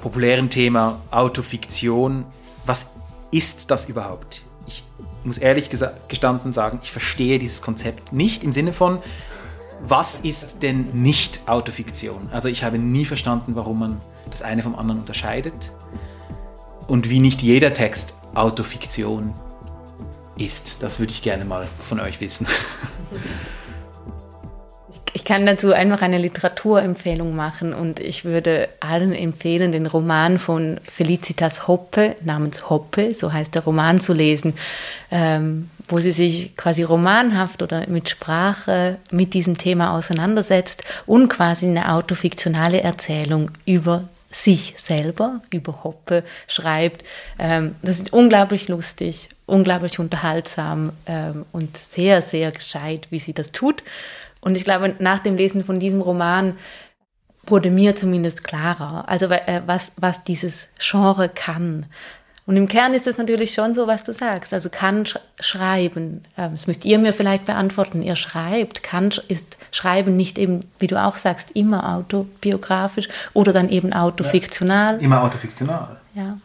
populären 0.00 0.50
Thema 0.50 1.00
Autofiktion. 1.10 2.24
Was 2.66 2.90
ist 3.30 3.70
das 3.70 3.88
überhaupt? 3.88 4.42
Ich 4.66 4.84
muss 5.24 5.38
ehrlich 5.38 5.70
gestanden 6.08 6.52
sagen, 6.52 6.78
ich 6.82 6.92
verstehe 6.92 7.38
dieses 7.38 7.62
Konzept 7.62 8.12
nicht 8.12 8.44
im 8.44 8.52
Sinne 8.52 8.72
von, 8.72 8.98
was 9.80 10.18
ist 10.20 10.62
denn 10.62 10.90
nicht 10.92 11.42
Autofiktion? 11.46 12.28
Also 12.32 12.48
ich 12.48 12.64
habe 12.64 12.78
nie 12.78 13.04
verstanden, 13.04 13.54
warum 13.54 13.78
man 13.78 14.00
das 14.30 14.42
eine 14.42 14.62
vom 14.62 14.74
anderen 14.74 15.00
unterscheidet 15.00 15.72
und 16.86 17.10
wie 17.10 17.20
nicht 17.20 17.42
jeder 17.42 17.72
Text 17.72 18.14
Autofiktion 18.34 19.32
ist. 20.36 20.82
Das 20.82 20.98
würde 20.98 21.12
ich 21.12 21.22
gerne 21.22 21.44
mal 21.44 21.66
von 21.80 22.00
euch 22.00 22.20
wissen. 22.20 22.46
Ich 25.18 25.24
kann 25.24 25.46
dazu 25.46 25.72
einfach 25.72 26.00
eine 26.02 26.16
Literaturempfehlung 26.16 27.34
machen 27.34 27.74
und 27.74 27.98
ich 27.98 28.24
würde 28.24 28.68
allen 28.78 29.12
empfehlen, 29.12 29.72
den 29.72 29.86
Roman 29.86 30.38
von 30.38 30.78
Felicitas 30.88 31.66
Hoppe 31.66 32.14
namens 32.20 32.70
Hoppe, 32.70 33.12
so 33.12 33.32
heißt 33.32 33.52
der 33.52 33.64
Roman, 33.64 34.00
zu 34.00 34.12
lesen, 34.12 34.54
ähm, 35.10 35.70
wo 35.88 35.98
sie 35.98 36.12
sich 36.12 36.54
quasi 36.54 36.84
romanhaft 36.84 37.62
oder 37.62 37.88
mit 37.88 38.08
Sprache 38.08 38.98
mit 39.10 39.34
diesem 39.34 39.58
Thema 39.58 39.96
auseinandersetzt 39.96 40.84
und 41.04 41.26
quasi 41.26 41.66
eine 41.66 41.92
autofiktionale 41.92 42.82
Erzählung 42.82 43.50
über 43.66 44.04
sich 44.30 44.74
selber, 44.78 45.40
über 45.50 45.82
Hoppe 45.82 46.22
schreibt. 46.46 47.02
Ähm, 47.40 47.74
das 47.82 47.96
ist 47.96 48.12
unglaublich 48.12 48.68
lustig, 48.68 49.28
unglaublich 49.46 49.98
unterhaltsam 49.98 50.92
ähm, 51.06 51.44
und 51.50 51.76
sehr, 51.76 52.22
sehr 52.22 52.52
gescheit, 52.52 53.08
wie 53.10 53.18
sie 53.18 53.32
das 53.32 53.50
tut. 53.50 53.82
Und 54.40 54.56
ich 54.56 54.64
glaube, 54.64 54.94
nach 54.98 55.20
dem 55.20 55.36
Lesen 55.36 55.64
von 55.64 55.78
diesem 55.78 56.00
Roman 56.00 56.54
wurde 57.46 57.70
mir 57.70 57.96
zumindest 57.96 58.44
klarer, 58.44 59.08
also 59.08 59.26
äh, 59.26 59.62
was, 59.66 59.92
was 59.96 60.22
dieses 60.22 60.68
Genre 60.78 61.28
kann. 61.28 61.86
Und 62.48 62.56
im 62.56 62.66
Kern 62.66 62.94
ist 62.94 63.06
es 63.06 63.18
natürlich 63.18 63.52
schon 63.52 63.74
so, 63.74 63.86
was 63.86 64.04
du 64.04 64.12
sagst. 64.14 64.54
Also 64.54 64.70
kann 64.70 65.04
sch 65.04 65.18
schreiben. 65.38 66.24
Ähm, 66.38 66.52
das 66.52 66.66
müsst 66.66 66.86
ihr 66.86 66.98
mir 66.98 67.12
vielleicht 67.12 67.44
beantworten. 67.44 68.00
Ihr 68.00 68.16
schreibt. 68.16 68.82
Kann 68.82 69.10
ist 69.28 69.58
Schreiben 69.70 70.16
nicht 70.16 70.38
eben, 70.38 70.60
wie 70.78 70.86
du 70.86 70.98
auch 70.98 71.16
sagst, 71.16 71.50
immer 71.50 71.94
autobiografisch 71.94 73.08
oder 73.34 73.52
dann 73.52 73.68
eben 73.68 73.92
autofiktional? 73.92 74.94
Ja, 74.94 75.02
immer 75.02 75.22
autofiktional. 75.24 75.98
Ja. 76.14 76.38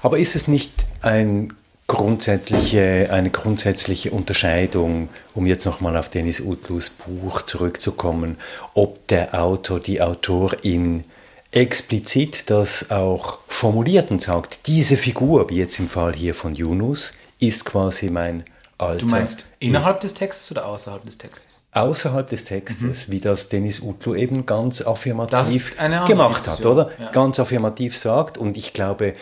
Aber 0.00 0.18
ist 0.18 0.36
es 0.36 0.48
nicht 0.48 0.72
ein 1.02 1.52
grundsätzliche, 1.86 3.08
eine 3.10 3.30
grundsätzliche 3.30 4.10
Unterscheidung, 4.10 5.08
um 5.34 5.46
jetzt 5.46 5.66
nochmal 5.66 5.96
auf 5.96 6.08
Dennis 6.08 6.40
Utlus 6.40 6.90
Buch 6.90 7.42
zurückzukommen, 7.42 8.38
ob 8.74 9.06
der 9.08 9.40
Autor, 9.40 9.80
die 9.80 10.02
Autorin 10.02 11.04
explizit 11.52 12.50
das 12.50 12.90
auch 12.90 13.38
formuliert 13.46 14.10
und 14.10 14.20
sagt, 14.20 14.66
diese 14.66 14.96
Figur, 14.96 15.48
wie 15.48 15.56
jetzt 15.56 15.78
im 15.78 15.88
Fall 15.88 16.12
hier 16.12 16.34
von 16.34 16.54
Yunus, 16.54 17.14
ist 17.38 17.64
quasi 17.64 18.10
mein 18.10 18.44
alter... 18.78 19.06
Du 19.06 19.06
meinst 19.06 19.46
innerhalb 19.58 20.00
des 20.00 20.14
Textes 20.14 20.50
oder 20.50 20.66
außerhalb 20.66 21.04
des 21.04 21.18
Textes? 21.18 21.62
Außerhalb 21.72 22.28
des 22.28 22.44
Textes, 22.44 23.08
mhm. 23.08 23.12
wie 23.12 23.20
das 23.20 23.48
Dennis 23.48 23.80
Utlu 23.80 24.14
eben 24.14 24.46
ganz 24.46 24.82
affirmativ 24.82 25.76
gemacht 26.06 26.46
hat, 26.46 26.64
oder? 26.64 26.90
Ja. 26.98 27.10
Ganz 27.10 27.38
affirmativ 27.38 27.96
sagt 27.96 28.38
und 28.38 28.56
ich 28.56 28.72
glaube, 28.72 29.14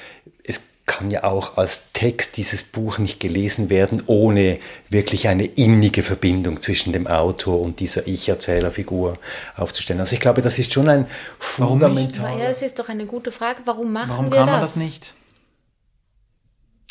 kann 0.86 1.10
ja 1.10 1.24
auch 1.24 1.56
als 1.56 1.84
Text 1.92 2.36
dieses 2.36 2.62
Buch 2.62 2.98
nicht 2.98 3.18
gelesen 3.18 3.70
werden, 3.70 4.02
ohne 4.06 4.58
wirklich 4.90 5.28
eine 5.28 5.44
innige 5.46 6.02
Verbindung 6.02 6.60
zwischen 6.60 6.92
dem 6.92 7.06
Autor 7.06 7.60
und 7.60 7.80
dieser 7.80 8.06
Ich-Erzählerfigur 8.06 9.18
aufzustellen. 9.56 10.00
Also 10.00 10.14
ich 10.14 10.20
glaube, 10.20 10.42
das 10.42 10.58
ist 10.58 10.72
schon 10.72 10.88
ein 10.88 11.06
fundamentaler... 11.38 12.38
Ja, 12.38 12.50
es 12.50 12.60
ist 12.60 12.78
doch 12.78 12.88
eine 12.88 13.06
gute 13.06 13.32
Frage. 13.32 13.62
Warum 13.64 13.92
machen 13.92 14.10
warum 14.10 14.26
wir 14.26 14.30
das? 14.30 14.38
Warum 14.38 14.46
kann 14.46 14.54
man 14.54 14.60
das 14.60 14.76
nicht? 14.76 15.14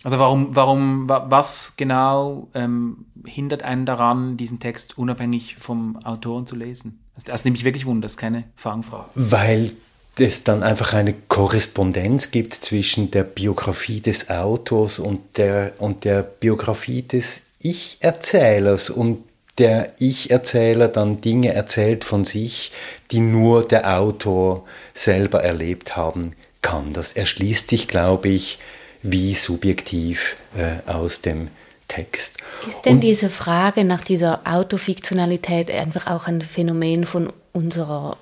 Also 0.04 0.20
warum, 0.20 0.56
warum, 0.56 1.08
was 1.08 1.76
genau 1.78 2.50
ähm, 2.54 3.06
hindert 3.26 3.64
einen 3.64 3.86
daran, 3.86 4.36
diesen 4.36 4.60
Text 4.60 4.98
unabhängig 4.98 5.56
vom 5.60 5.98
Autoren 6.04 6.46
zu 6.46 6.56
lesen? 6.56 7.00
Das, 7.14 7.24
das 7.24 7.46
nimmt 7.46 7.58
mich 7.58 7.64
wirklich 7.64 7.86
wunder, 7.86 8.06
das 8.06 8.14
ist 8.14 8.18
keine 8.18 8.44
Fangfrage. 8.56 9.10
Weil 9.16 9.72
es 10.18 10.44
dann 10.44 10.64
einfach 10.64 10.94
eine 10.94 11.14
Korrespondenz 11.14 12.32
gibt 12.32 12.54
zwischen 12.54 13.12
der 13.12 13.24
Biografie 13.24 14.00
des 14.00 14.30
Autors 14.30 15.00
und 15.00 15.38
der, 15.38 15.74
und 15.80 16.04
der 16.06 16.22
Biografie 16.24 17.02
des 17.02 17.44
Ich-Erzählers 17.60 18.90
und 18.90 19.24
der 19.58 19.94
Ich-Erzähler 20.00 20.88
dann 20.88 21.22
Dinge 21.22 21.54
erzählt 21.54 22.04
von 22.04 22.26
sich, 22.26 22.72
die 23.12 23.20
nur 23.20 23.68
der 23.68 24.00
Autor 24.00 24.66
selber 24.94 25.44
erlebt 25.44 25.96
haben 25.96 26.34
kann. 26.62 26.94
Das 26.94 27.14
erschließt 27.14 27.70
sich, 27.70 27.88
glaube 27.88 28.30
ich, 28.30 28.60
wie 29.04 29.36
subjektiv 29.36 30.38
äh, 30.56 30.90
aus 30.90 31.22
dem 31.22 31.50
Text. 31.88 32.38
Ist 32.68 32.86
denn 32.86 32.96
und, 32.96 33.02
diese 33.02 33.30
Frage 33.30 33.84
nach 33.84 34.04
dieser 34.04 34.42
Autofiktionalität 34.46 35.70
einfach 35.70 36.08
auch 36.08 36.28
ein 36.28 36.42
Phänomen 36.42 37.06
von 37.06 37.32
unserer 37.52 38.18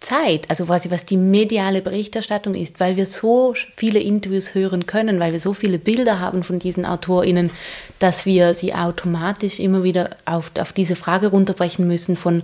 Zeit, 0.00 0.48
also 0.50 0.66
quasi 0.66 0.90
was 0.90 1.04
die 1.04 1.16
mediale 1.16 1.82
Berichterstattung 1.82 2.54
ist, 2.54 2.80
weil 2.80 2.96
wir 2.96 3.06
so 3.06 3.54
viele 3.74 3.98
Interviews 3.98 4.54
hören 4.54 4.86
können, 4.86 5.20
weil 5.20 5.32
wir 5.32 5.40
so 5.40 5.52
viele 5.52 5.78
Bilder 5.78 6.20
haben 6.20 6.42
von 6.42 6.58
diesen 6.58 6.84
AutorInnen, 6.84 7.50
dass 7.98 8.26
wir 8.26 8.54
sie 8.54 8.74
automatisch 8.74 9.58
immer 9.58 9.82
wieder 9.82 10.10
auf, 10.24 10.50
auf 10.58 10.72
diese 10.72 10.96
Frage 10.96 11.28
runterbrechen 11.28 11.86
müssen 11.86 12.16
von, 12.16 12.42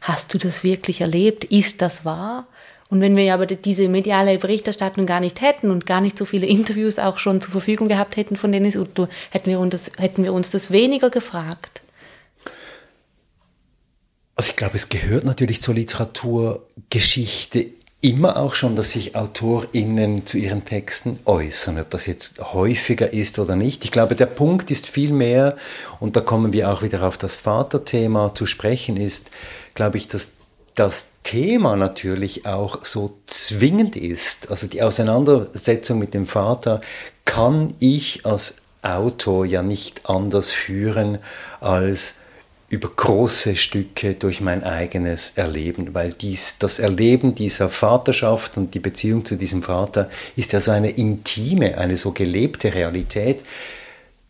hast 0.00 0.32
du 0.34 0.38
das 0.38 0.62
wirklich 0.62 1.00
erlebt? 1.00 1.44
Ist 1.44 1.82
das 1.82 2.04
wahr? 2.04 2.46
Und 2.90 3.00
wenn 3.00 3.16
wir 3.16 3.32
aber 3.32 3.46
diese 3.46 3.88
mediale 3.88 4.36
Berichterstattung 4.36 5.06
gar 5.06 5.20
nicht 5.20 5.40
hätten 5.40 5.70
und 5.70 5.86
gar 5.86 6.00
nicht 6.00 6.18
so 6.18 6.24
viele 6.24 6.46
Interviews 6.46 6.98
auch 6.98 7.18
schon 7.18 7.40
zur 7.40 7.52
Verfügung 7.52 7.86
gehabt 7.86 8.16
hätten 8.16 8.34
von 8.34 8.50
Dennis 8.50 8.76
Utto, 8.76 9.06
hätten 9.30 9.50
wir 9.50 9.60
uns 9.60 9.70
das, 9.70 9.90
hätten 9.96 10.24
wir 10.24 10.32
uns 10.32 10.50
das 10.50 10.72
weniger 10.72 11.08
gefragt. 11.08 11.79
Also 14.40 14.52
ich 14.52 14.56
glaube, 14.56 14.76
es 14.76 14.88
gehört 14.88 15.24
natürlich 15.24 15.60
zur 15.60 15.74
Literaturgeschichte 15.74 17.66
immer 18.00 18.38
auch 18.38 18.54
schon, 18.54 18.74
dass 18.74 18.92
sich 18.92 19.14
AutorInnen 19.14 20.24
zu 20.24 20.38
ihren 20.38 20.64
Texten 20.64 21.20
äußern, 21.26 21.78
ob 21.78 21.90
das 21.90 22.06
jetzt 22.06 22.54
häufiger 22.54 23.12
ist 23.12 23.38
oder 23.38 23.54
nicht. 23.54 23.84
Ich 23.84 23.90
glaube, 23.90 24.16
der 24.16 24.24
Punkt 24.24 24.70
ist 24.70 24.86
vielmehr, 24.86 25.58
und 25.98 26.16
da 26.16 26.22
kommen 26.22 26.54
wir 26.54 26.70
auch 26.70 26.80
wieder 26.80 27.02
auf 27.02 27.18
das 27.18 27.36
Vaterthema 27.36 28.34
zu 28.34 28.46
sprechen, 28.46 28.96
ist, 28.96 29.28
glaube 29.74 29.98
ich, 29.98 30.08
dass 30.08 30.32
das 30.74 31.08
Thema 31.22 31.76
natürlich 31.76 32.46
auch 32.46 32.82
so 32.82 33.18
zwingend 33.26 33.94
ist. 33.94 34.50
Also 34.50 34.68
die 34.68 34.82
Auseinandersetzung 34.82 35.98
mit 35.98 36.14
dem 36.14 36.24
Vater 36.24 36.80
kann 37.26 37.74
ich 37.78 38.24
als 38.24 38.54
Autor 38.80 39.44
ja 39.44 39.62
nicht 39.62 40.08
anders 40.08 40.50
führen 40.50 41.18
als 41.60 42.14
über 42.70 42.88
große 42.88 43.56
Stücke 43.56 44.14
durch 44.14 44.40
mein 44.40 44.62
eigenes 44.62 45.32
Erleben, 45.34 45.92
weil 45.92 46.12
dies, 46.12 46.54
das 46.60 46.78
Erleben 46.78 47.34
dieser 47.34 47.68
Vaterschaft 47.68 48.56
und 48.56 48.74
die 48.74 48.78
Beziehung 48.78 49.24
zu 49.24 49.34
diesem 49.36 49.62
Vater 49.62 50.08
ist 50.36 50.52
ja 50.52 50.60
so 50.60 50.70
eine 50.70 50.90
intime, 50.90 51.76
eine 51.76 51.96
so 51.96 52.12
gelebte 52.12 52.72
Realität. 52.72 53.44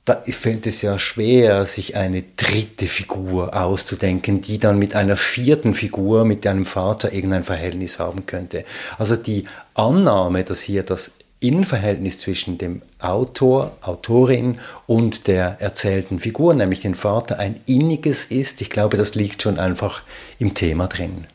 Da 0.06 0.22
fällt 0.22 0.66
es 0.66 0.80
ja 0.80 0.98
schwer, 0.98 1.66
sich 1.66 1.96
eine 1.96 2.24
dritte 2.36 2.86
Figur 2.86 3.54
auszudenken, 3.54 4.40
die 4.40 4.58
dann 4.58 4.78
mit 4.78 4.96
einer 4.96 5.18
vierten 5.18 5.74
Figur, 5.74 6.24
mit 6.24 6.46
einem 6.46 6.64
Vater 6.64 7.12
irgendein 7.12 7.44
Verhältnis 7.44 7.98
haben 7.98 8.24
könnte. 8.24 8.64
Also 8.96 9.16
die 9.16 9.44
Annahme, 9.74 10.44
dass 10.44 10.62
hier 10.62 10.82
das 10.82 11.12
Innenverhältnis 11.40 12.18
zwischen 12.18 12.58
dem 12.58 12.82
Autor, 12.98 13.76
Autorin 13.80 14.58
und 14.86 15.26
der 15.26 15.60
erzählten 15.60 16.20
Figur, 16.20 16.54
nämlich 16.54 16.80
den 16.80 16.94
Vater, 16.94 17.38
ein 17.38 17.58
inniges 17.66 18.24
ist. 18.24 18.60
Ich 18.60 18.68
glaube, 18.68 18.98
das 18.98 19.14
liegt 19.14 19.42
schon 19.42 19.58
einfach 19.58 20.02
im 20.38 20.52
Thema 20.52 20.86
drin. 20.86 21.26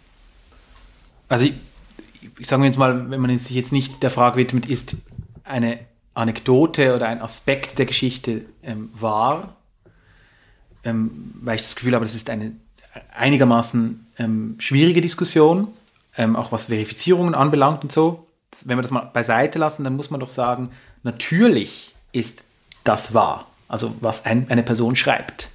Also 1.28 1.46
ich, 1.46 1.54
ich 2.38 2.48
sage 2.48 2.64
jetzt 2.66 2.78
mal, 2.78 3.10
wenn 3.10 3.20
man 3.20 3.36
sich 3.38 3.56
jetzt 3.56 3.72
nicht 3.72 4.04
der 4.04 4.12
Frage 4.12 4.38
widmet, 4.38 4.68
ist 4.68 4.96
eine 5.44 5.80
Anekdote 6.14 6.96
oder 6.96 7.08
ein 7.08 7.22
Aspekt 7.22 7.80
der 7.80 7.88
Geschichte 7.88 8.46
ähm, 8.62 8.90
wahr, 8.94 9.56
ähm, 10.84 11.34
weil 11.42 11.56
ich 11.56 11.64
das 11.64 11.76
Gefühl 11.76 11.96
habe, 11.96 12.06
das 12.06 12.16
ist 12.16 12.30
eine 12.30 12.52
einigermaßen 13.16 14.06
ähm, 14.20 14.56
schwierige 14.60 15.02
Diskussion, 15.02 15.68
ähm, 16.16 16.36
auch 16.36 16.52
was 16.52 16.66
Verifizierungen 16.66 17.34
anbelangt 17.34 17.84
und 17.84 17.92
so 17.92 18.26
wenn 18.66 18.78
wir 18.78 18.82
das 18.82 18.92
mal 18.92 19.06
beiseite 19.06 19.60
lassen, 19.60 19.84
dann 19.84 19.96
muss 19.96 20.10
man 20.10 20.20
doch 20.20 20.30
sagen, 20.30 20.72
natürlich 21.04 21.94
ist 22.12 22.46
das 22.84 23.14
wahr. 23.14 23.48
Also 23.68 23.96
was 24.00 24.26
ein, 24.26 24.50
eine 24.50 24.64
Person 24.64 24.96
schreibt. 24.96 25.50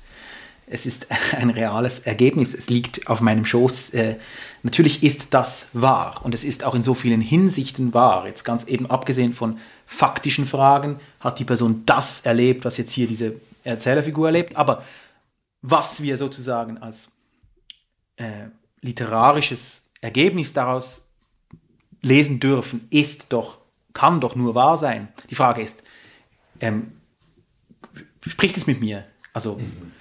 Es 0.66 0.86
ist 0.86 1.08
ein 1.36 1.50
reales 1.50 2.00
Ergebnis. 2.00 2.54
Es 2.54 2.68
liegt 2.68 3.08
auf 3.08 3.20
meinem 3.20 3.44
Schoß. 3.44 3.90
Äh, 3.90 4.16
natürlich 4.62 5.02
ist 5.02 5.34
das 5.34 5.68
wahr. 5.72 6.20
Und 6.22 6.34
es 6.34 6.44
ist 6.44 6.64
auch 6.64 6.74
in 6.74 6.82
so 6.82 6.94
vielen 6.94 7.20
Hinsichten 7.20 7.92
wahr. 7.94 8.26
Jetzt 8.26 8.44
ganz 8.44 8.64
eben 8.64 8.86
abgesehen 8.86 9.32
von 9.32 9.58
faktischen 9.86 10.46
Fragen, 10.46 11.00
hat 11.18 11.38
die 11.38 11.44
Person 11.44 11.82
das 11.86 12.20
erlebt, 12.22 12.64
was 12.64 12.76
jetzt 12.76 12.92
hier 12.92 13.06
diese 13.06 13.34
Erzählerfigur 13.64 14.28
erlebt. 14.28 14.56
Aber 14.56 14.84
was 15.62 16.02
wir 16.02 16.16
sozusagen 16.16 16.78
als 16.78 17.10
äh, 18.16 18.48
literarisches 18.80 19.90
Ergebnis 20.00 20.52
daraus 20.52 21.09
lesen 22.02 22.40
dürfen, 22.40 22.86
ist 22.90 23.32
doch 23.32 23.58
kann 23.92 24.20
doch 24.20 24.36
nur 24.36 24.54
wahr 24.54 24.76
sein. 24.76 25.08
Die 25.30 25.34
Frage 25.34 25.62
ist, 25.62 25.82
ähm, 26.60 26.92
spricht 28.26 28.56
es 28.56 28.66
mit 28.66 28.80
mir? 28.80 29.04
Also 29.32 29.58
mhm. 29.58 29.92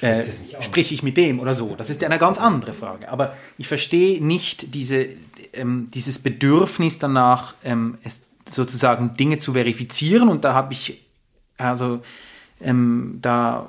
äh, 0.00 0.24
sprich 0.60 0.92
ich 0.92 1.02
mit 1.02 1.16
dem 1.16 1.40
oder 1.40 1.54
so? 1.54 1.74
Das 1.76 1.90
ist 1.90 2.02
ja 2.02 2.08
eine 2.08 2.18
ganz 2.18 2.38
andere 2.38 2.72
Frage. 2.72 3.10
Aber 3.10 3.34
ich 3.56 3.68
verstehe 3.68 4.24
nicht 4.24 4.74
diese, 4.74 5.08
ähm, 5.52 5.90
dieses 5.92 6.18
Bedürfnis 6.18 6.98
danach, 6.98 7.54
ähm, 7.64 7.98
es 8.02 8.22
sozusagen 8.48 9.14
Dinge 9.14 9.38
zu 9.38 9.52
verifizieren. 9.52 10.28
Und 10.28 10.44
da 10.44 10.54
habe 10.54 10.72
ich, 10.72 11.04
also 11.58 12.00
ähm, 12.60 13.18
da 13.20 13.68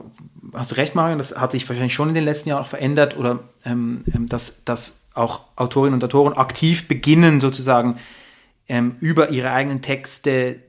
hast 0.53 0.71
du 0.71 0.75
recht, 0.75 0.95
Marion, 0.95 1.17
das 1.17 1.35
hat 1.35 1.51
sich 1.51 1.67
wahrscheinlich 1.67 1.93
schon 1.93 2.09
in 2.09 2.15
den 2.15 2.23
letzten 2.25 2.49
Jahren 2.49 2.65
verändert 2.65 3.17
oder 3.17 3.39
ähm, 3.65 4.03
ähm, 4.13 4.27
dass, 4.27 4.63
dass 4.63 4.98
auch 5.19 5.41
Autorinnen 5.55 5.95
und 5.95 6.03
Autoren 6.03 6.33
aktiv 6.33 6.87
beginnen, 6.87 7.39
sozusagen 7.39 7.97
ähm, 8.67 8.95
über 8.99 9.29
ihre 9.29 9.51
eigenen 9.51 9.81
Texte 9.81 10.59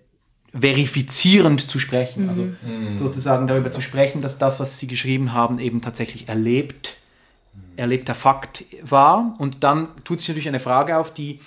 verifizierend 0.52 1.60
zu 1.60 1.78
sprechen. 1.78 2.28
Also 2.28 2.42
mhm. 2.42 2.88
Also 2.92 3.04
sozusagen 3.04 3.46
darüber 3.46 3.70
zu 3.70 3.80
sprechen, 3.80 4.20
dass 4.20 4.38
das, 4.38 4.58
was 4.58 4.78
sie 4.78 4.86
geschrieben 4.86 5.32
haben, 5.32 5.58
eben 5.58 5.80
tatsächlich 5.80 6.28
erlebt, 6.28 6.96
erlebter 7.76 8.14
Fakt 8.14 8.64
war. 8.82 9.34
Und 9.38 9.62
dann 9.62 9.88
tut 10.04 10.20
sich 10.20 10.28
natürlich 10.28 10.48
eine 10.48 10.60
Frage 10.60 10.98
auf, 10.98 11.14
die 11.14 11.38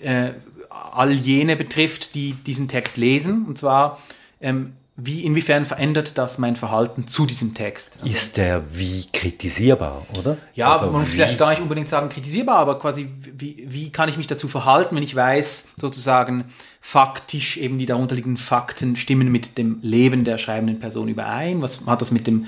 äh, 0.00 0.32
all 0.70 1.12
jene 1.12 1.56
betrifft, 1.56 2.14
die 2.14 2.32
diesen 2.32 2.68
Text 2.68 2.96
lesen. 2.96 3.44
Und 3.46 3.58
zwar, 3.58 3.98
ähm, 4.40 4.74
wie, 5.00 5.22
inwiefern 5.22 5.64
verändert 5.64 6.18
das 6.18 6.38
mein 6.38 6.56
Verhalten 6.56 7.06
zu 7.06 7.24
diesem 7.24 7.54
Text? 7.54 7.98
Also, 8.00 8.10
ist 8.10 8.36
der 8.36 8.76
wie 8.76 9.06
kritisierbar, 9.12 10.04
oder? 10.18 10.38
Ja, 10.54 10.76
oder 10.76 10.90
man 10.90 11.02
muss 11.02 11.10
vielleicht 11.10 11.38
gar 11.38 11.50
nicht 11.50 11.62
unbedingt 11.62 11.88
sagen 11.88 12.08
kritisierbar, 12.08 12.56
aber 12.56 12.80
quasi, 12.80 13.08
wie, 13.32 13.64
wie 13.68 13.90
kann 13.90 14.08
ich 14.08 14.16
mich 14.16 14.26
dazu 14.26 14.48
verhalten, 14.48 14.96
wenn 14.96 15.04
ich 15.04 15.14
weiß, 15.14 15.74
sozusagen 15.76 16.46
faktisch 16.80 17.58
eben 17.58 17.78
die 17.78 17.86
darunterliegenden 17.86 18.42
Fakten 18.42 18.96
stimmen 18.96 19.30
mit 19.30 19.56
dem 19.56 19.78
Leben 19.82 20.24
der 20.24 20.36
schreibenden 20.36 20.80
Person 20.80 21.06
überein? 21.06 21.62
Was 21.62 21.86
hat 21.86 22.00
das 22.00 22.10
mit, 22.10 22.26
dem, 22.26 22.46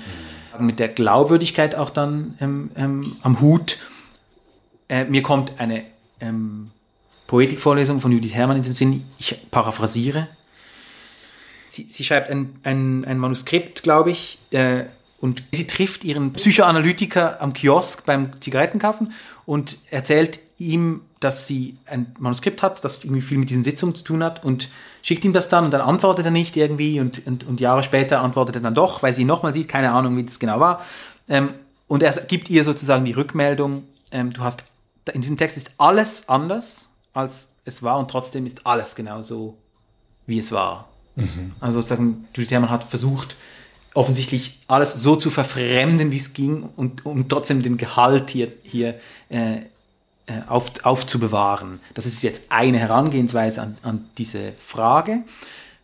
mit 0.59 0.79
der 0.79 0.89
Glaubwürdigkeit 0.89 1.75
auch 1.75 1.89
dann 1.89 2.35
ähm, 2.41 2.71
ähm, 2.75 3.15
am 3.21 3.39
Hut? 3.39 3.77
Äh, 4.89 5.05
mir 5.05 5.21
kommt 5.21 5.53
eine 5.57 5.85
ähm, 6.19 6.71
Poetikvorlesung 7.27 8.01
von 8.01 8.11
Judith 8.11 8.33
Herrmann 8.33 8.57
in 8.57 8.63
den 8.63 8.73
Sinn, 8.73 9.05
ich 9.17 9.37
paraphrasiere 9.51 10.27
Sie, 11.71 11.87
sie 11.89 12.03
schreibt 12.03 12.29
ein, 12.29 12.59
ein, 12.63 13.05
ein 13.05 13.17
Manuskript, 13.17 13.81
glaube 13.81 14.11
ich, 14.11 14.39
äh, 14.51 14.83
und 15.21 15.41
sie 15.53 15.67
trifft 15.67 16.03
ihren 16.03 16.33
Psychoanalytiker 16.33 17.41
am 17.41 17.53
Kiosk 17.53 18.05
beim 18.05 18.41
Zigarettenkaufen 18.41 19.13
und 19.45 19.77
erzählt 19.89 20.41
ihm, 20.57 20.99
dass 21.21 21.47
sie 21.47 21.77
ein 21.85 22.13
Manuskript 22.19 22.61
hat, 22.61 22.83
das 22.83 23.01
irgendwie 23.05 23.21
viel 23.21 23.37
mit 23.37 23.49
diesen 23.49 23.63
Sitzungen 23.63 23.95
zu 23.95 24.03
tun 24.03 24.21
hat 24.21 24.43
und 24.43 24.69
schickt 25.01 25.23
ihm 25.23 25.31
das 25.31 25.47
dann 25.47 25.63
und 25.63 25.71
dann 25.71 25.79
antwortet 25.79 26.25
er 26.25 26.31
nicht 26.31 26.57
irgendwie 26.57 26.99
und, 26.99 27.25
und, 27.25 27.45
und 27.45 27.61
Jahre 27.61 27.83
später 27.83 28.19
antwortet 28.19 28.57
er 28.57 28.61
dann 28.63 28.75
doch, 28.75 29.01
weil 29.01 29.13
sie 29.13 29.21
ihn 29.21 29.27
nochmal 29.27 29.53
sieht, 29.53 29.69
keine 29.69 29.93
Ahnung, 29.93 30.17
wie 30.17 30.23
das 30.23 30.39
genau 30.39 30.59
war. 30.59 30.83
Ähm, 31.29 31.53
und 31.87 32.03
er 32.03 32.11
gibt 32.23 32.49
ihr 32.49 32.65
sozusagen 32.65 33.05
die 33.05 33.13
Rückmeldung, 33.13 33.83
ähm, 34.11 34.31
du 34.31 34.41
hast, 34.41 34.65
in 35.13 35.21
diesem 35.21 35.37
Text 35.37 35.55
ist 35.55 35.71
alles 35.77 36.27
anders, 36.27 36.89
als 37.13 37.47
es 37.63 37.81
war 37.81 37.97
und 37.97 38.11
trotzdem 38.11 38.45
ist 38.45 38.67
alles 38.67 38.93
genau 38.95 39.21
so, 39.21 39.55
wie 40.25 40.39
es 40.39 40.51
war. 40.51 40.90
Mhm. 41.15 41.53
Also 41.59 41.79
sozusagen, 41.79 42.27
Judith 42.35 42.51
Herrmann 42.51 42.69
hat 42.69 42.83
versucht, 42.83 43.35
offensichtlich 43.93 44.59
alles 44.67 44.93
so 44.93 45.15
zu 45.15 45.29
verfremden, 45.29 46.11
wie 46.11 46.17
es 46.17 46.33
ging, 46.33 46.69
und 46.75 47.05
um 47.05 47.27
trotzdem 47.27 47.61
den 47.61 47.77
Gehalt 47.77 48.29
hier, 48.29 48.51
hier 48.63 48.95
äh, 49.29 49.57
äh, 50.27 50.41
auf, 50.47 50.71
aufzubewahren. 50.83 51.79
Das 51.93 52.05
ist 52.05 52.21
jetzt 52.23 52.45
eine 52.49 52.79
Herangehensweise 52.79 53.61
an, 53.61 53.77
an 53.81 54.05
diese 54.17 54.53
Frage. 54.63 55.23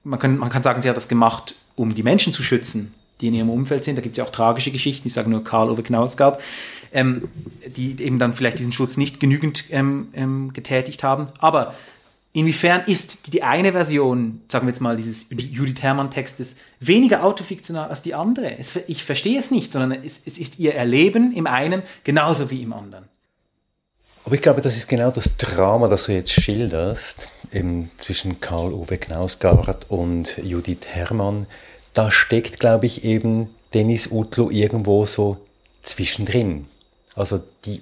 Man 0.04 0.20
kann, 0.20 0.38
man 0.38 0.50
kann 0.50 0.64
sagen, 0.64 0.82
sie 0.82 0.90
hat 0.90 0.96
das 0.96 1.08
gemacht, 1.08 1.56
um 1.76 1.96
die 1.96 2.04
Menschen 2.04 2.32
zu 2.32 2.44
schützen, 2.44 2.94
die 3.20 3.28
in 3.28 3.34
ihrem 3.34 3.50
Umfeld 3.50 3.84
sind. 3.84 3.98
Da 3.98 4.02
gibt 4.02 4.14
es 4.14 4.18
ja 4.18 4.24
auch 4.24 4.32
tragische 4.32 4.72
Geschichten, 4.72 5.08
ich 5.08 5.14
sage 5.14 5.30
nur 5.30 5.44
Karl-Ove 5.44 5.84
Knausgard, 5.84 6.40
ähm, 6.94 7.28
die 7.76 8.02
eben 8.02 8.20
dann 8.20 8.34
vielleicht 8.34 8.60
diesen 8.60 8.72
Schutz 8.72 8.96
nicht 8.96 9.20
genügend 9.20 9.66
ähm, 9.72 10.10
ähm, 10.14 10.54
getätigt 10.54 11.04
haben. 11.04 11.28
Aber 11.40 11.74
Inwiefern 12.34 12.84
ist 12.86 13.34
die 13.34 13.42
eine 13.42 13.72
Version, 13.72 14.42
sagen 14.48 14.68
wir 14.68 14.72
jetzt 14.72 14.82
mal, 14.82 14.96
dieses 14.96 15.28
Judith 15.30 15.82
Herrmann-Textes 15.82 16.56
weniger 16.80 17.24
autofiktional 17.24 17.90
als 17.90 18.02
die 18.02 18.14
andere? 18.14 18.58
Es, 18.60 18.76
ich 18.88 19.04
verstehe 19.04 19.40
es 19.40 19.50
nicht, 19.50 19.72
sondern 19.72 20.04
es, 20.04 20.22
es 20.26 20.38
ist 20.38 20.60
ihr 20.60 20.76
Erleben 20.76 21.34
im 21.34 21.48
einen 21.48 21.82
genauso 22.04 22.52
wie 22.52 22.62
im 22.62 22.74
anderen. 22.74 23.06
Aber 24.24 24.36
ich 24.36 24.42
glaube, 24.42 24.60
das 24.60 24.76
ist 24.76 24.90
genau 24.90 25.10
das 25.10 25.38
Drama, 25.38 25.88
das 25.88 26.06
du 26.06 26.12
jetzt 26.12 26.32
schilderst, 26.32 27.30
eben 27.54 27.92
zwischen 27.98 28.42
Karl-Uwe 28.42 28.98
Knausgard 28.98 29.90
und 29.90 30.38
Judith 30.38 30.86
Herrmann. 30.90 31.48
Da 31.94 32.12
steckt, 32.12 32.60
glaube 32.60 32.88
ich, 32.88 33.06
eben 33.06 33.50
Dennis 33.74 34.12
Utlo 34.12 34.52
irgendwo 34.52 35.06
so 35.06 35.38
zwischendrin. 35.82 36.68
Also 37.16 37.42
die 37.66 37.82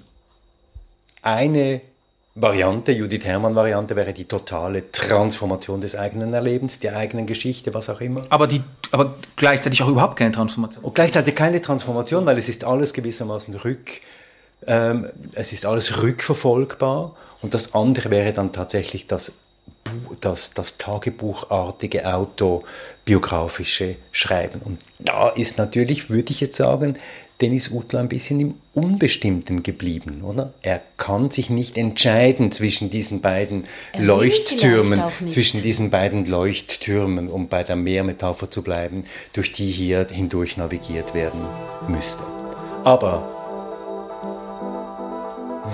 eine 1.20 1.80
Variante, 2.38 2.92
Judith 2.92 3.24
Herrmann-Variante, 3.24 3.96
wäre 3.96 4.12
die 4.12 4.26
totale 4.26 4.92
Transformation 4.92 5.80
des 5.80 5.96
eigenen 5.96 6.34
Erlebens, 6.34 6.78
der 6.78 6.94
eigenen 6.94 7.26
Geschichte, 7.26 7.72
was 7.72 7.88
auch 7.88 8.02
immer. 8.02 8.22
Aber, 8.28 8.46
die, 8.46 8.60
aber 8.90 9.14
gleichzeitig 9.36 9.82
auch 9.82 9.88
überhaupt 9.88 10.16
keine 10.16 10.32
Transformation. 10.32 10.84
Und 10.84 10.94
gleichzeitig 10.94 11.34
keine 11.34 11.62
Transformation, 11.62 12.26
weil 12.26 12.36
es 12.36 12.50
ist 12.50 12.62
alles 12.62 12.92
gewissermaßen 12.92 13.54
rück, 13.54 14.02
ähm, 14.66 15.06
es 15.32 15.54
ist 15.54 15.64
alles 15.64 16.02
rückverfolgbar. 16.02 17.16
Und 17.40 17.54
das 17.54 17.74
andere 17.74 18.10
wäre 18.10 18.34
dann 18.34 18.52
tatsächlich 18.52 19.06
das, 19.06 19.32
das, 20.20 20.52
das 20.52 20.76
tagebuchartige, 20.76 22.04
autobiografische 22.12 23.96
Schreiben. 24.12 24.60
Und 24.62 24.80
da 24.98 25.30
ist 25.30 25.56
natürlich, 25.56 26.10
würde 26.10 26.32
ich 26.32 26.40
jetzt 26.40 26.58
sagen, 26.58 26.98
Dennis 27.40 27.70
Utler 27.70 28.00
ein 28.00 28.08
bisschen 28.08 28.40
im 28.40 28.54
Unbestimmten 28.72 29.62
geblieben, 29.62 30.22
oder? 30.22 30.54
Er 30.62 30.80
kann 30.96 31.30
sich 31.30 31.50
nicht 31.50 31.76
entscheiden 31.76 32.50
zwischen 32.50 32.88
diesen 32.88 33.20
beiden 33.20 33.64
er 33.92 34.00
Leuchttürmen, 34.00 35.02
zwischen 35.28 35.62
diesen 35.62 35.90
beiden 35.90 36.24
Leuchttürmen, 36.24 37.28
um 37.28 37.48
bei 37.48 37.62
der 37.62 37.76
Meermetapher 37.76 38.50
zu 38.50 38.62
bleiben, 38.62 39.04
durch 39.34 39.52
die 39.52 39.70
hier 39.70 40.06
hindurch 40.10 40.56
navigiert 40.56 41.12
werden 41.14 41.42
müsste. 41.88 42.22
Aber 42.84 43.28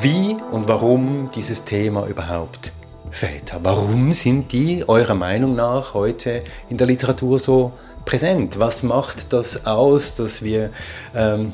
wie 0.00 0.36
und 0.50 0.66
warum 0.66 1.30
dieses 1.34 1.64
Thema 1.64 2.06
überhaupt 2.06 2.72
Väter? 3.10 3.60
Warum 3.62 4.10
sind 4.12 4.50
die 4.52 4.88
eurer 4.88 5.14
Meinung 5.14 5.54
nach 5.54 5.94
heute 5.94 6.42
in 6.70 6.78
der 6.78 6.86
Literatur 6.86 7.38
so 7.38 7.72
präsent? 8.04 8.58
Was 8.58 8.82
macht 8.82 9.32
das 9.32 9.66
aus, 9.66 10.16
dass 10.16 10.42
wir 10.42 10.70
ähm, 11.14 11.52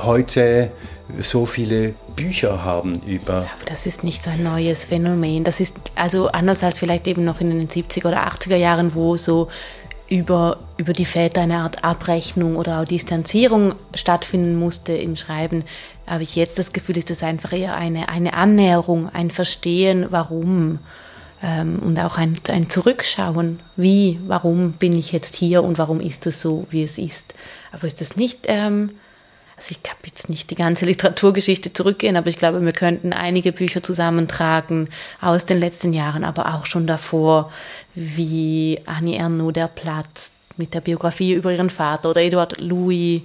heute 0.00 0.70
so 1.20 1.46
viele 1.46 1.94
Bücher 2.16 2.64
haben 2.64 2.94
über. 3.06 3.38
Aber 3.38 3.64
das 3.66 3.86
ist 3.86 4.04
nicht 4.04 4.22
so 4.22 4.30
ein 4.30 4.42
neues 4.42 4.86
Phänomen. 4.86 5.44
Das 5.44 5.60
ist 5.60 5.74
also 5.94 6.28
anders 6.28 6.62
als 6.62 6.78
vielleicht 6.78 7.06
eben 7.06 7.24
noch 7.24 7.40
in 7.40 7.50
den 7.50 7.68
70er 7.68 8.08
oder 8.08 8.26
80er 8.26 8.56
Jahren, 8.56 8.94
wo 8.94 9.16
so 9.16 9.48
über, 10.08 10.58
über 10.76 10.92
die 10.92 11.04
Väter 11.04 11.42
eine 11.42 11.58
Art 11.58 11.84
Abrechnung 11.84 12.56
oder 12.56 12.80
auch 12.80 12.84
Distanzierung 12.84 13.74
stattfinden 13.94 14.56
musste 14.56 14.92
im 14.92 15.16
Schreiben, 15.16 15.64
habe 16.08 16.22
ich 16.22 16.36
jetzt 16.36 16.58
das 16.58 16.72
Gefühl, 16.72 16.98
ist 16.98 17.10
das 17.10 17.22
einfach 17.22 17.52
eher 17.52 17.76
eine, 17.76 18.08
eine 18.08 18.34
Annäherung, 18.34 19.08
ein 19.12 19.30
Verstehen, 19.30 20.06
warum 20.10 20.80
und 21.42 21.98
auch 21.98 22.18
ein, 22.18 22.38
ein 22.48 22.68
Zurückschauen, 22.68 23.58
wie, 23.76 24.20
warum 24.26 24.72
bin 24.72 24.96
ich 24.96 25.10
jetzt 25.10 25.34
hier 25.34 25.64
und 25.64 25.76
warum 25.76 26.00
ist 26.00 26.26
es 26.26 26.40
so, 26.40 26.66
wie 26.70 26.84
es 26.84 26.98
ist. 26.98 27.34
Aber 27.72 27.86
ist 27.86 28.00
das 28.00 28.16
nicht, 28.16 28.44
ähm, 28.44 28.90
also 29.56 29.72
ich 29.72 29.82
kann 29.82 29.96
jetzt 30.04 30.28
nicht 30.28 30.50
die 30.50 30.54
ganze 30.54 30.84
Literaturgeschichte 30.86 31.72
zurückgehen, 31.72 32.16
aber 32.16 32.28
ich 32.28 32.36
glaube, 32.36 32.64
wir 32.64 32.72
könnten 32.72 33.12
einige 33.12 33.52
Bücher 33.52 33.82
zusammentragen 33.82 34.88
aus 35.20 35.44
den 35.44 35.58
letzten 35.58 35.92
Jahren, 35.92 36.22
aber 36.22 36.54
auch 36.54 36.66
schon 36.66 36.86
davor, 36.86 37.52
wie 37.94 38.80
Annie 38.86 39.18
Ernaux, 39.18 39.52
Der 39.52 39.68
Platz, 39.68 40.30
mit 40.56 40.74
der 40.74 40.80
Biografie 40.80 41.32
über 41.32 41.50
ihren 41.52 41.70
Vater 41.70 42.10
oder 42.10 42.20
Eduard 42.20 42.60
Louis, 42.60 43.22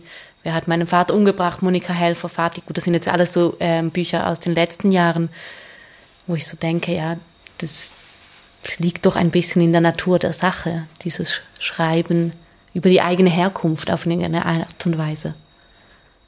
Wer 0.47 0.53
hat 0.53 0.70
meinen 0.70 0.88
Vater 0.88 1.13
umgebracht, 1.13 1.61
Monika 1.61 1.91
Helfer, 1.91 2.30
Fatih, 2.30 2.61
gut, 2.65 2.78
das 2.78 2.86
sind 2.86 2.93
jetzt 2.93 3.09
alles 3.09 3.34
so 3.34 3.57
ähm, 3.59 3.89
Bücher 3.89 4.28
aus 4.28 4.39
den 4.39 4.55
letzten 4.55 4.93
Jahren, 4.93 5.28
wo 6.26 6.36
ich 6.36 6.47
so 6.47 6.55
denke, 6.55 6.93
ja, 6.93 7.18
das, 7.57 7.91
es 8.68 8.80
liegt 8.80 9.05
doch 9.05 9.15
ein 9.15 9.32
bisschen 9.32 9.61
in 9.61 9.72
der 9.72 9.82
Natur 9.82 10.20
der 10.20 10.34
Sache, 10.34 10.88
dieses 11.03 11.41
Schreiben 11.59 12.32
über 12.74 12.89
die 12.89 13.01
eigene 13.01 13.30
Herkunft 13.30 13.89
auf 13.89 14.05
eine 14.05 14.45
Art 14.45 14.86
und 14.86 14.97
Weise. 14.97 15.34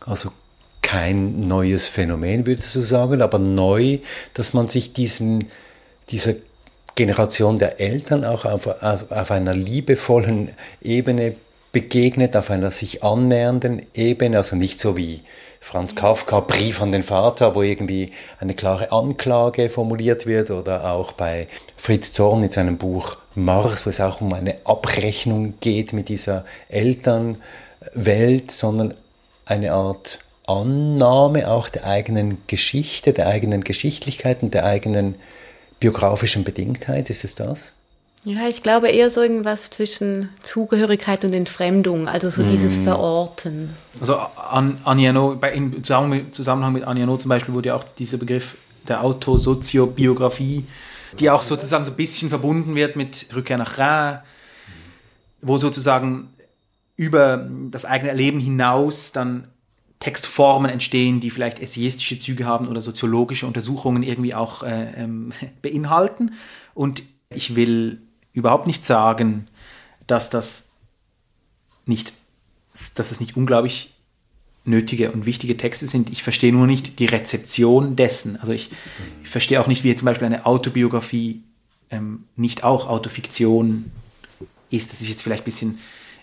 Also 0.05 0.31
kein 0.81 1.47
neues 1.47 1.87
Phänomen, 1.87 2.47
würdest 2.47 2.75
du 2.75 2.81
sagen, 2.81 3.21
aber 3.21 3.37
neu, 3.37 3.99
dass 4.33 4.53
man 4.53 4.67
sich 4.67 4.93
diesen, 4.93 5.49
dieser 6.09 6.33
Generation 6.95 7.59
der 7.59 7.79
Eltern 7.79 8.25
auch 8.25 8.45
auf, 8.45 8.67
auf, 8.67 9.11
auf 9.11 9.31
einer 9.31 9.53
liebevollen 9.53 10.49
Ebene 10.81 11.35
begegnet 11.71 12.35
auf 12.35 12.49
einer 12.49 12.71
sich 12.71 13.03
annähernden 13.03 13.85
Ebene, 13.93 14.37
also 14.37 14.55
nicht 14.55 14.79
so 14.79 14.97
wie 14.97 15.21
Franz 15.59 15.93
Kafka 15.95 16.39
Brief 16.39 16.81
an 16.81 16.91
den 16.91 17.03
Vater, 17.03 17.53
wo 17.53 17.61
irgendwie 17.61 18.11
eine 18.39 18.53
klare 18.53 18.91
Anklage 18.91 19.69
formuliert 19.69 20.25
wird 20.25 20.51
oder 20.51 20.91
auch 20.91 21.11
bei 21.11 21.47
Fritz 21.77 22.13
Zorn 22.13 22.43
in 22.43 22.51
seinem 22.51 22.77
Buch 22.77 23.17
Mars, 23.35 23.85
wo 23.85 23.89
es 23.89 24.01
auch 24.01 24.21
um 24.21 24.33
eine 24.33 24.55
Abrechnung 24.65 25.55
geht 25.59 25.93
mit 25.93 26.09
dieser 26.09 26.45
Elternwelt, 26.69 28.51
sondern 28.51 28.95
eine 29.45 29.73
Art 29.73 30.19
Annahme 30.47 31.49
auch 31.49 31.69
der 31.69 31.85
eigenen 31.85 32.39
Geschichte, 32.47 33.13
der 33.13 33.27
eigenen 33.27 33.63
Geschichtlichkeit 33.63 34.41
und 34.41 34.53
der 34.53 34.65
eigenen 34.65 35.15
biografischen 35.79 36.43
Bedingtheit. 36.43 37.09
Ist 37.09 37.23
es 37.23 37.35
das? 37.35 37.73
Ja, 38.29 38.47
ich 38.47 38.61
glaube 38.61 38.89
eher 38.89 39.09
so 39.09 39.23
irgendwas 39.23 39.71
zwischen 39.71 40.29
Zugehörigkeit 40.43 41.25
und 41.25 41.33
Entfremdung, 41.33 42.07
also 42.07 42.29
so 42.29 42.43
mm. 42.43 42.47
dieses 42.47 42.75
Verorten. 42.75 43.71
Also 43.99 44.17
an 44.17 44.77
Aniano, 44.83 45.35
bei, 45.35 45.51
im 45.51 45.83
Zusammenhang 45.83 46.73
mit 46.73 46.83
Aniano 46.83 47.17
zum 47.17 47.29
Beispiel 47.29 47.55
wurde 47.55 47.69
ja 47.69 47.75
auch 47.75 47.83
dieser 47.83 48.19
Begriff 48.19 48.55
der 48.87 49.03
Autosoziobiografie, 49.03 50.65
die 51.17 51.31
auch 51.31 51.41
sozusagen 51.41 51.83
so 51.85 51.89
ein 51.89 51.97
bisschen 51.97 52.29
verbunden 52.29 52.75
wird 52.75 52.95
mit 52.95 53.35
Rückkehr 53.35 53.57
nach 53.57 53.79
Rhin, 53.79 54.19
wo 55.41 55.57
sozusagen 55.57 56.29
über 56.97 57.49
das 57.71 57.85
eigene 57.85 58.11
Erleben 58.11 58.39
hinaus 58.39 59.11
dann 59.11 59.47
Textformen 59.99 60.69
entstehen, 60.69 61.19
die 61.19 61.31
vielleicht 61.31 61.59
essayistische 61.59 62.19
Züge 62.19 62.45
haben 62.45 62.67
oder 62.67 62.81
soziologische 62.81 63.47
Untersuchungen 63.47 64.03
irgendwie 64.03 64.35
auch 64.35 64.61
äh, 64.61 64.93
ähm, 64.97 65.31
beinhalten. 65.63 66.33
Und 66.75 67.01
ich 67.31 67.55
will 67.55 68.03
überhaupt 68.33 68.67
nicht 68.67 68.85
sagen, 68.85 69.47
dass 70.07 70.29
das 70.29 70.71
nicht, 71.85 72.13
dass 72.95 73.11
es 73.11 73.19
nicht 73.19 73.35
unglaublich 73.35 73.93
nötige 74.65 75.11
und 75.11 75.25
wichtige 75.25 75.57
Texte 75.57 75.87
sind. 75.87 76.09
Ich 76.09 76.23
verstehe 76.23 76.53
nur 76.53 76.67
nicht 76.67 76.99
die 76.99 77.05
Rezeption 77.05 77.95
dessen. 77.95 78.39
Also 78.39 78.51
ich, 78.51 78.69
ich 79.23 79.29
verstehe 79.29 79.59
auch 79.59 79.67
nicht, 79.67 79.83
wie 79.83 79.95
zum 79.95 80.05
Beispiel 80.05 80.27
eine 80.27 80.45
Autobiografie 80.45 81.43
ähm, 81.89 82.25
nicht 82.35 82.63
auch 82.63 82.87
Autofiktion 82.87 83.91
ist. 84.69 84.91
Das 84.91 85.01
ist 85.01 85.09
jetzt 85.09 85.23
vielleicht 85.23 85.43
ein 85.43 85.45
bisschen 85.45 85.79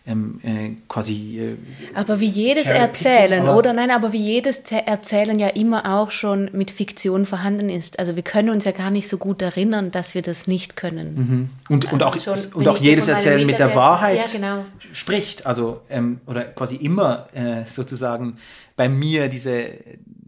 ähm, 0.06 0.40
äh, 0.42 0.70
quasi. 0.88 1.40
Äh, 1.40 1.56
aber 1.94 2.20
wie 2.20 2.28
jedes 2.28 2.66
Erzählen, 2.66 3.42
oder? 3.42 3.56
oder? 3.56 3.72
Nein, 3.72 3.90
aber 3.90 4.12
wie 4.12 4.22
jedes 4.22 4.60
Erzählen 4.70 5.38
ja 5.38 5.48
immer 5.48 5.98
auch 5.98 6.10
schon 6.10 6.48
mit 6.52 6.70
Fiktion 6.70 7.26
vorhanden 7.26 7.68
ist. 7.68 7.98
Also 7.98 8.14
wir 8.14 8.22
können 8.22 8.50
uns 8.50 8.64
ja 8.64 8.72
gar 8.72 8.90
nicht 8.90 9.08
so 9.08 9.18
gut 9.18 9.42
erinnern, 9.42 9.90
dass 9.90 10.14
wir 10.14 10.22
das 10.22 10.46
nicht 10.46 10.76
können. 10.76 11.14
Mhm. 11.14 11.50
Und, 11.68 11.86
also 11.86 11.94
und 11.94 12.02
auch, 12.02 12.16
schon, 12.16 12.52
und 12.54 12.68
auch 12.68 12.78
jedes 12.78 13.08
Erzählen 13.08 13.46
mit 13.46 13.58
der 13.58 13.74
Wahrheit 13.74 14.18
ja, 14.18 14.32
genau. 14.32 14.64
spricht. 14.92 15.46
Also, 15.46 15.80
ähm, 15.90 16.20
oder 16.26 16.44
quasi 16.44 16.76
immer 16.76 17.28
äh, 17.34 17.64
sozusagen 17.68 18.36
bei 18.76 18.88
mir 18.88 19.28
diese, 19.28 19.70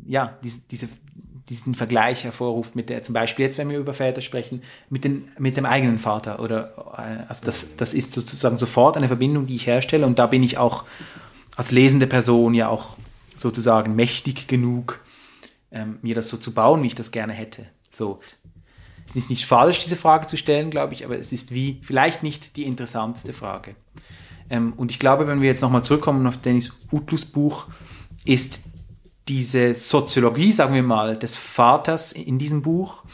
ja, 0.06 0.36
diese, 0.42 0.60
diese 0.70 0.88
diesen 1.48 1.74
Vergleich 1.74 2.24
hervorruft 2.24 2.76
mit 2.76 2.90
der, 2.90 3.02
zum 3.02 3.14
Beispiel 3.14 3.44
jetzt, 3.44 3.58
wenn 3.58 3.70
wir 3.70 3.78
über 3.78 3.94
Väter 3.94 4.20
sprechen, 4.20 4.62
mit, 4.90 5.04
den, 5.04 5.28
mit 5.38 5.56
dem 5.56 5.66
eigenen 5.66 5.98
Vater. 5.98 6.40
Oder, 6.40 6.74
äh, 6.96 7.24
also 7.28 7.44
das, 7.44 7.76
das 7.76 7.94
ist 7.94 8.12
sozusagen 8.12 8.58
sofort 8.58 8.96
eine 8.96 9.08
Verbindung, 9.08 9.46
die 9.46 9.56
ich 9.56 9.66
herstelle. 9.66 10.06
Und 10.06 10.18
da 10.18 10.26
bin 10.26 10.42
ich 10.42 10.58
auch 10.58 10.84
als 11.56 11.70
lesende 11.70 12.06
Person 12.06 12.54
ja 12.54 12.68
auch 12.68 12.96
sozusagen 13.36 13.96
mächtig 13.96 14.46
genug, 14.46 15.00
ähm, 15.72 15.98
mir 16.02 16.14
das 16.14 16.28
so 16.28 16.36
zu 16.36 16.52
bauen, 16.52 16.82
wie 16.82 16.88
ich 16.88 16.94
das 16.94 17.10
gerne 17.10 17.32
hätte. 17.32 17.66
So. 17.90 18.20
Es 19.08 19.16
ist 19.16 19.30
nicht 19.30 19.46
falsch, 19.46 19.82
diese 19.82 19.96
Frage 19.96 20.26
zu 20.26 20.36
stellen, 20.36 20.70
glaube 20.70 20.92
ich, 20.92 21.04
aber 21.04 21.18
es 21.18 21.32
ist 21.32 21.54
wie 21.54 21.80
vielleicht 21.82 22.22
nicht 22.22 22.56
die 22.56 22.64
interessanteste 22.64 23.32
Frage. 23.32 23.74
Ähm, 24.50 24.74
und 24.76 24.90
ich 24.90 24.98
glaube, 24.98 25.26
wenn 25.26 25.40
wir 25.40 25.48
jetzt 25.48 25.62
nochmal 25.62 25.82
zurückkommen 25.82 26.26
auf 26.26 26.36
Dennis 26.36 26.72
Utlus 26.92 27.24
Buch, 27.24 27.66
ist 28.24 28.64
diese 29.28 29.74
Soziologie, 29.74 30.52
sagen 30.52 30.74
wir 30.74 30.82
mal, 30.82 31.16
des 31.16 31.36
Vaters 31.36 32.12
in 32.12 32.38
diesem 32.38 32.62
Buch 32.62 33.04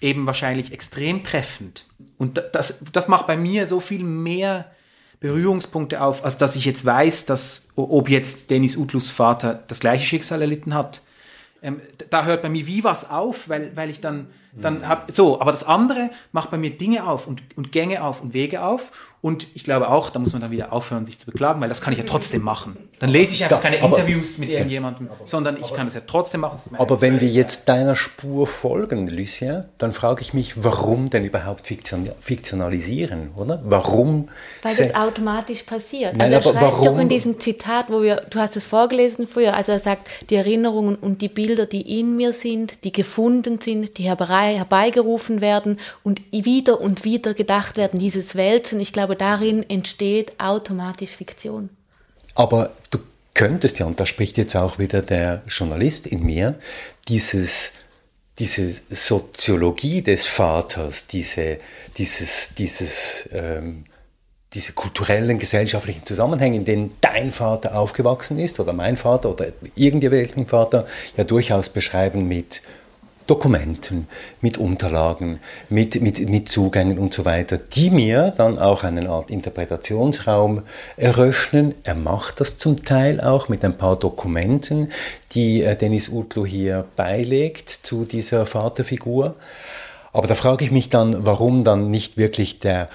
eben 0.00 0.26
wahrscheinlich 0.26 0.72
extrem 0.72 1.22
treffend. 1.22 1.86
Und 2.18 2.42
das, 2.52 2.82
das 2.92 3.08
macht 3.08 3.26
bei 3.26 3.36
mir 3.36 3.66
so 3.66 3.80
viel 3.80 4.04
mehr 4.04 4.70
Berührungspunkte 5.20 6.02
auf, 6.02 6.24
als 6.24 6.38
dass 6.38 6.56
ich 6.56 6.64
jetzt 6.64 6.84
weiß, 6.84 7.26
dass, 7.26 7.68
ob 7.76 8.08
jetzt 8.08 8.50
Dennis 8.50 8.76
Utlus 8.76 9.10
Vater 9.10 9.62
das 9.68 9.80
gleiche 9.80 10.06
Schicksal 10.06 10.40
erlitten 10.40 10.74
hat. 10.74 11.02
Ähm, 11.62 11.80
da 12.08 12.24
hört 12.24 12.40
bei 12.40 12.48
mir 12.48 12.66
wie 12.66 12.84
was 12.84 13.08
auf, 13.08 13.48
weil, 13.50 13.76
weil 13.76 13.90
ich 13.90 14.00
dann, 14.00 14.28
dann 14.52 14.78
mhm. 14.78 14.88
habe, 14.88 15.12
so, 15.12 15.40
aber 15.40 15.52
das 15.52 15.64
andere 15.64 16.10
macht 16.32 16.50
bei 16.50 16.58
mir 16.58 16.70
Dinge 16.70 17.06
auf 17.06 17.26
und, 17.26 17.42
und 17.56 17.72
Gänge 17.72 18.02
auf 18.02 18.20
und 18.22 18.34
Wege 18.34 18.62
auf 18.62 18.92
und 19.22 19.48
ich 19.54 19.64
glaube 19.64 19.90
auch, 19.90 20.08
da 20.08 20.18
muss 20.18 20.32
man 20.32 20.40
dann 20.40 20.50
wieder 20.50 20.72
aufhören, 20.72 21.04
sich 21.04 21.18
zu 21.18 21.26
beklagen, 21.26 21.60
weil 21.60 21.68
das 21.68 21.82
kann 21.82 21.92
ich 21.92 21.98
ja 21.98 22.06
trotzdem 22.06 22.42
machen. 22.42 22.76
Dann 23.00 23.10
lese 23.10 23.34
ich 23.34 23.44
einfach 23.44 23.58
da, 23.58 23.62
keine 23.62 23.82
aber, 23.82 23.98
Interviews 23.98 24.38
mit 24.38 24.48
irgendjemandem, 24.48 25.08
aber, 25.08 25.26
sondern 25.26 25.58
ich 25.58 25.64
aber, 25.64 25.76
kann 25.76 25.86
es 25.86 25.94
ja 25.94 26.00
trotzdem 26.06 26.40
machen. 26.40 26.58
Aber 26.78 27.02
wenn 27.02 27.20
wir 27.20 27.28
jetzt 27.28 27.68
deiner 27.68 27.96
Spur 27.96 28.46
folgen, 28.46 29.08
Lucien, 29.08 29.66
dann 29.76 29.92
frage 29.92 30.22
ich 30.22 30.32
mich, 30.32 30.64
warum 30.64 31.10
denn 31.10 31.26
überhaupt 31.26 31.66
fiktionalisieren, 31.66 33.32
oder? 33.36 33.60
Warum? 33.64 34.30
Weil 34.62 34.74
das 34.74 34.94
automatisch 34.94 35.64
passiert. 35.64 36.16
Nein, 36.16 36.32
also 36.32 36.48
er 36.48 36.54
schreibt 36.54 36.72
warum? 36.72 36.84
doch 36.86 36.98
in 36.98 37.08
diesem 37.10 37.38
Zitat, 37.40 37.90
wo 37.90 38.02
wir, 38.02 38.22
du 38.30 38.38
hast 38.38 38.56
es 38.56 38.64
vorgelesen 38.64 39.28
früher, 39.28 39.54
also 39.54 39.72
er 39.72 39.80
sagt, 39.80 40.08
die 40.30 40.36
Erinnerungen 40.36 40.96
und 40.96 41.20
die 41.20 41.28
Bilder, 41.28 41.66
die 41.66 42.00
in 42.00 42.16
mir 42.16 42.32
sind, 42.32 42.84
die 42.84 42.92
gefunden 42.92 43.60
sind, 43.60 43.98
die 43.98 44.08
herbeigerufen 44.48 45.40
werden 45.40 45.78
und 46.02 46.20
wieder 46.32 46.80
und 46.80 47.04
wieder 47.04 47.34
gedacht 47.34 47.76
werden, 47.76 48.00
dieses 48.00 48.34
Wälzen, 48.34 48.80
ich 48.80 48.92
glaube, 48.92 49.16
darin 49.16 49.68
entsteht 49.68 50.38
automatisch 50.40 51.16
Fiktion. 51.16 51.70
Aber 52.34 52.70
du 52.90 52.98
könntest 53.34 53.78
ja, 53.78 53.86
und 53.86 54.00
da 54.00 54.06
spricht 54.06 54.38
jetzt 54.38 54.56
auch 54.56 54.78
wieder 54.78 55.02
der 55.02 55.42
Journalist 55.48 56.06
in 56.06 56.24
mir, 56.24 56.58
dieses, 57.08 57.72
diese 58.38 58.72
Soziologie 58.90 60.02
des 60.02 60.26
Vaters, 60.26 61.06
diese, 61.06 61.58
dieses, 61.96 62.50
dieses, 62.56 63.28
ähm, 63.32 63.84
diese 64.52 64.72
kulturellen, 64.72 65.38
gesellschaftlichen 65.38 66.04
Zusammenhänge, 66.04 66.56
in 66.56 66.64
denen 66.64 66.94
dein 67.00 67.30
Vater 67.30 67.78
aufgewachsen 67.78 68.38
ist 68.38 68.58
oder 68.58 68.72
mein 68.72 68.96
Vater 68.96 69.30
oder 69.30 69.46
irgendwelchen 69.76 70.46
Vater 70.46 70.86
ja 71.16 71.24
durchaus 71.24 71.68
beschreiben 71.68 72.26
mit 72.26 72.62
Dokumenten, 73.30 74.08
mit 74.40 74.58
Unterlagen, 74.58 75.38
mit, 75.68 76.02
mit, 76.02 76.28
mit 76.28 76.48
Zugängen 76.48 76.98
und 76.98 77.14
so 77.14 77.24
weiter, 77.24 77.58
die 77.58 77.90
mir 77.90 78.34
dann 78.36 78.58
auch 78.58 78.82
eine 78.82 79.08
Art 79.08 79.30
Interpretationsraum 79.30 80.62
eröffnen. 80.96 81.76
Er 81.84 81.94
macht 81.94 82.40
das 82.40 82.58
zum 82.58 82.84
Teil 82.84 83.20
auch 83.20 83.48
mit 83.48 83.64
ein 83.64 83.76
paar 83.76 83.96
Dokumenten, 83.96 84.90
die 85.32 85.62
äh, 85.62 85.76
Dennis 85.76 86.08
Utlu 86.08 86.44
hier 86.44 86.86
beilegt 86.96 87.70
zu 87.70 88.04
dieser 88.04 88.46
Vaterfigur. 88.46 89.36
Aber 90.12 90.26
da 90.26 90.34
frage 90.34 90.64
ich 90.64 90.72
mich 90.72 90.88
dann, 90.88 91.24
warum 91.24 91.62
dann 91.62 91.88
nicht 91.88 92.16
wirklich 92.16 92.58
der 92.58 92.88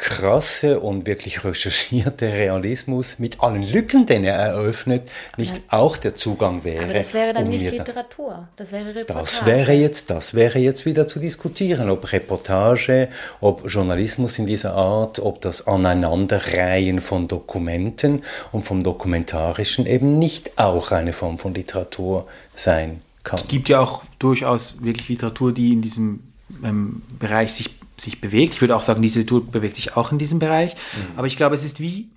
krasse 0.00 0.80
und 0.80 1.06
wirklich 1.06 1.44
recherchierte 1.44 2.32
Realismus 2.32 3.18
mit 3.18 3.42
allen 3.42 3.62
Lücken, 3.62 4.06
den 4.06 4.24
er 4.24 4.34
eröffnet, 4.34 5.02
nicht 5.36 5.56
ja. 5.56 5.62
auch 5.68 5.98
der 5.98 6.14
Zugang 6.14 6.64
wäre. 6.64 6.84
Aber 6.84 6.94
das 6.94 7.12
wäre 7.12 7.34
dann 7.34 7.44
um 7.44 7.50
nicht 7.50 7.70
Literatur, 7.70 8.48
das 8.56 8.72
wäre 8.72 8.94
Reportage. 8.94 9.24
Das 9.24 9.44
wäre 9.44 9.72
jetzt, 9.72 10.08
das 10.08 10.32
wäre 10.32 10.58
jetzt 10.58 10.86
wieder 10.86 11.06
zu 11.06 11.18
diskutieren, 11.20 11.90
ob 11.90 12.10
Reportage, 12.12 13.10
ob 13.42 13.70
Journalismus 13.70 14.38
in 14.38 14.46
dieser 14.46 14.72
Art, 14.72 15.18
ob 15.18 15.42
das 15.42 15.66
Aneinanderreihen 15.66 17.02
von 17.02 17.28
Dokumenten 17.28 18.22
und 18.52 18.62
vom 18.62 18.82
Dokumentarischen 18.82 19.84
eben 19.84 20.18
nicht 20.18 20.58
auch 20.58 20.92
eine 20.92 21.12
Form 21.12 21.36
von 21.36 21.52
Literatur 21.52 22.26
sein 22.54 23.02
kann. 23.22 23.38
Es 23.38 23.48
gibt 23.48 23.68
ja 23.68 23.80
auch 23.80 24.02
durchaus 24.18 24.82
wirklich 24.82 25.10
Literatur, 25.10 25.52
die 25.52 25.74
in 25.74 25.82
diesem 25.82 26.20
ähm, 26.64 27.02
Bereich 27.18 27.52
sich 27.52 27.79
sich 28.00 28.20
bewegt. 28.20 28.54
Ich 28.54 28.60
würde 28.60 28.76
auch 28.76 28.82
sagen, 28.82 29.02
diese 29.02 29.20
Literatur 29.20 29.50
bewegt 29.50 29.76
sich 29.76 29.96
auch 29.96 30.12
in 30.12 30.18
diesem 30.18 30.38
Bereich. 30.38 30.74
Mhm. 30.74 31.18
Aber 31.18 31.26
ich 31.26 31.36
glaube, 31.36 31.54
es 31.54 31.64
ist 31.64 31.80
wie 31.80 32.10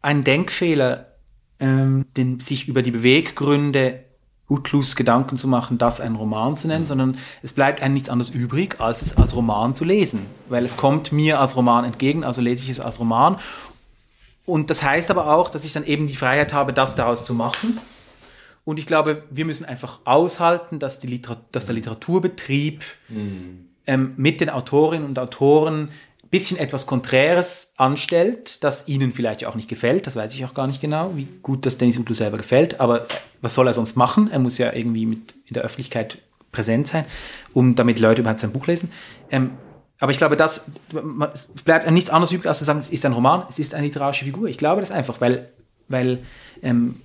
ein 0.00 0.24
Denkfehler, 0.24 1.12
ähm, 1.60 2.06
den, 2.16 2.40
sich 2.40 2.68
über 2.68 2.82
die 2.82 2.90
Beweggründe 2.90 4.04
Utlus 4.48 4.96
Gedanken 4.96 5.36
zu 5.36 5.48
machen, 5.48 5.78
das 5.78 6.00
einen 6.00 6.16
Roman 6.16 6.56
zu 6.56 6.68
nennen, 6.68 6.82
mhm. 6.82 6.86
sondern 6.86 7.18
es 7.42 7.52
bleibt 7.52 7.82
einem 7.82 7.94
nichts 7.94 8.10
anderes 8.10 8.30
übrig, 8.30 8.80
als 8.80 9.00
es 9.02 9.16
als 9.16 9.34
Roman 9.34 9.74
zu 9.74 9.84
lesen. 9.84 10.26
Weil 10.48 10.64
es 10.64 10.76
kommt 10.76 11.12
mir 11.12 11.40
als 11.40 11.56
Roman 11.56 11.84
entgegen, 11.84 12.24
also 12.24 12.40
lese 12.42 12.62
ich 12.62 12.68
es 12.68 12.80
als 12.80 13.00
Roman. 13.00 13.38
Und 14.44 14.70
das 14.70 14.82
heißt 14.82 15.10
aber 15.10 15.32
auch, 15.32 15.48
dass 15.48 15.64
ich 15.64 15.72
dann 15.72 15.84
eben 15.84 16.08
die 16.08 16.16
Freiheit 16.16 16.52
habe, 16.52 16.72
das 16.72 16.94
daraus 16.94 17.24
zu 17.24 17.32
machen. 17.32 17.78
Und 18.64 18.78
ich 18.78 18.86
glaube, 18.86 19.24
wir 19.30 19.44
müssen 19.44 19.64
einfach 19.64 20.00
aushalten, 20.04 20.78
dass, 20.78 20.98
die 20.98 21.06
Literat 21.06 21.42
dass 21.52 21.66
der 21.66 21.74
Literaturbetrieb 21.74 22.82
mhm 23.08 23.71
ähm, 23.86 24.14
mit 24.16 24.40
den 24.40 24.50
Autorinnen 24.50 25.06
und 25.06 25.18
Autoren 25.18 25.90
ein 26.22 26.28
bisschen 26.30 26.58
etwas 26.58 26.86
Konträres 26.86 27.74
anstellt, 27.76 28.62
das 28.64 28.88
ihnen 28.88 29.12
vielleicht 29.12 29.44
auch 29.44 29.54
nicht 29.54 29.68
gefällt. 29.68 30.06
Das 30.06 30.16
weiß 30.16 30.34
ich 30.34 30.44
auch 30.44 30.54
gar 30.54 30.66
nicht 30.66 30.80
genau, 30.80 31.12
wie 31.14 31.28
gut 31.42 31.66
das 31.66 31.78
Dennis 31.78 31.98
Utlu 31.98 32.14
selber 32.14 32.38
gefällt. 32.38 32.80
Aber 32.80 33.06
was 33.40 33.54
soll 33.54 33.66
er 33.66 33.74
sonst 33.74 33.96
machen? 33.96 34.30
Er 34.30 34.38
muss 34.38 34.58
ja 34.58 34.72
irgendwie 34.72 35.06
mit 35.06 35.34
in 35.46 35.54
der 35.54 35.62
Öffentlichkeit 35.62 36.18
präsent 36.52 36.86
sein, 36.86 37.04
um 37.52 37.74
damit 37.74 37.98
Leute 37.98 38.20
überhaupt 38.20 38.40
sein 38.40 38.52
Buch 38.52 38.66
lesen. 38.66 38.90
Ähm, 39.30 39.52
aber 39.98 40.10
ich 40.10 40.18
glaube, 40.18 40.36
das 40.36 40.66
bleibt 41.64 41.88
nichts 41.90 42.10
anderes 42.10 42.32
übrig, 42.32 42.48
als 42.48 42.58
zu 42.58 42.64
sagen, 42.64 42.80
es 42.80 42.90
ist 42.90 43.06
ein 43.06 43.12
Roman, 43.12 43.44
es 43.48 43.58
ist 43.58 43.74
eine 43.74 43.86
literarische 43.86 44.24
Figur. 44.24 44.48
Ich 44.48 44.58
glaube 44.58 44.80
das 44.80 44.90
einfach, 44.90 45.20
weil, 45.20 45.50
weil 45.88 46.24
ähm, 46.60 46.96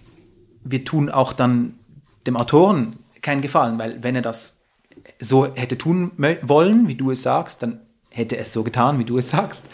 wir 0.64 0.84
tun 0.84 1.10
auch 1.10 1.34
dann 1.34 1.76
dem 2.26 2.36
Autoren 2.36 2.98
keinen 3.22 3.42
Gefallen, 3.42 3.78
weil 3.78 4.04
wenn 4.04 4.16
er 4.16 4.22
das 4.22 4.57
so 5.20 5.48
hätte 5.56 5.78
tun 5.78 6.12
wollen, 6.42 6.88
wie 6.88 6.96
du 6.96 7.12
es 7.12 7.24
sagst, 7.24 7.64
dann 7.64 7.80
hätte 8.10 8.38
es 8.38 8.54
so 8.54 8.64
getan, 8.64 9.00
wie 9.00 9.06
du 9.06 9.18
es 9.18 9.30
sagst. 9.30 9.66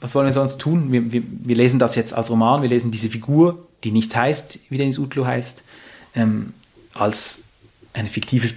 Was 0.00 0.14
wollen 0.14 0.26
wir 0.26 0.32
sonst 0.32 0.60
tun? 0.60 0.92
Wir, 0.92 1.12
wir, 1.12 1.22
wir 1.26 1.56
lesen 1.56 1.78
das 1.78 1.94
jetzt 1.94 2.12
als 2.12 2.30
Roman, 2.30 2.62
wir 2.62 2.68
lesen 2.68 2.90
diese 2.90 3.08
Figur, 3.08 3.66
die 3.84 3.90
nichts 3.90 4.14
heißt, 4.14 4.58
wie 4.68 4.78
Dennis 4.78 4.98
Utlu 4.98 5.24
heißt, 5.24 5.62
ähm, 6.14 6.52
als 6.92 7.44
eine 7.92 8.08
fiktive 8.08 8.50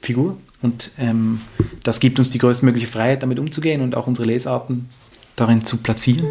Figur. 0.00 0.36
Und 0.60 0.92
ähm, 0.98 1.40
das 1.82 1.98
gibt 1.98 2.18
uns 2.18 2.30
die 2.30 2.38
größtmögliche 2.38 2.86
Freiheit, 2.86 3.22
damit 3.22 3.40
umzugehen 3.40 3.80
und 3.80 3.96
auch 3.96 4.06
unsere 4.06 4.28
Lesarten 4.28 4.88
darin 5.34 5.64
zu 5.64 5.78
platzieren. 5.78 6.26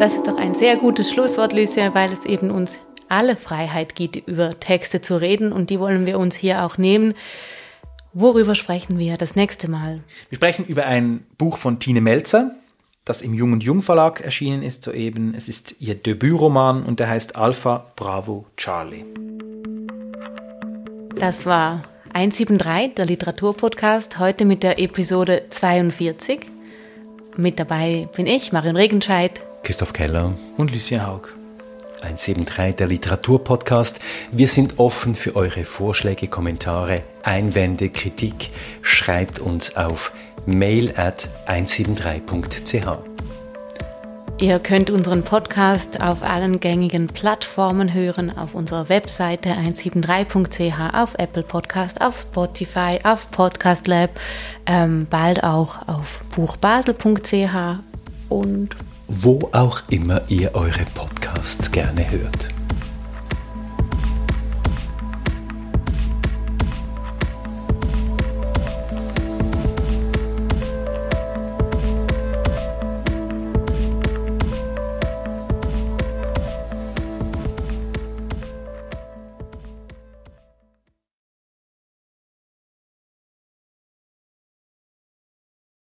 Das 0.00 0.14
ist 0.14 0.26
doch 0.26 0.38
ein 0.38 0.54
sehr 0.54 0.76
gutes 0.76 1.10
Schlusswort, 1.10 1.52
Lucia, 1.52 1.94
weil 1.94 2.10
es 2.10 2.24
eben 2.24 2.50
uns 2.50 2.80
alle 3.10 3.36
Freiheit 3.36 3.94
gibt, 3.94 4.16
über 4.16 4.58
Texte 4.58 5.02
zu 5.02 5.20
reden 5.20 5.52
und 5.52 5.68
die 5.68 5.78
wollen 5.78 6.06
wir 6.06 6.18
uns 6.18 6.36
hier 6.36 6.64
auch 6.64 6.78
nehmen. 6.78 7.12
Worüber 8.14 8.54
sprechen 8.54 8.98
wir 8.98 9.18
das 9.18 9.36
nächste 9.36 9.70
Mal? 9.70 10.02
Wir 10.30 10.36
sprechen 10.36 10.64
über 10.64 10.86
ein 10.86 11.26
Buch 11.36 11.58
von 11.58 11.80
Tine 11.80 12.00
Melzer, 12.00 12.54
das 13.04 13.20
im 13.20 13.34
Jung 13.34 13.52
und 13.52 13.62
Jung 13.62 13.82
Verlag 13.82 14.22
erschienen 14.22 14.62
ist 14.62 14.84
soeben. 14.84 15.34
Es 15.36 15.50
ist 15.50 15.82
ihr 15.82 15.96
Debütroman 15.96 16.82
und 16.82 16.98
der 16.98 17.10
heißt 17.10 17.36
Alpha 17.36 17.92
Bravo 17.94 18.46
Charlie. 18.56 19.04
Das 21.16 21.44
war 21.44 21.82
173, 22.14 22.94
der 22.94 23.04
Literaturpodcast, 23.04 24.18
heute 24.18 24.46
mit 24.46 24.62
der 24.62 24.78
Episode 24.78 25.42
42. 25.50 26.46
Mit 27.36 27.58
dabei 27.58 28.08
bin 28.16 28.26
ich, 28.26 28.50
Marin 28.50 28.76
Regenscheid, 28.76 29.42
Christoph 29.62 29.92
Keller 29.92 30.34
und 30.56 30.72
Lucien 30.72 31.06
Haug. 31.06 31.28
173, 32.02 32.76
der 32.76 32.86
Literaturpodcast. 32.86 34.00
Wir 34.32 34.48
sind 34.48 34.78
offen 34.78 35.14
für 35.14 35.36
eure 35.36 35.64
Vorschläge, 35.64 36.28
Kommentare, 36.28 37.02
Einwände, 37.22 37.90
Kritik. 37.90 38.50
Schreibt 38.82 39.38
uns 39.38 39.76
auf 39.76 40.12
mail 40.46 40.94
at 40.96 41.28
173.ch. 41.46 43.10
Ihr 44.38 44.58
könnt 44.58 44.88
unseren 44.88 45.22
Podcast 45.22 46.00
auf 46.00 46.22
allen 46.22 46.60
gängigen 46.60 47.08
Plattformen 47.08 47.92
hören, 47.92 48.34
auf 48.34 48.54
unserer 48.54 48.88
Webseite 48.88 49.50
173.ch, 49.50 50.94
auf 50.94 51.14
Apple 51.18 51.42
Podcast, 51.42 52.00
auf 52.00 52.22
Spotify, 52.22 53.00
auf 53.02 53.30
Podcast 53.30 53.86
Lab, 53.86 54.08
ähm, 54.64 55.06
bald 55.10 55.44
auch 55.44 55.86
auf 55.86 56.22
buchbasel.ch 56.34 57.80
und 58.30 58.76
wo 59.12 59.50
auch 59.52 59.82
immer 59.90 60.22
ihr 60.28 60.54
eure 60.54 60.84
Podcasts 60.94 61.72
gerne 61.72 62.08
hört. 62.10 62.59